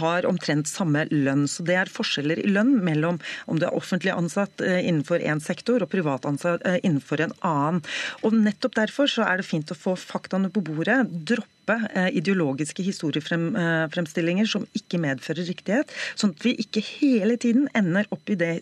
har 0.02 0.28
omtrent 0.30 0.70
samme 0.70 1.06
lønn. 1.12 1.46
Så 1.50 1.66
det 1.68 1.78
er 1.80 1.92
forskjeller 2.06 2.41
i 2.45 2.51
lønn 2.53 2.78
mellom 2.86 3.20
om 3.49 3.60
du 3.60 3.68
er 3.68 3.76
offentlig 3.76 4.14
ansatt 4.14 4.62
eh, 4.62 4.86
innenfor 4.86 5.24
én 5.24 5.41
sektor 5.43 5.84
og 5.84 5.91
privat 5.91 6.26
ansatt 6.30 6.64
eh, 6.68 6.80
innenfor 6.84 7.26
en 7.26 7.36
annen. 7.41 7.84
Og 8.24 8.38
nettopp 8.38 8.78
derfor 8.78 9.10
så 9.12 9.26
er 9.26 9.41
det 9.41 9.49
fint 9.49 9.72
å 9.72 9.78
få 9.78 9.95
faktaene 9.99 10.51
på 10.53 10.64
bordet. 10.66 11.01
droppe 11.26 11.78
eh, 11.95 12.12
ideologiske 12.20 12.86
historiefremstillinger 12.86 14.49
som 14.49 14.68
ikke 14.78 15.01
medfører 15.01 15.49
riktighet, 15.49 15.91
sånn 16.16 16.36
at 16.36 16.45
vi 16.45 16.56
ikke 16.62 16.84
hele 16.86 17.39
tiden 17.41 17.68
ender 17.78 18.08
opp 18.14 18.30
i 18.30 18.38
det 18.39 18.53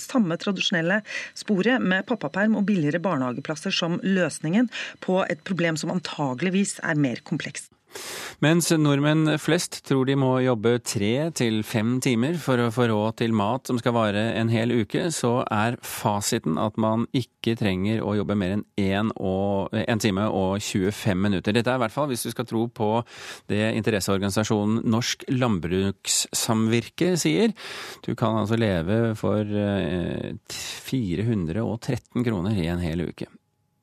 samme 0.00 0.36
tradisjonelle 0.40 1.00
sporet 1.36 1.82
med 1.82 2.06
pappaperm 2.08 2.56
og 2.58 2.66
billigere 2.68 3.02
barnehageplasser 3.02 3.74
som 3.74 3.98
løsningen 4.02 4.70
på 5.04 5.22
et 5.26 5.42
problem 5.46 5.78
som 5.80 5.92
antageligvis 5.94 6.78
er 6.86 6.98
mer 7.00 7.22
komplekst. 7.26 7.73
Mens 8.44 8.70
nordmenn 8.76 9.38
flest 9.40 9.80
tror 9.86 10.08
de 10.08 10.16
må 10.18 10.32
jobbe 10.44 10.76
tre 10.84 11.30
til 11.36 11.62
fem 11.66 11.96
timer 12.04 12.36
for 12.40 12.60
å 12.60 12.70
få 12.74 12.88
råd 12.90 13.18
til 13.22 13.34
mat 13.36 13.70
som 13.70 13.78
skal 13.80 13.94
vare 13.96 14.24
en 14.38 14.50
hel 14.52 14.74
uke, 14.74 15.06
så 15.14 15.44
er 15.46 15.78
fasiten 15.84 16.58
at 16.60 16.76
man 16.80 17.06
ikke 17.16 17.54
trenger 17.60 18.02
å 18.04 18.16
jobbe 18.18 18.36
mer 18.38 18.56
enn 18.56 18.64
én 18.80 19.12
time 20.02 20.26
og 20.28 20.58
25 20.60 21.20
minutter. 21.20 21.54
Dette 21.54 21.70
er 21.72 21.78
i 21.78 21.84
hvert 21.84 21.94
fall 21.94 22.10
hvis 22.10 22.26
du 22.26 22.32
skal 22.34 22.48
tro 22.48 22.66
på 22.68 22.90
det 23.52 23.74
interesseorganisasjonen 23.78 24.82
Norsk 24.90 25.24
Landbrukssamvirke 25.32 27.14
sier. 27.20 27.54
Du 28.04 28.14
kan 28.18 28.36
altså 28.40 28.58
leve 28.60 29.14
for 29.18 29.44
413 30.90 31.94
eh, 31.94 32.24
kroner 32.24 32.60
i 32.60 32.68
en 32.72 32.84
hel 32.84 33.06
uke. 33.08 33.30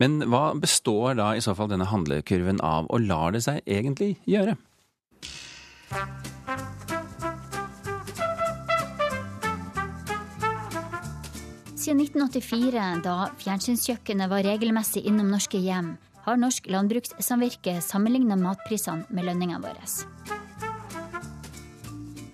Men 0.02 0.18
hva 0.34 0.56
består 0.58 1.20
da 1.20 1.36
i 1.38 1.42
så 1.46 1.54
fall 1.54 1.70
denne 1.70 1.86
handlekurven 1.86 2.62
av, 2.66 2.88
og 2.90 3.06
lar 3.06 3.36
det 3.36 3.44
seg 3.46 3.62
egentlig 3.70 4.16
gjøre? 4.26 4.58
Siden 11.82 12.02
1984, 12.02 12.88
da 13.06 13.16
fjernsynskjøkkenet 13.42 14.30
var 14.32 14.46
regelmessig 14.46 15.06
innom 15.10 15.30
norske 15.34 15.62
hjem, 15.62 15.96
har 16.26 16.38
Norsk 16.38 16.70
Landbrukssamvirke 16.70 17.80
sammenligna 17.86 18.38
matprisene 18.42 19.10
med 19.10 19.30
lønninga 19.30 19.62
vår. 19.62 19.82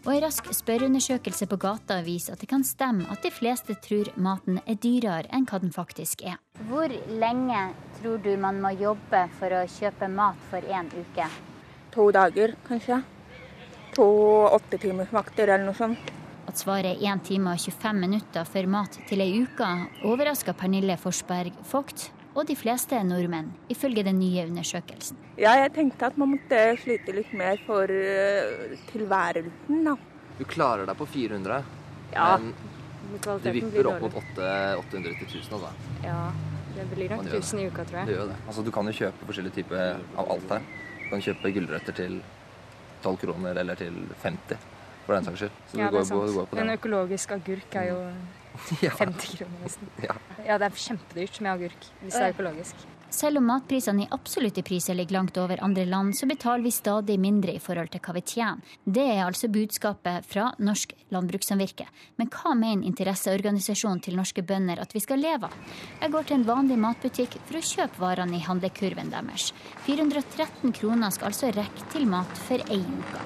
Og 0.07 0.13
en 0.15 0.21
rask 0.23 0.45
spørreundersøkelse 0.55 1.49
på 1.51 1.57
gata 1.59 1.97
viser 1.99 2.37
at 2.37 2.39
det 2.39 2.47
kan 2.47 2.61
stemme 2.63 3.09
at 3.11 3.25
de 3.25 3.31
fleste 3.33 3.73
tror 3.83 4.07
maten 4.15 4.61
er 4.63 4.77
dyrere 4.79 5.27
enn 5.35 5.43
hva 5.49 5.59
den 5.59 5.73
faktisk 5.75 6.23
er. 6.23 6.37
Hvor 6.69 6.93
lenge 7.11 7.65
tror 7.97 8.21
du 8.23 8.29
man 8.39 8.61
må 8.63 8.71
jobbe 8.79 9.25
for 9.35 9.51
å 9.51 9.65
kjøpe 9.67 10.07
mat 10.07 10.39
for 10.47 10.63
én 10.63 10.87
uke? 10.95 11.27
To 11.91 12.07
dager, 12.15 12.55
kanskje. 12.69 13.01
To 13.97 14.07
åttetimersvakter 14.55 15.51
eller 15.51 15.67
noe 15.67 15.75
sånt. 15.75 16.13
At 16.47 16.55
svaret 16.55 17.01
er 17.03 17.11
1 17.11 17.27
time 17.27 17.51
og 17.51 17.59
25 17.59 17.99
minutter 17.99 18.47
for 18.47 18.71
mat 18.71 18.95
til 19.09 19.25
ei 19.25 19.41
uke, 19.43 19.73
overrasker 20.07 20.55
Pernille 20.55 20.95
Forsberg 21.01 21.51
Vogt 21.67 22.13
og 22.37 22.45
de 22.45 22.55
fleste 22.57 22.93
er 22.93 23.05
nordmenn, 23.07 23.49
ifølge 23.73 24.03
den 24.05 24.19
nye 24.21 24.45
undersøkelsen. 24.45 25.17
Ja, 25.41 25.55
jeg 25.57 25.71
tenkte 25.73 26.11
at 26.11 26.17
man 26.21 26.35
måtte 26.35 26.59
slite 26.83 27.15
litt 27.15 27.31
mer 27.37 27.57
for 27.65 27.89
uh, 27.89 28.75
tilværelsen, 28.91 29.81
da. 29.87 29.95
Du 30.37 30.43
klarer 30.45 30.85
deg 30.85 30.99
på 30.99 31.07
400, 31.09 31.63
ja. 32.13 32.27
men 32.37 32.53
du 33.25 33.49
vipper 33.55 33.89
opp 33.89 34.05
mot 34.05 34.21
800 34.37 35.17
til 35.23 35.41
1000, 35.41 35.57
altså. 35.57 35.73
Ja, 36.05 36.21
det 36.77 36.85
blir 36.93 37.15
nok 37.15 37.25
1000 37.25 37.63
i 37.63 37.67
uka, 37.71 37.87
tror 37.89 38.03
jeg. 38.03 38.11
Det 38.11 38.17
gjør 38.19 38.31
det. 38.31 38.39
Altså, 38.45 38.65
du 38.67 38.73
kan 38.75 38.91
jo 38.91 38.97
kjøpe 39.01 39.29
forskjellige 39.31 39.57
typer 39.61 40.01
av 40.21 40.33
alt 40.35 40.57
her. 40.57 40.71
Du 41.01 41.07
kan 41.15 41.23
kjøpe 41.25 41.53
gulrøtter 41.57 42.01
til 42.03 42.19
12 43.01 43.21
kroner 43.23 43.61
eller 43.63 43.79
til 43.79 43.97
50, 44.21 44.67
for 45.07 45.17
den 45.17 45.25
saks 45.25 45.41
skyld. 45.41 45.61
Så 45.71 45.81
ja, 45.81 45.89
det 45.89 46.03
er 46.03 46.11
sant. 46.11 46.59
En 46.61 46.75
økologisk 46.75 47.33
agurk 47.33 47.81
er 47.81 47.89
jo 47.95 48.01
Ja. 48.85 48.93
50 48.97 49.37
kroner 49.37 49.63
nesten. 49.63 49.89
Ja. 50.03 50.19
ja. 50.45 50.59
det 50.59 50.69
er 50.69 50.77
kjempedyrt 50.87 51.41
med 51.41 51.51
agurk 51.55 51.89
hvis 52.03 52.13
det 52.13 52.23
er 52.29 52.35
økologisk. 52.35 52.87
Selv 53.09 53.39
om 53.39 53.45
matprisene 53.47 54.03
i 54.03 54.07
absolutte 54.11 54.61
priser 54.67 54.95
ligger 54.97 55.15
langt 55.15 55.37
over 55.39 55.61
andre 55.63 55.85
land, 55.87 56.11
så 56.17 56.27
betaler 56.27 56.65
vi 56.65 56.73
stadig 56.75 57.15
mindre 57.23 57.53
i 57.55 57.61
forhold 57.63 57.87
til 57.93 58.01
hva 58.03 58.15
vi 58.17 58.23
tjener. 58.27 58.73
Det 58.83 59.05
er 59.13 59.21
altså 59.23 59.47
budskapet 59.47 60.27
fra 60.27 60.49
Norsk 60.59 60.91
Landbrukssamvirke. 61.15 61.87
Men 62.19 62.27
hva 62.33 62.51
mener 62.59 62.83
interesseorganisasjonen 62.89 64.01
til 64.03 64.19
norske 64.19 64.43
bønder 64.43 64.81
at 64.83 64.91
vi 64.95 64.99
skal 65.03 65.23
leve 65.23 65.47
av? 65.47 65.55
Jeg 66.01 66.11
går 66.13 66.27
til 66.27 66.39
en 66.39 66.47
vanlig 66.49 66.79
matbutikk 66.83 67.39
for 67.47 67.59
å 67.59 67.63
kjøpe 67.69 68.03
varene 68.03 68.41
i 68.41 68.43
handlekurven 68.43 69.13
deres. 69.13 69.53
413 69.87 70.75
kroner 70.75 71.15
skal 71.15 71.31
altså 71.31 71.53
rekke 71.55 71.87
til 71.93 72.09
mat 72.11 72.43
for 72.43 72.59
én 72.67 72.91
uke. 72.99 73.23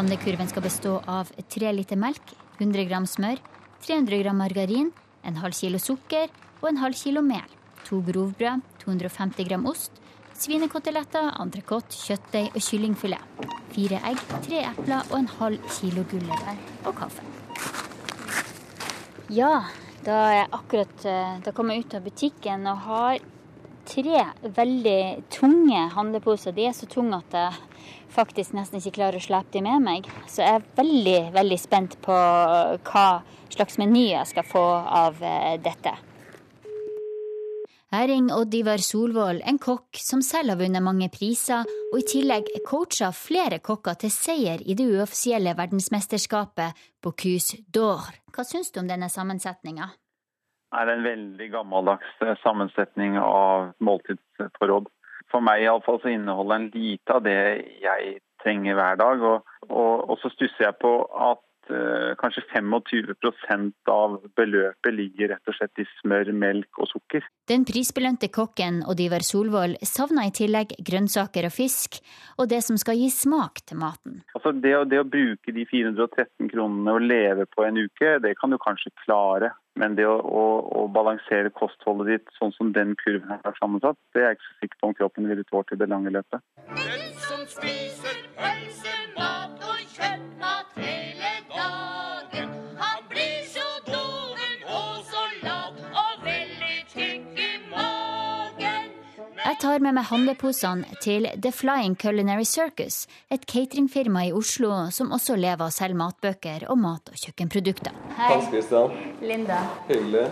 Handlekurven 0.00 0.50
skal 0.50 0.66
bestå 0.66 0.98
av 1.06 1.30
tre 1.50 1.70
liter 1.74 1.98
melk, 1.98 2.34
100 2.58 2.90
gram 2.90 3.06
smør, 3.06 3.38
300 3.86 4.22
gram 4.22 4.38
margarin, 4.42 4.90
en 5.24 5.40
halv 5.42 5.54
kilo 5.54 5.78
sukker 5.78 6.28
og 6.60 6.68
en 6.70 6.82
halv 6.82 6.98
kilo 6.98 7.22
mel. 7.22 7.46
To 7.88 8.02
grovbrød, 8.04 8.64
250 8.82 9.48
gram 9.48 9.66
ost, 9.70 9.92
svinekoteletter, 10.38 11.32
entrecôte, 11.42 11.96
kjøttdeig 12.06 12.54
og 12.54 12.62
kyllingfilet. 12.62 13.46
Fire 13.74 14.00
egg, 14.10 14.22
tre 14.46 14.62
epler 14.70 15.02
og 15.10 15.18
en 15.18 15.30
halv 15.38 15.70
kilo 15.78 16.04
gulrøtter 16.10 16.60
og 16.86 16.94
kaffe. 16.98 17.24
Ja, 19.34 19.64
da 20.06 20.20
er 20.24 20.34
jeg 20.38 20.52
akkurat 20.56 21.02
eh, 21.04 21.32
Da 21.44 21.52
kom 21.52 21.68
jeg 21.68 21.82
ut 21.84 21.96
av 21.98 22.04
butikken 22.06 22.62
og 22.70 22.78
har 22.86 23.18
tre 23.88 24.22
veldig 24.56 25.00
tunge 25.32 25.82
handleposer. 25.92 26.54
De 26.56 26.68
er 26.68 26.76
så 26.76 26.88
tunge 26.88 27.18
at 27.18 27.36
jeg 27.36 27.67
faktisk 28.12 28.54
nesten 28.56 28.80
ikke 28.80 28.96
klarer 28.98 29.20
å 29.20 29.24
slepe 29.24 29.52
de 29.54 29.62
med 29.64 29.84
meg. 29.84 30.10
Så 30.26 30.42
jeg 30.44 30.58
er 30.58 30.68
veldig, 30.78 31.18
veldig 31.36 31.58
spent 31.60 31.96
på 32.04 32.14
hva 32.14 33.08
slags 33.52 33.78
meny 33.80 34.10
jeg 34.12 34.30
skal 34.32 34.46
få 34.46 34.66
av 35.04 35.22
eh, 35.24 35.56
dette. 35.62 35.94
Her 37.88 38.04
ringer 38.10 38.36
Odd 38.36 38.52
Ivar 38.52 38.82
Solvold, 38.84 39.40
en 39.48 39.56
kokk 39.56 39.96
som 39.96 40.20
selv 40.20 40.52
har 40.52 40.58
vunnet 40.60 40.84
mange 40.84 41.06
priser, 41.08 41.64
og 41.88 41.96
i 41.96 42.04
tillegg 42.10 42.50
coacha 42.68 43.08
flere 43.16 43.62
kokker 43.64 43.96
til 44.02 44.12
seier 44.12 44.60
i 44.60 44.76
det 44.76 44.84
uoffisielle 44.92 45.54
verdensmesterskapet 45.56 46.82
på 47.00 47.14
Cus 47.16 47.54
d'Or. 47.72 48.10
Hva 48.34 48.44
syns 48.44 48.68
du 48.74 48.82
om 48.82 48.90
denne 48.92 49.08
sammensetninga? 49.08 49.88
Det 50.68 50.82
er 50.82 50.92
en 50.92 51.06
veldig 51.06 51.48
gammeldags 51.54 52.10
eh, 52.20 52.36
sammensetning 52.42 53.16
av 53.22 53.70
måltidsforråd 53.80 54.92
for 55.32 55.44
meg 55.44 55.64
iallfall 55.64 56.00
så 56.02 56.12
inneholder 56.12 56.58
den 56.58 56.70
lite 56.74 57.18
av 57.18 57.26
det 57.26 57.38
jeg 57.82 58.16
trenger 58.42 58.78
hver 58.78 58.98
dag. 59.00 59.28
Og, 59.32 59.52
og, 59.68 59.92
og 60.10 60.16
så 60.22 60.30
stusser 60.32 60.68
jeg 60.68 60.78
på 60.82 60.92
at 61.30 61.44
uh, 61.72 62.14
kanskje 62.20 62.44
25% 62.52 63.92
av 63.92 64.16
beløpet 64.38 64.94
ligger 64.94 65.34
rett 65.34 65.50
og 65.50 65.56
slett 65.58 65.82
i 65.82 65.86
smør, 65.98 66.32
melk 66.32 66.80
og 66.80 66.90
sukker. 66.90 67.26
Den 67.50 67.66
prisbelønte 67.68 68.30
kokken 68.32 68.82
Odiver 68.88 69.24
Solvoll 69.26 69.76
savner 69.86 70.28
i 70.28 70.34
tillegg 70.34 70.74
grønnsaker 70.84 71.48
og 71.48 71.54
fisk, 71.54 72.00
og 72.38 72.50
det 72.52 72.62
som 72.66 72.80
skal 72.80 73.00
gi 73.00 73.10
smak 73.12 73.62
til 73.68 73.80
maten. 73.82 74.22
Altså 74.36 74.54
det, 74.56 74.74
det 74.92 75.02
å 75.02 75.08
bruke 75.08 75.54
de 75.54 75.66
413 75.68 76.50
kronene 76.52 76.96
og 76.96 77.08
leve 77.08 77.48
på 77.52 77.66
en 77.66 77.84
uke, 77.84 78.18
det 78.24 78.36
kan 78.40 78.54
du 78.54 78.60
kanskje 78.62 78.94
klare. 79.04 79.52
Men 79.78 79.94
det 79.98 80.06
å, 80.10 80.16
å, 80.18 80.44
å, 80.78 80.80
balansere 80.90 81.52
kostholdet 81.54 82.08
ditt 82.10 82.32
sånn 82.38 82.54
som 82.56 82.72
den 82.74 82.96
kurven 82.98 83.36
er 83.38 83.58
sammensatt, 83.60 83.98
det 84.14 84.24
er 84.24 84.32
jeg 84.32 84.38
ikke 84.38 84.48
så 84.48 84.56
sikker 84.62 84.80
på 84.80 84.90
om 84.90 84.96
kroppen 85.00 85.28
ville 85.30 85.46
tålt 85.46 85.74
i 85.74 85.78
det 85.78 85.88
lange 85.92 86.10
løpet. 86.14 86.42
Den 86.74 87.04
som 87.28 87.44
spiser 87.46 88.18
pølsemat 88.40 89.68
og 89.70 89.84
kjøttmat 89.94 90.80
hele 90.82 91.34
dagen, 91.52 92.07
Jeg 99.48 99.56
tar 99.62 99.80
med 99.80 99.94
meg 99.96 100.04
handleposene 100.10 100.98
til 101.00 101.24
The 101.40 101.48
Flying 101.56 101.94
Culinary 101.96 102.44
Circus, 102.44 103.06
et 103.32 103.46
cateringfirma 103.48 104.26
i 104.26 104.32
Oslo 104.36 104.74
som 104.92 105.14
også 105.16 105.38
lever 105.40 105.62
av 105.64 105.70
å 105.70 105.72
selge 105.72 105.96
matbøker 105.96 106.66
og 106.68 106.76
mat- 106.82 107.08
og 107.08 107.16
kjøkkenprodukter. 107.16 107.96
Hei. 108.18 108.26
Hans 108.34 108.50
Christian. 108.52 108.92
Linda. 109.24 109.62
Hyggelig. 109.88 110.26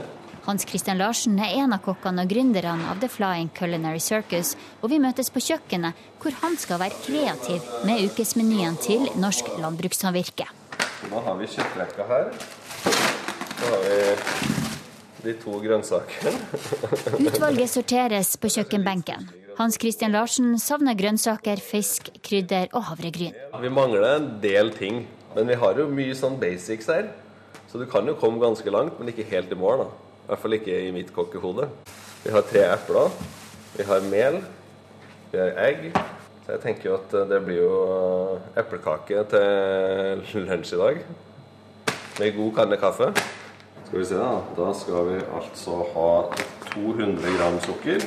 Hans 0.44 0.68
Christian 0.68 1.00
Larsen 1.00 1.40
er 1.40 1.56
en 1.62 1.72
av 1.72 1.80
kokkene 1.86 2.26
og 2.26 2.34
gründerne 2.34 2.92
av 2.92 3.00
The 3.00 3.08
Flying 3.08 3.48
Culinary 3.56 4.04
Circus, 4.04 4.52
og 4.82 4.92
vi 4.92 5.00
møtes 5.00 5.32
på 5.32 5.40
kjøkkenet, 5.48 5.96
hvor 6.20 6.36
han 6.42 6.60
skal 6.60 6.84
være 6.84 7.00
kreativ 7.08 7.64
med 7.88 8.04
ukesmenyen 8.10 8.76
til 8.84 9.08
Norsk 9.16 9.48
Landbrukssamvirke. 9.64 10.50
Nå 11.08 11.24
har 11.24 11.40
vi 11.40 11.48
kjøttrekka 11.56 12.12
her. 12.12 12.32
Så 12.84 13.72
har 13.72 13.88
vi 13.88 14.75
de 15.28 15.34
to 15.42 15.58
grønnsakene. 15.62 16.32
Utvalget 17.26 17.72
sorteres 17.72 18.32
på 18.40 18.50
kjøkkenbenken. 18.56 19.28
Hans 19.56 19.78
Christian 19.80 20.12
Larsen 20.12 20.58
savner 20.60 20.96
grønnsaker, 20.98 21.60
fisk, 21.64 22.10
krydder 22.26 22.68
og 22.76 22.90
havregryn. 22.90 23.36
Vi 23.62 23.70
mangler 23.72 24.04
en 24.10 24.26
del 24.42 24.72
ting, 24.76 25.06
men 25.36 25.48
vi 25.48 25.56
har 25.62 25.78
jo 25.80 25.86
mye 25.88 26.16
sånn 26.18 26.36
basics 26.40 26.90
her. 26.92 27.08
Så 27.70 27.80
du 27.80 27.86
kan 27.90 28.06
jo 28.08 28.14
komme 28.20 28.40
ganske 28.42 28.70
langt, 28.72 28.98
men 29.00 29.08
ikke 29.12 29.24
helt 29.30 29.52
i 29.52 29.58
mål. 29.58 29.86
da. 29.86 29.88
I 30.26 30.28
hvert 30.30 30.42
fall 30.42 30.56
ikke 30.58 30.76
i 30.88 30.92
mitt 30.94 31.12
kokkehode. 31.14 31.70
Vi 32.24 32.34
har 32.34 32.44
tre 32.50 32.66
epler. 32.72 33.10
Vi 33.76 33.84
har 33.88 34.06
mel. 34.10 34.38
Vi 35.32 35.40
har 35.40 35.56
egg. 35.66 35.88
Så 36.44 36.54
jeg 36.54 36.62
tenker 36.62 36.90
jo 36.90 36.96
at 36.98 37.16
det 37.30 37.40
blir 37.46 37.62
jo 37.64 37.76
eplekake 38.58 39.24
til 39.32 40.44
lunsj 40.50 40.76
i 40.76 40.80
dag. 40.82 41.00
Med 42.20 42.36
god 42.36 42.52
kanne 42.60 42.78
kaffe. 42.80 43.10
Skal 43.86 43.98
vi 43.98 44.04
se, 44.04 44.14
da. 44.18 44.42
Da 44.56 44.72
skal 44.74 45.08
vi 45.08 45.18
altså 45.38 45.76
ha 45.94 46.10
200 46.72 47.36
gram 47.36 47.58
sukker. 47.62 48.02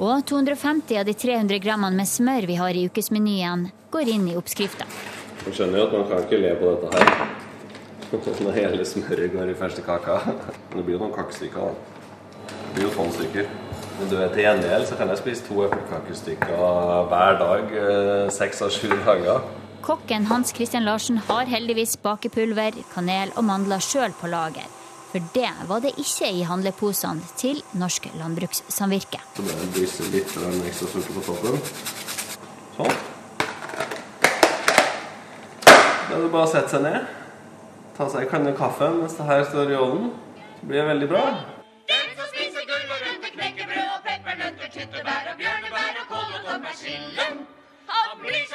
Og 0.00 0.26
250 0.28 0.98
av 1.00 1.06
de 1.08 1.14
300 1.16 1.60
grammene 1.64 1.96
med 1.96 2.08
smør 2.08 2.44
vi 2.48 2.58
har 2.60 2.76
i 2.76 2.82
ukesmenyen, 2.88 3.70
går 3.92 4.10
inn 4.14 4.26
i 4.28 4.36
oppskrifta. 4.36 4.84
Man 5.46 5.56
skjønner 5.56 5.80
jo 5.80 5.86
at 5.86 5.96
man 5.96 6.04
kan 6.10 6.26
ikke 6.26 6.40
le 6.42 6.52
på 6.60 6.74
dette 6.74 6.92
her. 6.92 7.38
Når 8.44 8.56
hele 8.58 8.84
smøret 8.84 9.32
går 9.32 9.52
i 9.52 9.56
første 9.56 9.84
kaka. 9.86 10.18
Men 10.26 10.76
det 10.76 10.84
blir 10.84 10.96
jo 10.98 11.02
noen 11.06 11.16
kakestykker, 11.16 11.70
da. 11.70 12.50
Det 12.50 12.74
blir 12.74 12.88
jo 12.88 12.94
tolv 12.98 13.16
stykker. 13.16 13.48
Men 14.00 14.12
du 14.12 14.16
vet, 14.18 14.32
til 14.34 14.44
gjengjeld 14.44 14.86
så 14.88 15.00
kan 15.00 15.12
jeg 15.12 15.22
spise 15.22 15.46
to 15.48 15.64
eplekakestykker 15.66 16.60
hver 17.08 17.40
dag 17.40 17.74
eh, 17.80 18.28
seks 18.32 18.60
av 18.64 18.76
sju 18.76 18.92
dager. 19.06 19.40
Kokken 19.80 20.26
Hans 20.26 20.52
Christian 20.52 20.84
Larsen 20.84 21.18
har 21.28 21.48
heldigvis 21.48 21.96
bakepulver, 22.02 22.76
kanel 22.92 23.32
og 23.36 23.46
mandler 23.48 23.80
sjøl 23.80 24.12
på 24.20 24.28
lager. 24.28 24.66
For 25.10 25.24
det 25.34 25.48
var 25.66 25.80
det 25.82 25.94
ikke 25.98 26.28
i 26.30 26.42
handleposene 26.46 27.24
til 27.40 27.62
Norsk 27.80 28.10
Landbrukssamvirke. 28.18 29.22
Så 29.34 29.46
bare 29.46 29.70
drysse 29.74 30.10
litt 30.12 30.36
ekstra 30.68 30.90
sukker 30.92 31.16
på 31.16 31.24
toppen. 31.30 31.56
Sånn. 32.76 33.00
Da 35.64 36.18
er 36.18 36.20
det 36.26 36.30
bare 36.34 36.44
å 36.44 36.52
sette 36.52 36.74
seg 36.74 36.84
ned, 36.84 37.08
ta 37.96 38.10
seg 38.10 38.26
en 38.26 38.34
kanne 38.34 38.52
kaffe 38.58 38.92
mens 38.98 39.16
det 39.16 39.30
her 39.30 39.48
står 39.48 39.72
i 39.72 39.80
ovnen. 39.80 40.12
Så 40.60 40.68
blir 40.68 40.82
det 40.82 40.90
veldig 40.92 41.10
bra. 41.10 41.24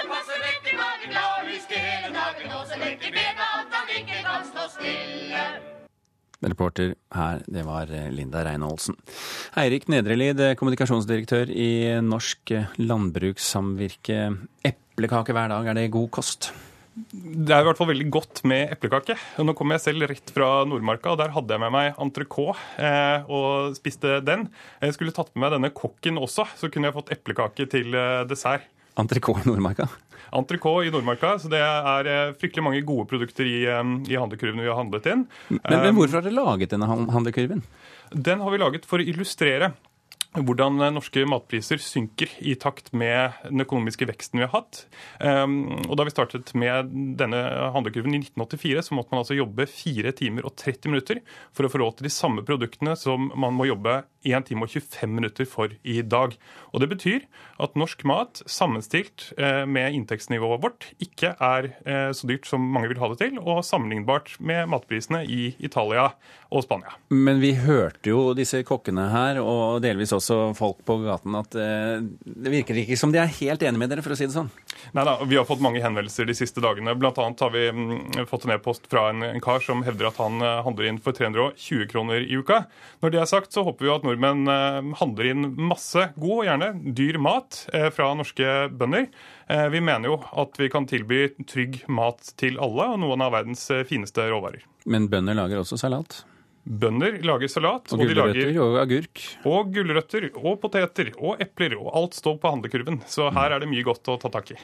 Blir 0.05 0.21
så 0.21 0.35
passe 0.37 0.69
i 0.69 0.75
magen, 0.77 1.15
lystig 1.49 1.79
hele 1.81 2.11
dagen, 2.13 2.51
og 2.53 2.67
så 2.69 2.77
lett 2.77 3.01
i 3.01 3.09
bena 3.13 3.47
at 3.57 3.71
han 3.73 3.93
ikke 3.95 4.19
kan 4.25 4.43
stå 4.51 4.65
stille. 4.75 5.45
Reporter 6.45 6.91
her, 7.15 7.41
det 7.49 7.63
var 7.65 7.89
Linda 8.13 8.43
Reinholdsen. 8.45 8.99
Eirik 9.57 9.87
Nedrelid, 9.89 10.43
kommunikasjonsdirektør 10.59 11.49
i 11.49 11.97
Norsk 12.05 12.53
landbrukssamvirke. 12.77 14.19
Eplekake 14.69 15.33
hver 15.33 15.49
dag, 15.55 15.71
er 15.71 15.79
det 15.79 15.89
god 15.95 16.11
kost? 16.19 16.51
Det 16.95 17.51
er 17.51 17.63
i 17.63 17.67
hvert 17.67 17.79
fall 17.79 17.89
veldig 17.89 18.07
godt 18.13 18.43
med 18.47 18.69
eplekake. 18.71 19.17
Nå 19.43 19.57
kommer 19.57 19.75
jeg 19.75 19.87
selv 19.87 20.05
rett 20.07 20.29
fra 20.31 20.51
Nordmarka, 20.69 21.15
og 21.15 21.19
der 21.19 21.33
hadde 21.33 21.57
jeg 21.57 21.63
med 21.65 21.73
meg 21.73 21.97
entrecôte 21.99 22.61
eh, 22.77 23.25
og 23.25 23.75
spiste 23.75 24.21
den. 24.23 24.45
Jeg 24.85 24.95
skulle 24.95 25.15
tatt 25.17 25.33
med 25.33 25.47
meg 25.47 25.57
denne 25.57 25.73
kokken 25.75 26.21
også, 26.21 26.45
så 26.55 26.69
kunne 26.69 26.91
jeg 26.91 26.95
fått 26.95 27.11
eplekake 27.17 27.67
til 27.73 27.97
eh, 27.97 28.21
dessert. 28.29 28.69
Entrecôte 28.99 29.43
i 29.43 29.49
Nordmarka? 29.49 29.87
Entrecôte 30.35 30.87
i 30.87 30.93
Nordmarka. 30.93 31.35
Så 31.41 31.51
det 31.51 31.61
er 31.61 32.09
eh, 32.11 32.35
fryktelig 32.39 32.63
mange 32.65 32.83
gode 32.87 33.07
produkter 33.11 33.47
i, 33.47 33.57
eh, 33.67 33.81
i 34.11 34.19
handlekurven 34.19 34.63
vi 34.63 34.71
har 34.71 34.79
handlet 34.79 35.09
inn. 35.11 35.25
Men, 35.51 35.81
men 35.81 35.97
hvorfor 35.97 36.19
har 36.19 36.27
dere 36.27 36.39
laget 36.39 36.75
denne 36.75 36.89
handlekurven? 36.89 37.65
Den 38.15 38.43
har 38.43 38.53
vi 38.53 38.61
laget 38.61 38.87
for 38.87 39.01
å 39.01 39.07
illustrere 39.07 39.73
hvordan 40.35 40.81
norske 40.95 41.23
matpriser 41.29 41.79
synker 41.81 42.31
i 42.43 42.55
takt 42.59 42.91
med 42.95 43.35
den 43.45 43.63
økonomiske 43.63 44.07
veksten 44.09 44.41
vi 44.41 44.47
har 44.47 44.53
hatt. 44.53 44.85
Ehm, 45.19 45.85
og 45.87 45.95
Da 45.95 46.03
vi 46.03 46.11
startet 46.11 46.53
med 46.53 46.91
denne 47.17 47.39
handlekurven 47.71 48.15
i 48.15 48.19
1984, 48.19 48.83
så 48.89 48.95
måtte 48.97 49.13
man 49.13 49.23
altså 49.23 49.37
jobbe 49.37 49.67
4 49.69 50.11
timer 50.11 50.45
og 50.45 50.55
30 50.55 50.91
minutter 50.91 51.21
for 51.53 51.65
å 51.65 51.71
få 51.71 51.79
råd 51.79 51.97
til 51.97 52.09
de 52.09 52.13
samme 52.13 52.43
produktene 52.43 52.97
som 52.99 53.31
man 53.35 53.55
må 53.55 53.69
jobbe 53.69 54.03
1 54.25 54.47
time 54.49 54.65
og 54.65 54.73
25 54.73 55.13
minutter 55.13 55.45
for 55.45 55.71
i 55.83 56.01
dag. 56.01 56.35
Og 56.73 56.81
Det 56.81 56.89
betyr 56.89 57.21
at 57.59 57.75
norsk 57.75 58.03
mat 58.03 58.41
sammenstilt 58.45 59.31
eh, 59.37 59.63
med 59.65 59.93
inntektsnivået 59.93 60.61
vårt 60.61 60.89
ikke 60.99 61.35
er 61.39 61.71
eh, 61.85 62.11
så 62.11 62.27
dyrt 62.27 62.45
som 62.49 62.59
mange 62.59 62.89
vil 62.91 62.99
ha 62.99 63.07
det 63.13 63.21
til, 63.21 63.39
og 63.39 63.63
sammenlignbart 63.63 64.35
med 64.39 64.67
matprisene 64.67 65.23
i 65.23 65.55
Italia 65.59 66.11
og 66.51 66.65
Spania. 66.65 66.97
Men 67.09 67.39
vi 67.39 67.53
hørte 67.55 68.11
jo 68.11 68.33
disse 68.37 68.61
kokkene 68.67 69.07
her, 69.13 69.39
og 69.39 69.81
delvis 69.85 70.13
også 70.15 70.24
folk 70.57 70.81
på 70.87 70.97
gaten, 71.03 71.35
at 71.37 71.57
eh, 71.59 71.99
det 72.25 72.53
virker 72.53 72.81
ikke 72.81 72.97
som 72.99 73.13
de 73.13 73.21
er 73.21 73.31
helt 73.39 73.63
enige 73.63 73.81
med 73.81 73.93
dere, 73.93 74.05
for 74.05 74.15
å 74.15 74.19
si 74.19 74.27
det 74.27 74.35
sånn. 74.35 74.51
Nei 74.95 75.05
da, 75.07 75.17
vi 75.25 75.39
har 75.39 75.47
fått 75.47 75.63
mange 75.63 75.83
henvendelser 75.83 76.27
de 76.29 76.37
siste 76.37 76.63
dagene. 76.63 76.95
Blant 76.99 77.19
annet 77.21 77.43
har 77.45 77.53
vi 77.53 77.67
mm, 77.71 78.25
fått 78.29 78.47
en 78.47 78.55
e-post 78.55 78.89
fra 78.91 79.09
en, 79.11 79.23
en, 79.27 79.43
kar 79.43 79.63
som 79.63 79.83
hevder 79.85 80.09
at 80.09 80.19
han 80.21 80.41
handler 80.65 80.89
inn 80.89 81.01
for 81.03 81.15
320 81.15 81.87
kroner 81.91 82.25
i 82.25 82.39
uka. 82.39 82.63
Når 83.03 83.13
det 83.13 83.21
er 83.21 83.29
sagt, 83.29 83.53
så 83.55 83.65
håper 83.67 83.87
vi 83.87 83.93
at 83.93 84.07
nordmenn 84.07 84.49
handler 84.99 85.31
inn 85.31 85.47
masse 85.69 86.09
god 86.15 86.35
og 86.35 86.45
gjerne 86.47 86.69
dyr 86.97 87.19
mat 87.21 87.61
eh, 87.73 87.89
fra 87.93 88.11
norske 88.17 88.53
bønder. 88.71 89.09
Eh, 89.47 89.67
vi 89.73 89.81
mener 89.81 90.11
jo 90.11 90.19
at 90.41 90.59
vi 90.59 90.69
kan 90.73 90.87
tilby 90.89 91.27
trygg 91.47 91.83
mat 91.91 92.33
til 92.39 92.59
alle, 92.61 92.91
og 92.93 93.01
noen 93.03 93.25
av 93.25 93.35
verdens 93.35 93.67
eh, 93.73 93.85
fineste 93.87 94.27
råvarer. 94.31 94.65
Men 94.85 95.09
bønder 95.11 95.37
lager 95.37 95.63
også 95.63 95.79
salat? 95.81 96.23
Bønder 96.65 97.19
lager 97.21 97.49
salat. 97.51 97.91
Og 97.93 98.01
gulrøtter 98.01 98.49
og, 98.55 98.61
og 98.63 98.79
agurk. 98.81 99.21
Og 99.45 99.67
gulrøtter 99.75 100.27
og 100.33 100.57
poteter 100.63 101.11
og 101.19 101.41
epler. 101.43 101.75
Og 101.77 101.91
alt 101.99 102.17
står 102.17 102.39
på 102.41 102.53
handlekurven. 102.55 102.99
Så 103.09 103.29
her 103.35 103.53
er 103.53 103.61
det 103.61 103.69
mye 103.69 103.85
godt 103.85 104.09
å 104.09 104.17
ta 104.21 104.31
tak 104.33 104.49
i. 104.55 104.57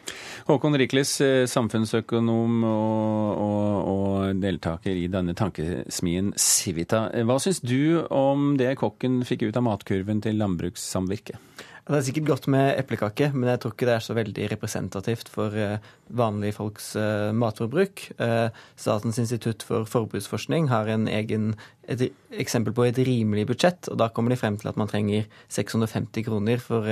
Håkon 0.48 0.80
Riklis, 0.82 1.14
samfunnsøkonom 1.52 2.66
og, 2.66 3.44
og, 3.46 3.92
og 3.94 4.42
deltaker 4.42 4.98
i 4.98 5.06
denne 5.14 5.38
tankesmien 5.38 6.34
Civita. 6.42 7.06
Hva 7.28 7.38
syns 7.44 7.62
du 7.62 8.02
om 8.10 8.56
det 8.58 8.74
kokken 8.82 9.22
fikk 9.28 9.46
ut 9.52 9.62
av 9.62 9.68
matkurven 9.70 10.26
til 10.26 10.42
landbrukssamvirket? 10.42 11.38
Det 11.82 11.98
er 11.98 12.04
sikkert 12.06 12.28
godt 12.28 12.46
med 12.54 12.76
eplekake, 12.78 13.32
men 13.34 13.50
jeg 13.50 13.60
tror 13.62 13.72
ikke 13.74 13.88
det 13.90 13.94
er 13.96 14.04
så 14.06 14.14
veldig 14.14 14.44
representativt 14.52 15.32
for 15.34 15.56
eh, 15.58 15.82
vanlige 16.14 16.54
folks 16.54 16.92
uh, 16.94 17.32
matforbruk. 17.34 18.04
Uh, 18.22 18.54
Statens 18.78 19.18
institutt 19.18 19.66
for 19.66 19.90
forbruksforskning 19.90 20.70
har 20.70 20.92
en 20.94 21.08
egen, 21.10 21.56
et 21.90 22.04
eksempel 22.38 22.76
på 22.78 22.86
et 22.86 23.02
rimelig 23.02 23.48
budsjett, 23.50 23.90
og 23.90 23.98
da 23.98 24.12
kommer 24.14 24.30
de 24.30 24.38
frem 24.38 24.60
til 24.62 24.70
at 24.70 24.78
man 24.78 24.92
trenger 24.92 25.26
650 25.50 26.28
kroner 26.30 26.62
for 26.62 26.86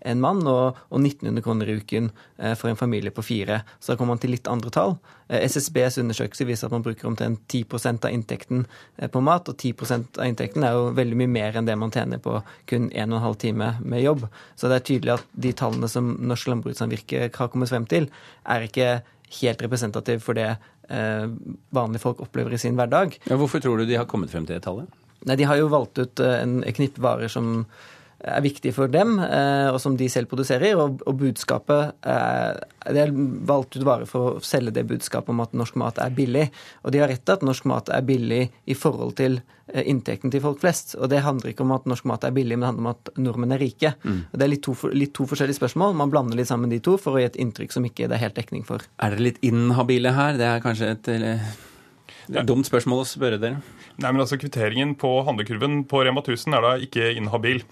en 0.00 0.20
mann 0.22 0.40
og, 0.48 0.78
og, 0.88 0.98
1900 1.00 1.44
kroner 1.44 1.70
i 1.70 1.76
uken 1.80 2.10
for 2.56 2.70
en 2.70 2.78
familie 2.78 3.12
på 3.12 3.24
fire. 3.24 3.60
Så 3.80 3.92
da 3.92 3.98
kommer 3.98 4.14
man 4.14 4.22
til 4.22 4.32
litt 4.32 4.48
andre 4.48 4.72
tall. 4.72 4.94
SSBs 5.28 6.00
undersøkelse 6.00 6.46
viser 6.48 6.66
at 6.66 6.74
man 6.74 6.84
bruker 6.86 7.06
omtrent 7.10 7.42
10% 7.52 8.06
av 8.08 8.14
inntekten 8.14 8.64
på 9.12 9.22
mat, 9.22 9.50
og 9.52 9.60
10% 9.60 10.18
av 10.18 10.26
inntekten 10.30 10.64
er 10.66 10.78
jo 10.78 10.88
veldig 10.96 11.18
mye 11.20 11.32
mer 11.36 11.58
enn 11.60 11.68
det 11.68 11.76
man 11.78 11.92
tjener 11.94 12.22
på 12.22 12.38
kun 12.70 12.88
1 12.90 13.12
12 13.20 13.36
time 13.44 13.74
med 13.84 14.02
jobb. 14.02 14.26
Så 14.56 14.70
det 14.70 14.80
er 14.80 14.88
tydelig 14.88 15.16
at 15.18 15.30
de 15.46 15.52
tallene 15.56 15.90
som 15.90 16.14
Norsk 16.32 16.50
Landbrukssamvirke 16.50 17.28
har 17.28 17.52
kommet 17.52 17.70
frem 17.72 17.86
til, 17.90 18.08
er 18.48 18.66
ikke 18.66 18.90
helt 19.40 19.62
representativ 19.62 20.24
for 20.24 20.38
det 20.38 20.48
eh, 20.88 21.26
vanlige 21.74 22.02
folk 22.02 22.22
opplever 22.24 22.54
i 22.54 22.58
sin 22.58 22.78
hverdag. 22.78 23.16
Ja, 23.28 23.38
hvorfor 23.38 23.62
tror 23.62 23.78
du 23.78 23.86
de 23.86 23.98
har 23.98 24.08
kommet 24.10 24.32
frem 24.32 24.46
til 24.46 24.58
det 24.58 24.64
tallet? 24.66 24.90
Nei, 25.28 25.36
De 25.36 25.46
har 25.46 25.60
jo 25.60 25.70
valgt 25.72 26.00
ut 26.00 26.22
eh, 26.24 26.40
en 26.42 26.60
knippe 26.66 27.02
varer 27.04 27.30
som 27.30 27.66
er 28.20 28.42
viktig 28.44 28.72
for 28.76 28.90
dem, 28.92 29.18
eh, 29.22 29.68
og 29.70 29.78
som 29.80 29.96
de 29.96 30.08
selv 30.12 30.30
produserer. 30.30 30.76
Og, 30.78 31.00
og 31.08 31.20
budskapet 31.20 31.94
er, 32.06 33.14
valgt 33.46 33.76
ut 33.76 33.86
varer 33.86 34.08
for 34.08 34.36
å 34.36 34.42
selge 34.44 34.74
det 34.76 34.86
budskapet 34.88 35.32
om 35.32 35.42
at 35.44 35.56
norsk 35.56 35.78
mat 35.80 36.00
er 36.02 36.12
billig. 36.16 36.48
Og 36.84 36.94
de 36.94 37.02
har 37.02 37.10
rett 37.12 37.24
til 37.24 37.38
at 37.38 37.46
norsk 37.46 37.68
mat 37.70 37.90
er 37.92 38.04
billig 38.06 38.42
i 38.70 38.76
forhold 38.76 39.16
til 39.20 39.40
eh, 39.72 39.84
inntekten 39.84 40.32
til 40.32 40.44
folk 40.44 40.60
flest. 40.62 40.96
Og 40.98 41.10
det 41.12 41.22
handler 41.24 41.52
ikke 41.52 41.64
om 41.64 41.74
at 41.76 41.88
norsk 41.90 42.08
mat 42.10 42.26
er 42.28 42.36
billig, 42.36 42.58
men 42.58 42.66
det 42.66 42.72
handler 42.72 42.86
om 42.86 42.92
at 42.92 43.12
nordmenn 43.20 43.56
er 43.56 43.64
rike. 43.64 43.94
Mm. 44.04 44.20
Det 44.34 44.46
er 44.46 44.52
litt 44.54 44.64
to, 44.66 44.76
litt 44.92 45.14
to, 45.16 45.26
forskjellige 45.30 45.60
spørsmål. 45.60 45.96
Man 46.02 46.12
blander 46.12 46.40
litt 46.40 46.50
sammen 46.50 46.72
de 46.72 46.82
to 46.84 46.98
for 47.00 47.16
å 47.16 47.24
gi 47.24 47.30
et 47.30 47.40
inntrykk 47.40 47.76
som 47.76 47.88
ikke 47.88 48.10
det 48.10 48.18
er 48.18 48.26
helt 48.26 48.38
dekning 48.38 48.68
for. 48.68 48.84
Er 49.00 49.16
dere 49.16 49.30
litt 49.30 49.42
inhabile 49.46 50.14
her? 50.16 50.40
Det 50.40 50.48
er 50.48 50.64
kanskje 50.64 50.94
et 50.96 51.12
det 52.30 52.38
er 52.38 52.46
dumt 52.46 52.68
spørsmål 52.68 53.02
å 53.02 53.08
spørre 53.08 53.40
dere. 53.42 53.58
Nei, 54.00 54.12
men 54.12 54.22
altså 54.22 54.38
Kvitteringen 54.38 54.94
på 54.98 55.08
handlekurven 55.26 55.82
på 55.90 56.04
Rema 56.06 56.22
1000 56.22 56.54
er 56.56 56.62
da 56.62 56.74
ikke 56.84 57.08
inhabil. 57.18 57.64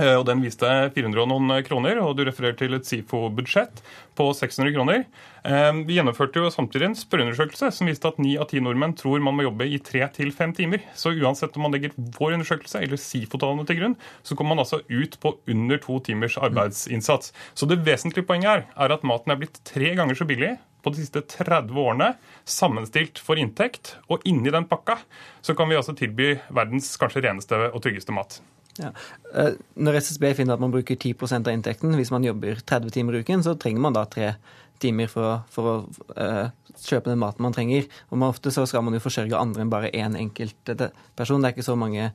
Eh, 0.00 0.14
og 0.16 0.24
Den 0.24 0.40
viste 0.40 0.68
400 0.94 1.20
og 1.20 1.28
noen 1.28 1.64
kroner, 1.66 2.00
og 2.00 2.16
du 2.16 2.24
refererer 2.24 2.56
til 2.56 2.72
et 2.76 2.88
SIFO-budsjett 2.88 3.82
på 4.16 4.28
600 4.36 4.72
kroner. 4.72 5.04
Eh, 5.44 5.68
vi 5.84 5.98
gjennomførte 5.98 6.40
jo 6.40 6.52
samtidig 6.52 6.88
en 6.88 6.96
spørreundersøkelse 6.96 7.68
som 7.76 7.90
viste 7.90 8.08
at 8.08 8.20
ni 8.22 8.38
av 8.40 8.48
ti 8.50 8.62
nordmenn 8.64 8.96
tror 8.96 9.20
man 9.24 9.36
må 9.36 9.46
jobbe 9.46 9.68
i 9.68 9.80
tre 9.84 10.06
til 10.16 10.32
fem 10.32 10.54
timer. 10.56 10.80
Så 10.96 11.12
uansett 11.12 11.56
om 11.56 11.66
man 11.66 11.76
legger 11.76 11.92
vår 12.18 12.38
undersøkelse 12.38 12.80
eller 12.80 13.00
SIFO-tallene 13.00 13.68
til 13.68 13.82
grunn, 13.82 13.98
så 14.24 14.36
kommer 14.38 14.54
man 14.56 14.64
altså 14.64 14.80
ut 14.88 15.18
på 15.20 15.36
under 15.52 15.82
to 15.82 16.00
timers 16.08 16.38
arbeidsinnsats. 16.40 17.34
Så 17.54 17.68
det 17.68 17.82
vesentlige 17.84 18.26
poenget 18.26 18.50
her 18.52 18.86
er 18.86 18.96
at 18.96 19.04
maten 19.04 19.34
er 19.34 19.42
blitt 19.42 19.60
tre 19.68 19.92
ganger 19.98 20.16
så 20.16 20.28
billig 20.28 20.56
på 20.82 20.90
de 20.90 21.04
siste 21.04 21.20
30 21.36 21.76
årene, 21.78 22.08
sammenstilt 22.48 23.20
for 23.22 23.38
inntekt. 23.38 23.96
Og 24.10 24.24
inni 24.26 24.50
den 24.50 24.66
pakka 24.70 24.98
så 25.44 25.54
kan 25.54 25.70
vi 25.70 25.78
altså 25.78 25.94
tilby 25.94 26.34
verdens 26.50 26.90
kanskje 26.98 27.22
reneste 27.28 27.60
og 27.68 27.78
tryggeste 27.84 28.16
mat. 28.16 28.40
Ja. 28.80 28.92
Eh, 29.36 29.54
når 29.74 30.00
SSB 30.00 30.30
finner 30.38 30.56
at 30.56 30.62
man 30.62 30.72
bruker 30.72 30.96
10% 30.96 31.48
av 31.48 31.52
inntekten 31.52 31.92
hvis 31.98 32.12
man 32.14 32.24
jobber 32.24 32.60
30 32.60 32.94
timer 32.94 33.18
i 33.18 33.22
uken, 33.24 33.44
så 33.44 33.56
trenger 33.60 33.84
man 33.84 33.96
da 33.96 34.06
tre 34.08 34.34
timer 34.82 35.10
for 35.12 35.28
å, 35.28 35.32
for 35.52 35.68
å 35.68 35.74
uh, 36.16 36.48
kjøpe 36.82 37.12
den 37.12 37.20
maten 37.20 37.44
man 37.44 37.54
trenger. 37.54 37.84
Og 38.10 38.24
ofte 38.26 38.50
så 38.50 38.64
skal 38.66 38.82
man 38.82 38.96
jo 38.96 39.02
forsørge 39.04 39.38
andre 39.38 39.62
enn 39.62 39.70
bare 39.70 39.92
én 39.94 40.16
enkelt 40.18 40.72
person. 41.14 41.38
Det 41.38 41.52
er 41.52 41.54
ikke 41.54 41.68
så 41.68 41.76
mange 41.78 42.08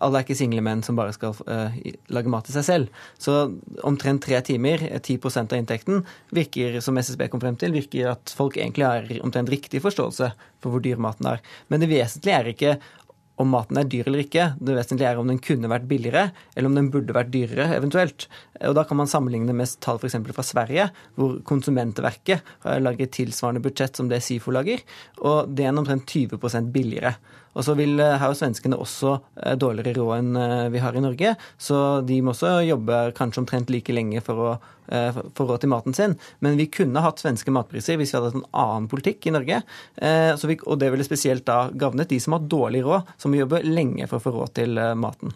alle 0.00 0.20
er 0.20 0.24
ikke 0.24 0.36
single 0.38 0.62
menn 0.64 0.80
som 0.84 0.96
bare 0.96 1.12
skal 1.12 1.34
uh, 1.44 1.74
lage 2.14 2.30
mat 2.32 2.46
til 2.48 2.56
seg 2.56 2.64
selv. 2.64 3.02
Så 3.20 3.34
omtrent 3.84 4.22
tre 4.24 4.38
timer, 4.44 4.80
10% 4.96 5.52
av 5.52 5.60
inntekten, 5.60 6.00
virker, 6.32 6.78
som 6.84 6.96
SSB 6.96 7.26
kom 7.32 7.42
frem 7.42 7.58
til, 7.60 7.74
virker 7.76 8.14
at 8.14 8.32
folk 8.36 8.56
egentlig 8.56 8.88
har 8.88 9.10
omtrent 9.20 9.52
riktig 9.52 9.82
forståelse 9.84 10.30
for 10.62 10.72
hvor 10.72 10.84
dyr 10.84 11.00
maten 11.02 11.28
er. 11.34 11.44
Men 11.68 11.82
det 11.82 11.90
vesentlige 11.92 12.38
er 12.38 12.52
ikke 12.54 12.74
om 13.42 13.52
maten 13.52 13.80
er 13.80 13.88
dyr 13.90 14.08
eller 14.08 14.22
ikke. 14.24 14.46
Det 14.62 14.76
vesentlige 14.76 15.10
er 15.10 15.20
om 15.20 15.28
den 15.28 15.40
kunne 15.42 15.70
vært 15.70 15.88
billigere, 15.90 16.30
eller 16.54 16.70
om 16.70 16.78
den 16.78 16.90
burde 16.94 17.16
vært 17.16 17.32
dyrere, 17.34 17.68
eventuelt. 17.76 18.28
Og 18.62 18.76
Da 18.78 18.86
kan 18.88 19.00
man 19.00 19.10
sammenligne 19.10 19.54
med 19.56 19.74
tall 19.82 20.00
f.eks. 20.00 20.16
fra 20.32 20.46
Sverige, 20.46 20.88
hvor 21.16 21.40
Konsumentverket 21.48 22.42
lager 22.82 23.12
tilsvarende 23.12 23.62
budsjett 23.64 23.96
som 23.96 24.08
det 24.08 24.22
SIFO 24.22 24.54
lager, 24.54 24.82
og 25.20 25.52
det 25.54 25.66
er 25.66 25.76
omtrent 25.76 26.06
20% 26.06 26.72
billigere. 26.72 27.16
Og 27.52 27.66
så 27.66 27.74
vil 27.76 28.00
eh, 28.00 28.18
her 28.20 28.34
svenskene 28.36 28.78
også 28.80 29.16
eh, 29.42 29.56
dårligere 29.60 29.96
råd 29.98 30.12
enn 30.18 30.38
eh, 30.40 30.68
vi 30.72 30.82
har 30.82 30.96
i 30.96 31.04
Norge, 31.04 31.34
så 31.60 31.78
de 32.06 32.20
må 32.24 32.32
også 32.32 32.54
jobbe 32.64 33.04
kanskje 33.18 33.42
omtrent 33.42 33.72
like 33.72 33.92
lenge 33.92 34.22
for 34.24 34.46
å 34.48 34.52
få 34.92 35.44
råd 35.46 35.62
til 35.62 35.70
maten 35.70 35.94
sin. 35.96 36.14
Men 36.44 36.58
vi 36.58 36.66
kunne 36.68 37.00
hatt 37.00 37.20
svenske 37.22 37.52
matpriser 37.54 37.96
hvis 37.96 38.10
vi 38.12 38.16
hadde 38.18 38.32
hatt 38.32 38.40
en 38.40 38.48
annen 38.60 38.88
politikk 38.90 39.28
i 39.30 39.32
Norge. 39.32 39.60
Vi, 39.96 40.56
og 40.66 40.80
det 40.82 40.90
ville 40.92 41.06
spesielt 41.06 41.46
da 41.48 41.70
gavnet 41.70 42.10
de 42.10 42.18
som 42.20 42.34
har 42.36 42.44
dårlig 42.50 42.82
råd, 42.84 43.14
som 43.16 43.32
må 43.32 43.38
jobbe 43.38 43.62
lenge 43.64 44.04
for 44.10 44.18
å 44.18 44.24
få 44.26 44.34
råd 44.34 44.52
til 44.58 44.82
maten. 45.00 45.32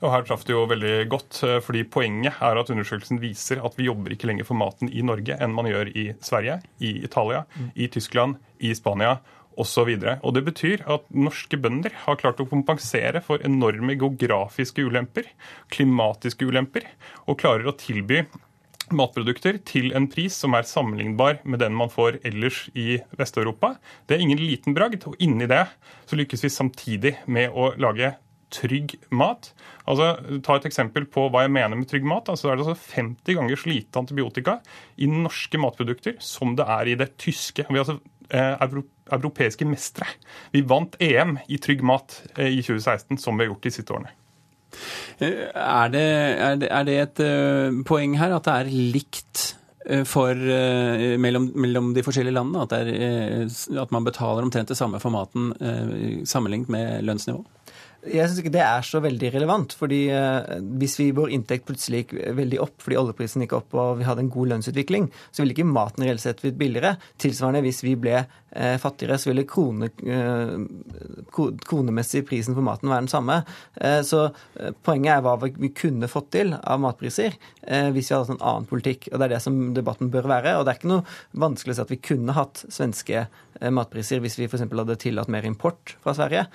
Og 0.00 0.10
Her 0.10 0.26
traff 0.26 0.42
det 0.48 0.56
jo 0.56 0.64
veldig 0.72 0.96
godt, 1.12 1.38
fordi 1.68 1.84
Poenget 1.92 2.40
er 2.42 2.58
at 2.58 2.72
undersøkelsen 2.72 3.20
viser 3.22 3.62
at 3.68 3.78
vi 3.78 3.86
jobber 3.86 4.16
ikke 4.16 4.32
lenger 4.32 4.48
for 4.48 4.58
maten 4.58 4.90
i 4.90 5.04
Norge 5.06 5.38
enn 5.38 5.54
man 5.54 5.70
gjør 5.70 5.92
i 5.92 6.08
Sverige, 6.24 6.58
i 6.80 6.96
Italia, 7.06 7.44
i 7.76 7.86
Tyskland, 7.92 8.40
i 8.58 8.74
Spania 8.74 9.20
osv. 9.56 9.92
Det 9.98 10.44
betyr 10.46 10.84
at 10.90 11.06
norske 11.10 11.58
bønder 11.60 11.94
har 12.04 12.18
klart 12.20 12.40
å 12.42 12.48
kompensere 12.48 13.22
for 13.24 13.42
enorme 13.46 13.96
geografiske 13.96 14.84
ulemper, 14.84 15.28
klimatiske 15.72 16.48
ulemper, 16.48 16.88
og 17.26 17.40
klarer 17.40 17.70
å 17.70 17.76
tilby 17.80 18.24
matprodukter 18.94 19.58
til 19.66 19.90
en 19.98 20.06
pris 20.10 20.34
som 20.36 20.54
er 20.54 20.66
sammenlignbar 20.68 21.40
med 21.44 21.60
den 21.64 21.74
man 21.74 21.90
får 21.90 22.20
ellers 22.26 22.66
i 22.78 23.00
Vest-Europa. 23.18 23.74
Det 24.06 24.16
er 24.16 24.22
ingen 24.22 24.42
liten 24.42 24.76
bragd. 24.76 25.08
Og 25.10 25.18
inni 25.22 25.48
det 25.50 25.64
så 26.06 26.18
lykkes 26.18 26.46
vi 26.46 26.52
samtidig 26.52 27.16
med 27.26 27.50
å 27.50 27.72
lage 27.82 28.14
trygg 28.54 28.94
mat. 29.10 29.50
Altså, 29.90 30.12
ta 30.46 30.56
et 30.56 30.68
eksempel 30.68 31.08
på 31.10 31.26
hva 31.32 31.44
jeg 31.44 31.54
mener 31.56 31.78
med 31.78 31.88
trygg 31.90 32.06
mat. 32.06 32.30
Altså, 32.30 32.50
er 32.50 32.58
det 32.58 32.66
altså 32.66 32.94
50 32.94 33.38
ganger 33.40 33.60
så 33.60 33.72
lite 33.72 34.02
antibiotika 34.02 34.58
i 35.02 35.10
norske 35.10 35.60
matprodukter 35.60 36.20
som 36.22 36.54
det 36.58 36.68
er 36.76 36.92
i 36.92 36.98
det 37.00 37.12
tyske. 37.22 37.66
Vi 37.66 37.80
er 37.80 37.82
altså 37.82 37.98
eh, 38.30 38.54
europeiske 39.12 39.66
mestere. 39.68 40.08
Vi 40.52 40.64
vant 40.66 40.96
EM 41.02 41.36
i 41.48 41.58
trygg 41.62 41.84
mat 41.86 42.20
eh, 42.36 42.50
i 42.58 42.62
2016, 42.62 43.18
som 43.22 43.36
vi 43.36 43.44
har 43.44 43.52
gjort 43.52 43.68
de 43.68 43.74
siste 43.74 43.94
årene. 43.94 44.14
Eh, 45.18 45.44
er 45.52 45.92
det, 45.92 46.06
er 46.46 46.56
det, 46.62 46.70
er 46.70 46.88
det 46.88 46.96
et 47.02 47.22
uh, 47.24 47.84
poeng 47.88 48.18
her 48.20 48.34
at 48.36 48.48
det 48.48 48.56
er 48.56 48.74
likt 48.96 49.52
for, 50.10 50.34
mellom, 50.34 51.44
mellom, 51.62 51.92
de 51.94 52.02
forskjellige 52.02 52.34
landene? 52.34 52.64
At, 52.64 52.72
er, 52.74 53.44
at, 53.46 53.92
man 53.94 54.02
betaler 54.02 54.42
omtrent 54.42 54.72
det 54.72 54.74
samme 54.74 54.98
for 54.98 55.14
maten 55.14 55.52
sammenlignet 56.26 56.72
med 56.74 57.04
lønnsnivå? 57.06 57.44
Jeg 58.06 58.28
syns 58.28 58.40
ikke 58.42 58.54
det 58.54 58.62
er 58.62 58.84
så 58.86 59.00
veldig 59.02 59.30
relevant. 59.34 59.74
fordi 59.76 60.06
eh, 60.14 60.56
Hvis 60.80 60.96
vi 61.00 61.10
vår 61.16 61.32
inntekt 61.34 61.66
plutselig 61.68 62.04
gikk 62.04 62.16
veldig 62.38 62.60
opp 62.62 62.82
fordi 62.82 62.98
oljeprisen 63.00 63.44
gikk 63.44 63.56
opp 63.58 63.76
og 63.76 64.00
vi 64.00 64.06
hadde 64.06 64.24
en 64.24 64.32
god 64.32 64.52
lønnsutvikling, 64.52 65.08
så 65.30 65.42
ville 65.42 65.56
ikke 65.56 65.68
maten 65.68 66.06
reelt 66.06 66.22
sett 66.22 66.42
blitt 66.42 66.58
billigere. 66.60 66.96
Tilsvarende 67.22 67.64
hvis 67.66 67.82
vi 67.84 67.94
ble 67.98 68.16
eh, 68.20 68.76
fattigere, 68.82 69.18
så 69.18 69.30
ville 69.30 69.46
krone, 69.48 69.90
eh, 70.06 70.54
kronemessig 71.66 72.24
prisen 72.28 72.56
på 72.56 72.64
maten 72.64 72.92
være 72.92 73.06
den 73.06 73.12
samme. 73.12 73.40
Så 74.06 74.20
poenget 74.86 75.12
er 75.12 75.24
hva 75.24 75.34
vi 75.44 75.68
kunne 75.76 76.08
fått 76.10 76.30
til 76.34 76.54
av 76.56 76.80
matpriser 76.80 77.34
hvis 77.66 78.08
vi 78.08 78.14
hadde 78.14 78.22
hatt 78.22 78.32
en 78.36 78.46
annen 78.48 78.68
politikk. 78.70 79.08
og 79.10 79.18
Det 79.18 79.26
er 79.26 79.34
det 79.34 79.42
som 79.44 79.58
debatten 79.76 80.10
bør 80.12 80.28
være. 80.30 80.56
og 80.56 80.64
Det 80.64 80.72
er 80.72 80.80
ikke 80.80 80.92
noe 80.92 81.16
vanskelig 81.44 81.74
å 81.74 81.78
si 81.78 81.84
at 81.84 81.92
vi 81.92 82.00
kunne 82.08 82.36
hatt 82.36 82.64
svenske 82.72 83.26
matpriser 83.72 84.20
hvis 84.22 84.38
vi 84.38 84.48
f.eks. 84.48 84.64
hadde 84.66 84.98
tillatt 85.00 85.30
mer 85.32 85.46
import 85.48 85.96
fra 86.04 86.14
Sverige. 86.16 86.46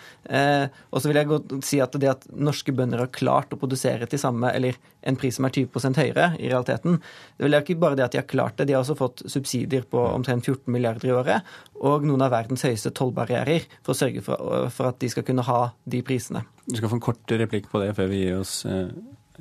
og 0.92 1.02
så 1.02 1.10
vil 1.10 1.20
jeg 1.20 1.30
godt 1.30 1.54
si 1.66 1.80
at 1.84 1.96
det 2.00 2.10
at 2.12 2.28
norske 2.32 2.74
bønder 2.76 3.04
har 3.04 3.12
klart 3.14 3.54
å 3.54 3.60
produsere 3.60 4.08
til 4.10 4.22
samme, 4.22 4.52
eller 4.54 4.78
en 5.08 5.18
pris 5.20 5.36
som 5.38 5.48
er 5.48 5.56
20% 5.56 5.98
høyere 5.98 6.28
i 6.40 6.50
realiteten, 6.52 7.00
det 7.38 7.50
er 7.50 7.62
ikke 7.62 7.80
bare 7.82 7.98
det 7.98 8.06
at 8.06 8.16
de 8.16 8.22
har 8.22 8.30
klart 8.30 8.58
det, 8.60 8.70
de 8.70 8.76
har 8.76 8.84
også 8.84 8.98
fått 9.00 9.24
subsidier 9.32 9.86
på 9.90 10.02
omtrent 10.12 10.46
14 10.46 10.72
milliarder 10.74 11.10
i 11.10 11.16
året, 11.16 11.54
og 11.82 12.06
noen 12.06 12.26
av 12.26 12.34
verdens 12.36 12.66
høyeste 12.68 12.94
tollbarrierer 12.98 13.66
for 13.82 13.96
å 13.96 14.00
sørge 14.02 14.24
for, 14.26 14.92
at 14.92 15.00
de 15.02 15.10
skal 15.12 15.26
kunne 15.28 15.46
ha 15.48 15.62
de 15.90 16.04
prisene. 16.06 16.44
Du 16.68 16.78
skal 16.78 16.92
få 16.92 17.00
en 17.00 17.08
kort 17.10 17.36
replikk 17.42 17.72
på 17.72 17.82
det 17.82 17.94
før 17.98 18.12
vi 18.12 18.24
gir 18.26 18.40
oss. 18.42 18.62
Eh, 18.70 18.92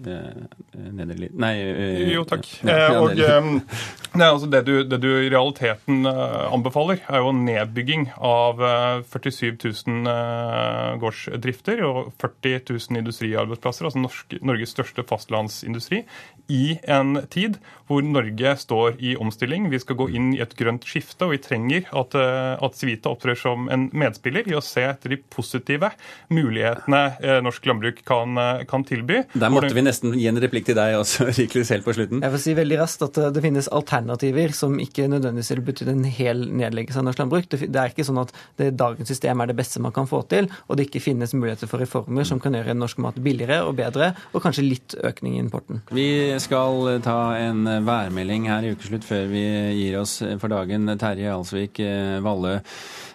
Nederli... 0.05 1.31
Nei 1.41 1.55
øh, 1.65 2.03
Jo, 2.15 2.25
takk. 2.29 2.47
Ja, 2.71 3.01
og 3.01 3.17
nei, 3.17 4.27
altså 4.27 4.49
det, 4.51 4.65
du, 4.67 4.73
det, 4.85 4.99
du, 5.03 5.09
i 5.21 5.31
realiteten 5.31 6.07
anbefaler, 6.07 7.03
er 7.07 7.23
jo 7.23 7.33
nedbygging 7.37 8.09
av 8.17 8.63
47 9.07 9.55
000 9.87 10.99
gårdsdrifter 11.03 11.85
og 11.87 12.11
40 12.21 12.65
000 12.73 13.01
industriarbeidsplasser, 13.03 13.87
altså 13.87 14.41
Norges 14.43 14.75
største 14.75 15.07
fastlandsindustri, 15.07 16.03
i 16.51 16.65
en 16.91 17.21
tid 17.31 17.61
hvor 17.91 18.05
Norge 18.07 18.55
står 18.61 19.01
i 19.03 19.17
omstilling. 19.19 19.67
Vi 19.73 19.81
skal 19.83 19.99
gå 19.99 20.07
inn 20.15 20.31
i 20.37 20.41
et 20.45 20.55
grønt 20.59 20.87
skifte, 20.87 21.27
og 21.27 21.35
vi 21.35 21.41
trenger 21.43 21.89
at, 21.91 22.15
at 22.15 22.79
Civita 22.79 23.11
opptrer 23.11 23.39
som 23.39 23.67
en 23.73 23.89
medspiller 23.91 24.47
i 24.47 24.55
å 24.55 24.63
se 24.65 24.85
etter 24.87 25.17
de 25.17 25.19
positive 25.35 25.91
mulighetene 26.31 27.41
norsk 27.43 27.67
landbruk 27.67 28.03
kan, 28.07 28.39
kan 28.71 28.87
tilby. 28.87 29.25
Der 29.35 29.53
måtte 29.53 29.75
vi 29.75 29.85
nesten 29.85 30.15
gi 30.15 30.29
en 30.31 30.39
replikk 30.43 30.69
til 30.71 30.79
deg 30.79 30.97
også, 31.03 31.29
Riklus, 31.35 31.73
helt 31.75 31.87
på 31.87 31.95
slutten. 31.97 32.23
Jeg 32.23 32.35
får 32.35 32.45
si 32.45 32.55
veldig 32.59 32.79
raskt 32.81 33.05
at 33.09 33.21
det 33.35 33.43
finnes 33.45 33.71
alternativer 33.75 34.55
som 34.57 34.79
ikke 34.83 35.09
nødvendigvis 35.11 35.53
vil 35.57 35.65
bety 35.67 35.89
en 35.91 36.07
hel 36.07 36.47
nedleggelse 36.63 37.03
av 37.03 37.09
norsk 37.09 37.25
landbruk. 37.25 37.51
Det 37.51 37.69
er 37.69 37.93
ikke 37.93 38.07
sånn 38.07 38.23
at 38.23 38.35
det, 38.61 38.71
dagens 38.79 39.11
system 39.11 39.43
er 39.43 39.51
det 39.51 39.59
beste 39.59 39.83
man 39.83 39.95
kan 39.97 40.09
få 40.11 40.23
til, 40.31 40.51
og 40.69 40.79
det 40.79 40.89
ikke 40.89 41.03
finnes 41.03 41.35
muligheter 41.35 41.71
for 41.71 41.83
reformer 41.83 42.29
som 42.29 42.41
kan 42.43 42.55
gjøre 42.57 42.77
norsk 42.79 43.01
mat 43.03 43.19
billigere 43.23 43.63
og 43.67 43.77
bedre, 43.81 44.13
og 44.35 44.45
kanskje 44.45 44.67
litt 44.67 44.97
økning 44.97 45.37
i 45.37 45.43
importen. 45.43 45.83
Vi 45.95 46.09
skal 46.43 47.01
ta 47.05 47.19
en 47.41 47.65
værmelding 47.87 48.49
her 48.51 48.67
i 48.67 48.73
ukeslutt 48.75 49.07
før 49.07 49.29
vi 49.31 49.45
gir 49.77 50.01
oss 50.01 50.19
for 50.41 50.53
dagen. 50.53 50.89
Terje 51.01 51.31
Alsvik 51.33 51.81
Valle. 52.25 52.61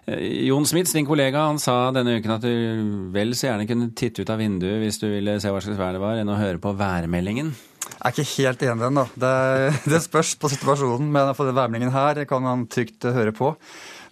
Jon 0.06 0.68
Smits, 0.70 0.94
din 0.94 1.08
kollega, 1.08 1.48
han 1.48 1.58
sa 1.62 1.90
denne 1.96 2.20
uken 2.20 2.36
at 2.36 2.44
du 2.46 3.10
vel 3.14 3.34
så 3.34 3.50
gjerne 3.50 3.66
kunne 3.70 3.90
titte 3.98 4.22
ut 4.22 4.30
av 4.30 4.38
vinduet 4.38 4.84
hvis 4.84 5.00
du 5.02 5.08
ville 5.10 5.40
se 5.42 5.50
hva 5.50 5.64
slags 5.64 5.80
vær 5.80 5.96
det 5.96 6.04
var, 6.04 6.20
enn 6.22 6.30
å 6.30 6.38
høre 6.38 6.62
på 6.62 6.76
værmeldingen. 6.78 7.56
Jeg 7.86 8.06
er 8.06 8.14
ikke 8.14 8.44
helt 8.44 8.64
enig 8.66 8.82
i 8.82 8.86
den. 8.86 9.00
da. 9.00 9.06
Det, 9.24 9.74
det, 9.94 10.02
spørs 10.06 10.36
på 10.42 10.52
situasjonen, 10.54 11.10
men 11.14 11.34
for 11.38 11.50
den 11.50 11.58
værmeldingen 11.58 11.94
her 11.96 12.22
kan 12.30 12.46
man 12.46 12.68
trygt 12.70 13.08
høre 13.16 13.34
på. 13.36 13.56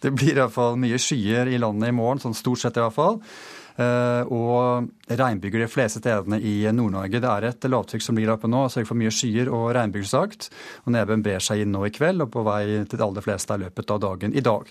Det 0.04 0.12
blir 0.18 0.40
iallfall 0.40 0.80
mye 0.82 0.98
skyer 1.00 1.52
i 1.52 1.60
landet 1.62 1.94
i 1.94 1.96
morgen, 1.96 2.22
sånn 2.24 2.38
stort 2.38 2.64
sett 2.64 2.80
i 2.80 2.84
hvert 2.84 2.96
fall. 2.96 3.22
Og 3.74 4.90
regnbyger 5.10 5.64
de 5.64 5.70
fleste 5.72 6.02
stedene 6.02 6.38
i 6.38 6.62
Nord-Norge. 6.70 7.22
Det 7.24 7.30
er 7.30 7.48
et 7.48 7.66
lavtrykk 7.70 8.06
som 8.06 8.20
ligger 8.20 8.36
oppe 8.36 8.50
nå, 8.52 8.68
sørger 8.70 8.90
for 8.92 9.00
mye 9.00 9.14
skyer 9.14 9.50
og 9.50 9.72
regnbygersagt. 9.78 10.50
Og 10.86 10.94
nedbøren 10.94 11.26
brer 11.26 11.42
seg 11.42 11.64
inn 11.64 11.74
nå 11.74 11.86
i 11.88 11.94
kveld 11.94 12.22
og 12.26 12.30
på 12.36 12.46
vei 12.46 12.64
til 12.86 13.00
de 13.00 13.06
aller 13.08 13.26
fleste 13.26 13.58
i 13.58 13.64
løpet 13.66 13.96
av 13.96 14.04
dagen 14.06 14.38
i 14.38 14.46
dag. 14.46 14.70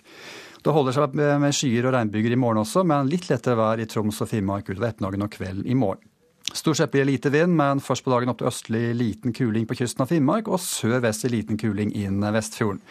Det 0.62 0.70
holder 0.76 0.94
seg 0.94 1.18
med 1.18 1.58
skyer 1.58 1.88
og 1.88 1.96
regnbyger 1.96 2.36
i 2.36 2.38
morgen 2.38 2.62
også, 2.62 2.84
men 2.86 3.10
litt 3.10 3.26
lettere 3.30 3.58
vær 3.58 3.82
i 3.82 3.88
Troms 3.90 4.22
og 4.22 4.30
Finnmark 4.30 4.68
utover 4.70 4.92
ettermiddagen 4.92 5.26
og 5.26 5.34
kvelden 5.34 5.66
i 5.66 5.78
morgen. 5.78 6.06
Stort 6.52 6.76
sett 6.76 6.92
blir 6.92 7.06
det 7.06 7.12
lite 7.12 7.30
vind, 7.32 7.54
men 7.56 7.80
først 7.80 8.04
på 8.04 8.12
dagen 8.12 8.28
opp 8.28 8.38
til 8.42 8.50
østlig 8.50 8.84
liten 8.98 9.32
kuling 9.32 9.64
på 9.66 9.76
kysten 9.78 10.04
av 10.04 10.10
Finnmark, 10.12 10.50
og 10.52 10.60
sør-vest 10.60 11.24
i 11.24 11.32
liten 11.32 11.58
kuling 11.58 11.94
inn 11.96 12.20
Vestfjorden. 12.20 12.82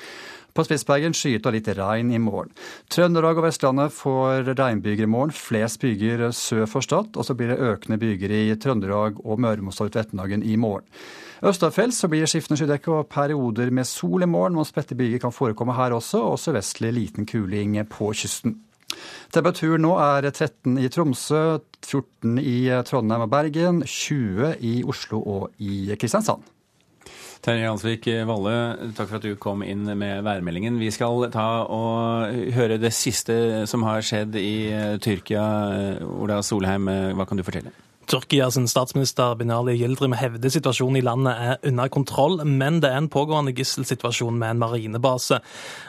På 0.54 0.66
Spitsbergen 0.68 1.16
skyet 1.16 1.48
og 1.48 1.56
litt 1.56 1.70
regn 1.78 2.12
i 2.12 2.20
morgen. 2.20 2.52
Trøndelag 2.92 3.40
og 3.40 3.46
Vestlandet 3.48 3.94
får 3.96 4.52
regnbyger 4.52 5.08
i 5.08 5.12
morgen, 5.12 5.32
flest 5.36 5.80
byger 5.84 6.28
sør 6.36 6.68
for 6.68 6.84
Stad, 6.86 7.16
og 7.16 7.28
så 7.28 7.36
blir 7.38 7.54
det 7.54 7.62
økende 7.64 8.00
byger 8.02 8.36
i 8.36 8.44
Trøndelag 8.60 9.22
og 9.24 9.40
Møre 9.40 9.64
og 9.64 10.32
i 10.44 10.56
morgen. 10.56 10.88
Østafjells 11.42 12.04
blir 12.06 12.30
skiftende 12.30 12.60
skydekke 12.60 12.92
og 12.94 13.08
perioder 13.10 13.72
med 13.74 13.88
sol 13.90 14.22
i 14.22 14.30
morgen, 14.30 14.60
og 14.62 14.68
spredte 14.68 14.96
byger 14.96 15.24
kan 15.24 15.34
forekomme 15.34 15.74
her 15.74 15.96
også, 15.96 16.22
og 16.22 16.40
sørvestlig 16.40 16.94
liten 16.94 17.26
kuling 17.26 17.80
på 17.90 18.12
kysten. 18.14 18.60
Temperaturen 19.34 19.82
nå 19.86 19.96
er 20.04 20.28
13 20.30 20.78
i 20.78 20.90
Tromsø, 20.92 21.60
14 21.82 22.38
i 22.44 22.58
Trondheim 22.86 23.26
og 23.26 23.32
Bergen, 23.32 23.82
20 23.88 24.58
i 24.60 24.82
Oslo 24.84 25.22
og 25.22 25.64
i 25.64 25.96
Kristiansand. 25.96 26.44
Terje 27.42 27.66
Hansvik 27.66 28.06
Valle, 28.30 28.56
takk 28.94 29.08
for 29.10 29.18
at 29.18 29.26
du 29.26 29.36
kom 29.42 29.64
inn 29.66 29.88
med 29.98 30.22
værmeldingen. 30.28 30.78
Vi 30.78 30.92
skal 30.94 31.26
ta 31.34 31.66
og 31.66 32.36
høre 32.54 32.78
det 32.78 32.94
siste 32.94 33.66
som 33.70 33.86
har 33.88 34.06
skjedd 34.06 34.38
i 34.38 34.54
Tyrkia. 35.02 35.46
Ola 36.06 36.44
Solheim, 36.46 36.86
hva 37.18 37.26
kan 37.26 37.42
du 37.42 37.46
fortelle? 37.48 37.74
Tyrkias 38.12 38.58
statsminister 38.68 39.38
Binali 39.40 39.78
Yildirim 39.80 40.12
hevder 40.20 40.52
situasjonen 40.52 40.98
i 41.00 41.04
landet 41.06 41.32
er 41.40 41.70
under 41.70 41.88
kontroll, 41.88 42.42
men 42.44 42.82
det 42.84 42.90
er 42.90 42.98
en 43.00 43.08
pågående 43.08 43.54
gisselsituasjon 43.56 44.36
med 44.36 44.52
en 44.52 44.60
marinebase. 44.60 45.38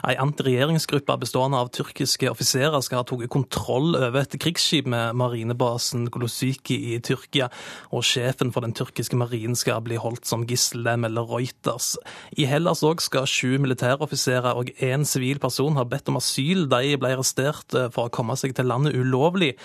En 0.07 0.21
antiregjeringsgruppe 0.29 1.17
bestående 1.19 1.59
av 1.59 1.73
tyrkiske 1.75 2.31
offiserer 2.31 2.79
skal 2.87 3.01
ha 3.01 3.07
tatt 3.09 3.25
kontroll 3.33 3.97
over 3.99 4.21
et 4.21 4.37
krigsskip 4.39 4.87
med 4.87 5.19
marinebasen 5.19 6.05
Kolosyki 6.15 6.77
i 6.93 7.01
Tyrkia, 7.03 7.49
og 7.91 8.07
sjefen 8.07 8.55
for 8.55 8.63
den 8.63 8.77
tyrkiske 8.79 9.19
marinen 9.19 9.59
skal 9.59 9.83
bli 9.83 9.99
holdt 9.99 10.31
som 10.31 10.47
gissel, 10.47 10.87
melder 11.03 11.27
Reuters. 11.27 11.97
I 12.39 12.47
Hellas 12.47 12.85
òg 12.87 13.03
skal 13.03 13.27
sju 13.27 13.59
militæroffiserer 13.67 14.63
og 14.63 14.71
én 14.79 15.03
sivil 15.11 15.43
person 15.43 15.75
ha 15.75 15.83
bedt 15.83 16.15
om 16.15 16.23
asyl. 16.23 16.69
De 16.71 16.95
ble 17.03 17.17
arrestert 17.17 17.75
for 17.91 18.07
å 18.07 18.15
komme 18.15 18.39
seg 18.39 18.55
til 18.55 18.71
landet 18.71 18.95
ulovlig 18.95 19.57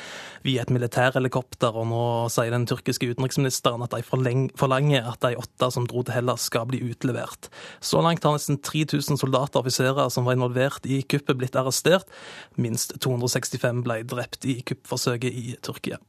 via 0.42 0.66
et 0.66 0.74
militærhelikopter, 0.74 1.78
og 1.78 1.90
nå 1.94 2.04
sier 2.34 2.47
sier 2.48 2.56
den 2.56 2.68
tyrkiske 2.68 3.10
utenriksministeren 3.12 3.84
at 3.84 3.92
de 3.92 4.04
forlanger 4.58 5.08
at 5.08 5.20
de 5.26 5.36
åtte 5.40 5.72
som 5.74 5.88
dro 5.88 6.04
til 6.04 6.16
Hellas, 6.16 6.48
skal 6.48 6.68
bli 6.70 6.80
utlevert. 6.88 7.50
Så 7.84 8.02
langt 8.02 8.24
har 8.24 8.38
nesten 8.38 8.60
3000 8.64 9.20
soldater 9.20 9.60
og 9.60 9.66
offiserer 9.66 10.10
som 10.14 10.28
var 10.28 10.38
involvert 10.38 10.88
i 10.88 11.02
kuppet, 11.04 11.38
blitt 11.38 11.60
arrestert. 11.60 12.08
Minst 12.56 12.96
265 13.04 13.84
ble 13.84 14.02
drept 14.08 14.48
i 14.48 14.62
kuppforsøket 14.64 15.34
i 15.34 15.56
Tyrkia. 15.66 16.00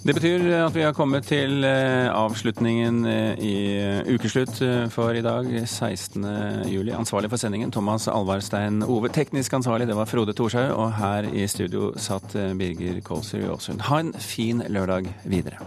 Det 0.00 0.14
betyr 0.16 0.46
at 0.64 0.72
vi 0.72 0.80
har 0.80 0.94
kommet 0.96 1.26
til 1.28 1.64
eh, 1.68 2.06
avslutningen 2.08 3.02
eh, 3.04 3.42
i 3.44 3.56
eh, 3.76 4.08
ukeslutt 4.08 4.62
for 4.94 5.12
i 5.12 5.20
dag, 5.20 5.50
16. 5.68 6.24
juli. 6.72 6.94
Ansvarlig 6.96 7.28
for 7.28 7.36
sendingen 7.36 7.70
Thomas 7.70 8.08
Alvarstein 8.08 8.80
Ove. 8.82 9.10
Teknisk 9.12 9.52
ansvarlig 9.60 9.90
det 9.90 9.98
var 9.98 10.08
Frode 10.08 10.32
Thorshaug, 10.32 10.72
og 10.72 10.96
her 10.96 11.28
i 11.28 11.44
studio 11.46 11.92
satt 12.00 12.32
Birger 12.32 13.02
Kolsrud 13.04 13.44
Aasund. 13.52 13.84
Ha 13.90 14.00
en 14.00 14.14
fin 14.16 14.64
lørdag 14.72 15.12
videre. 15.28 15.60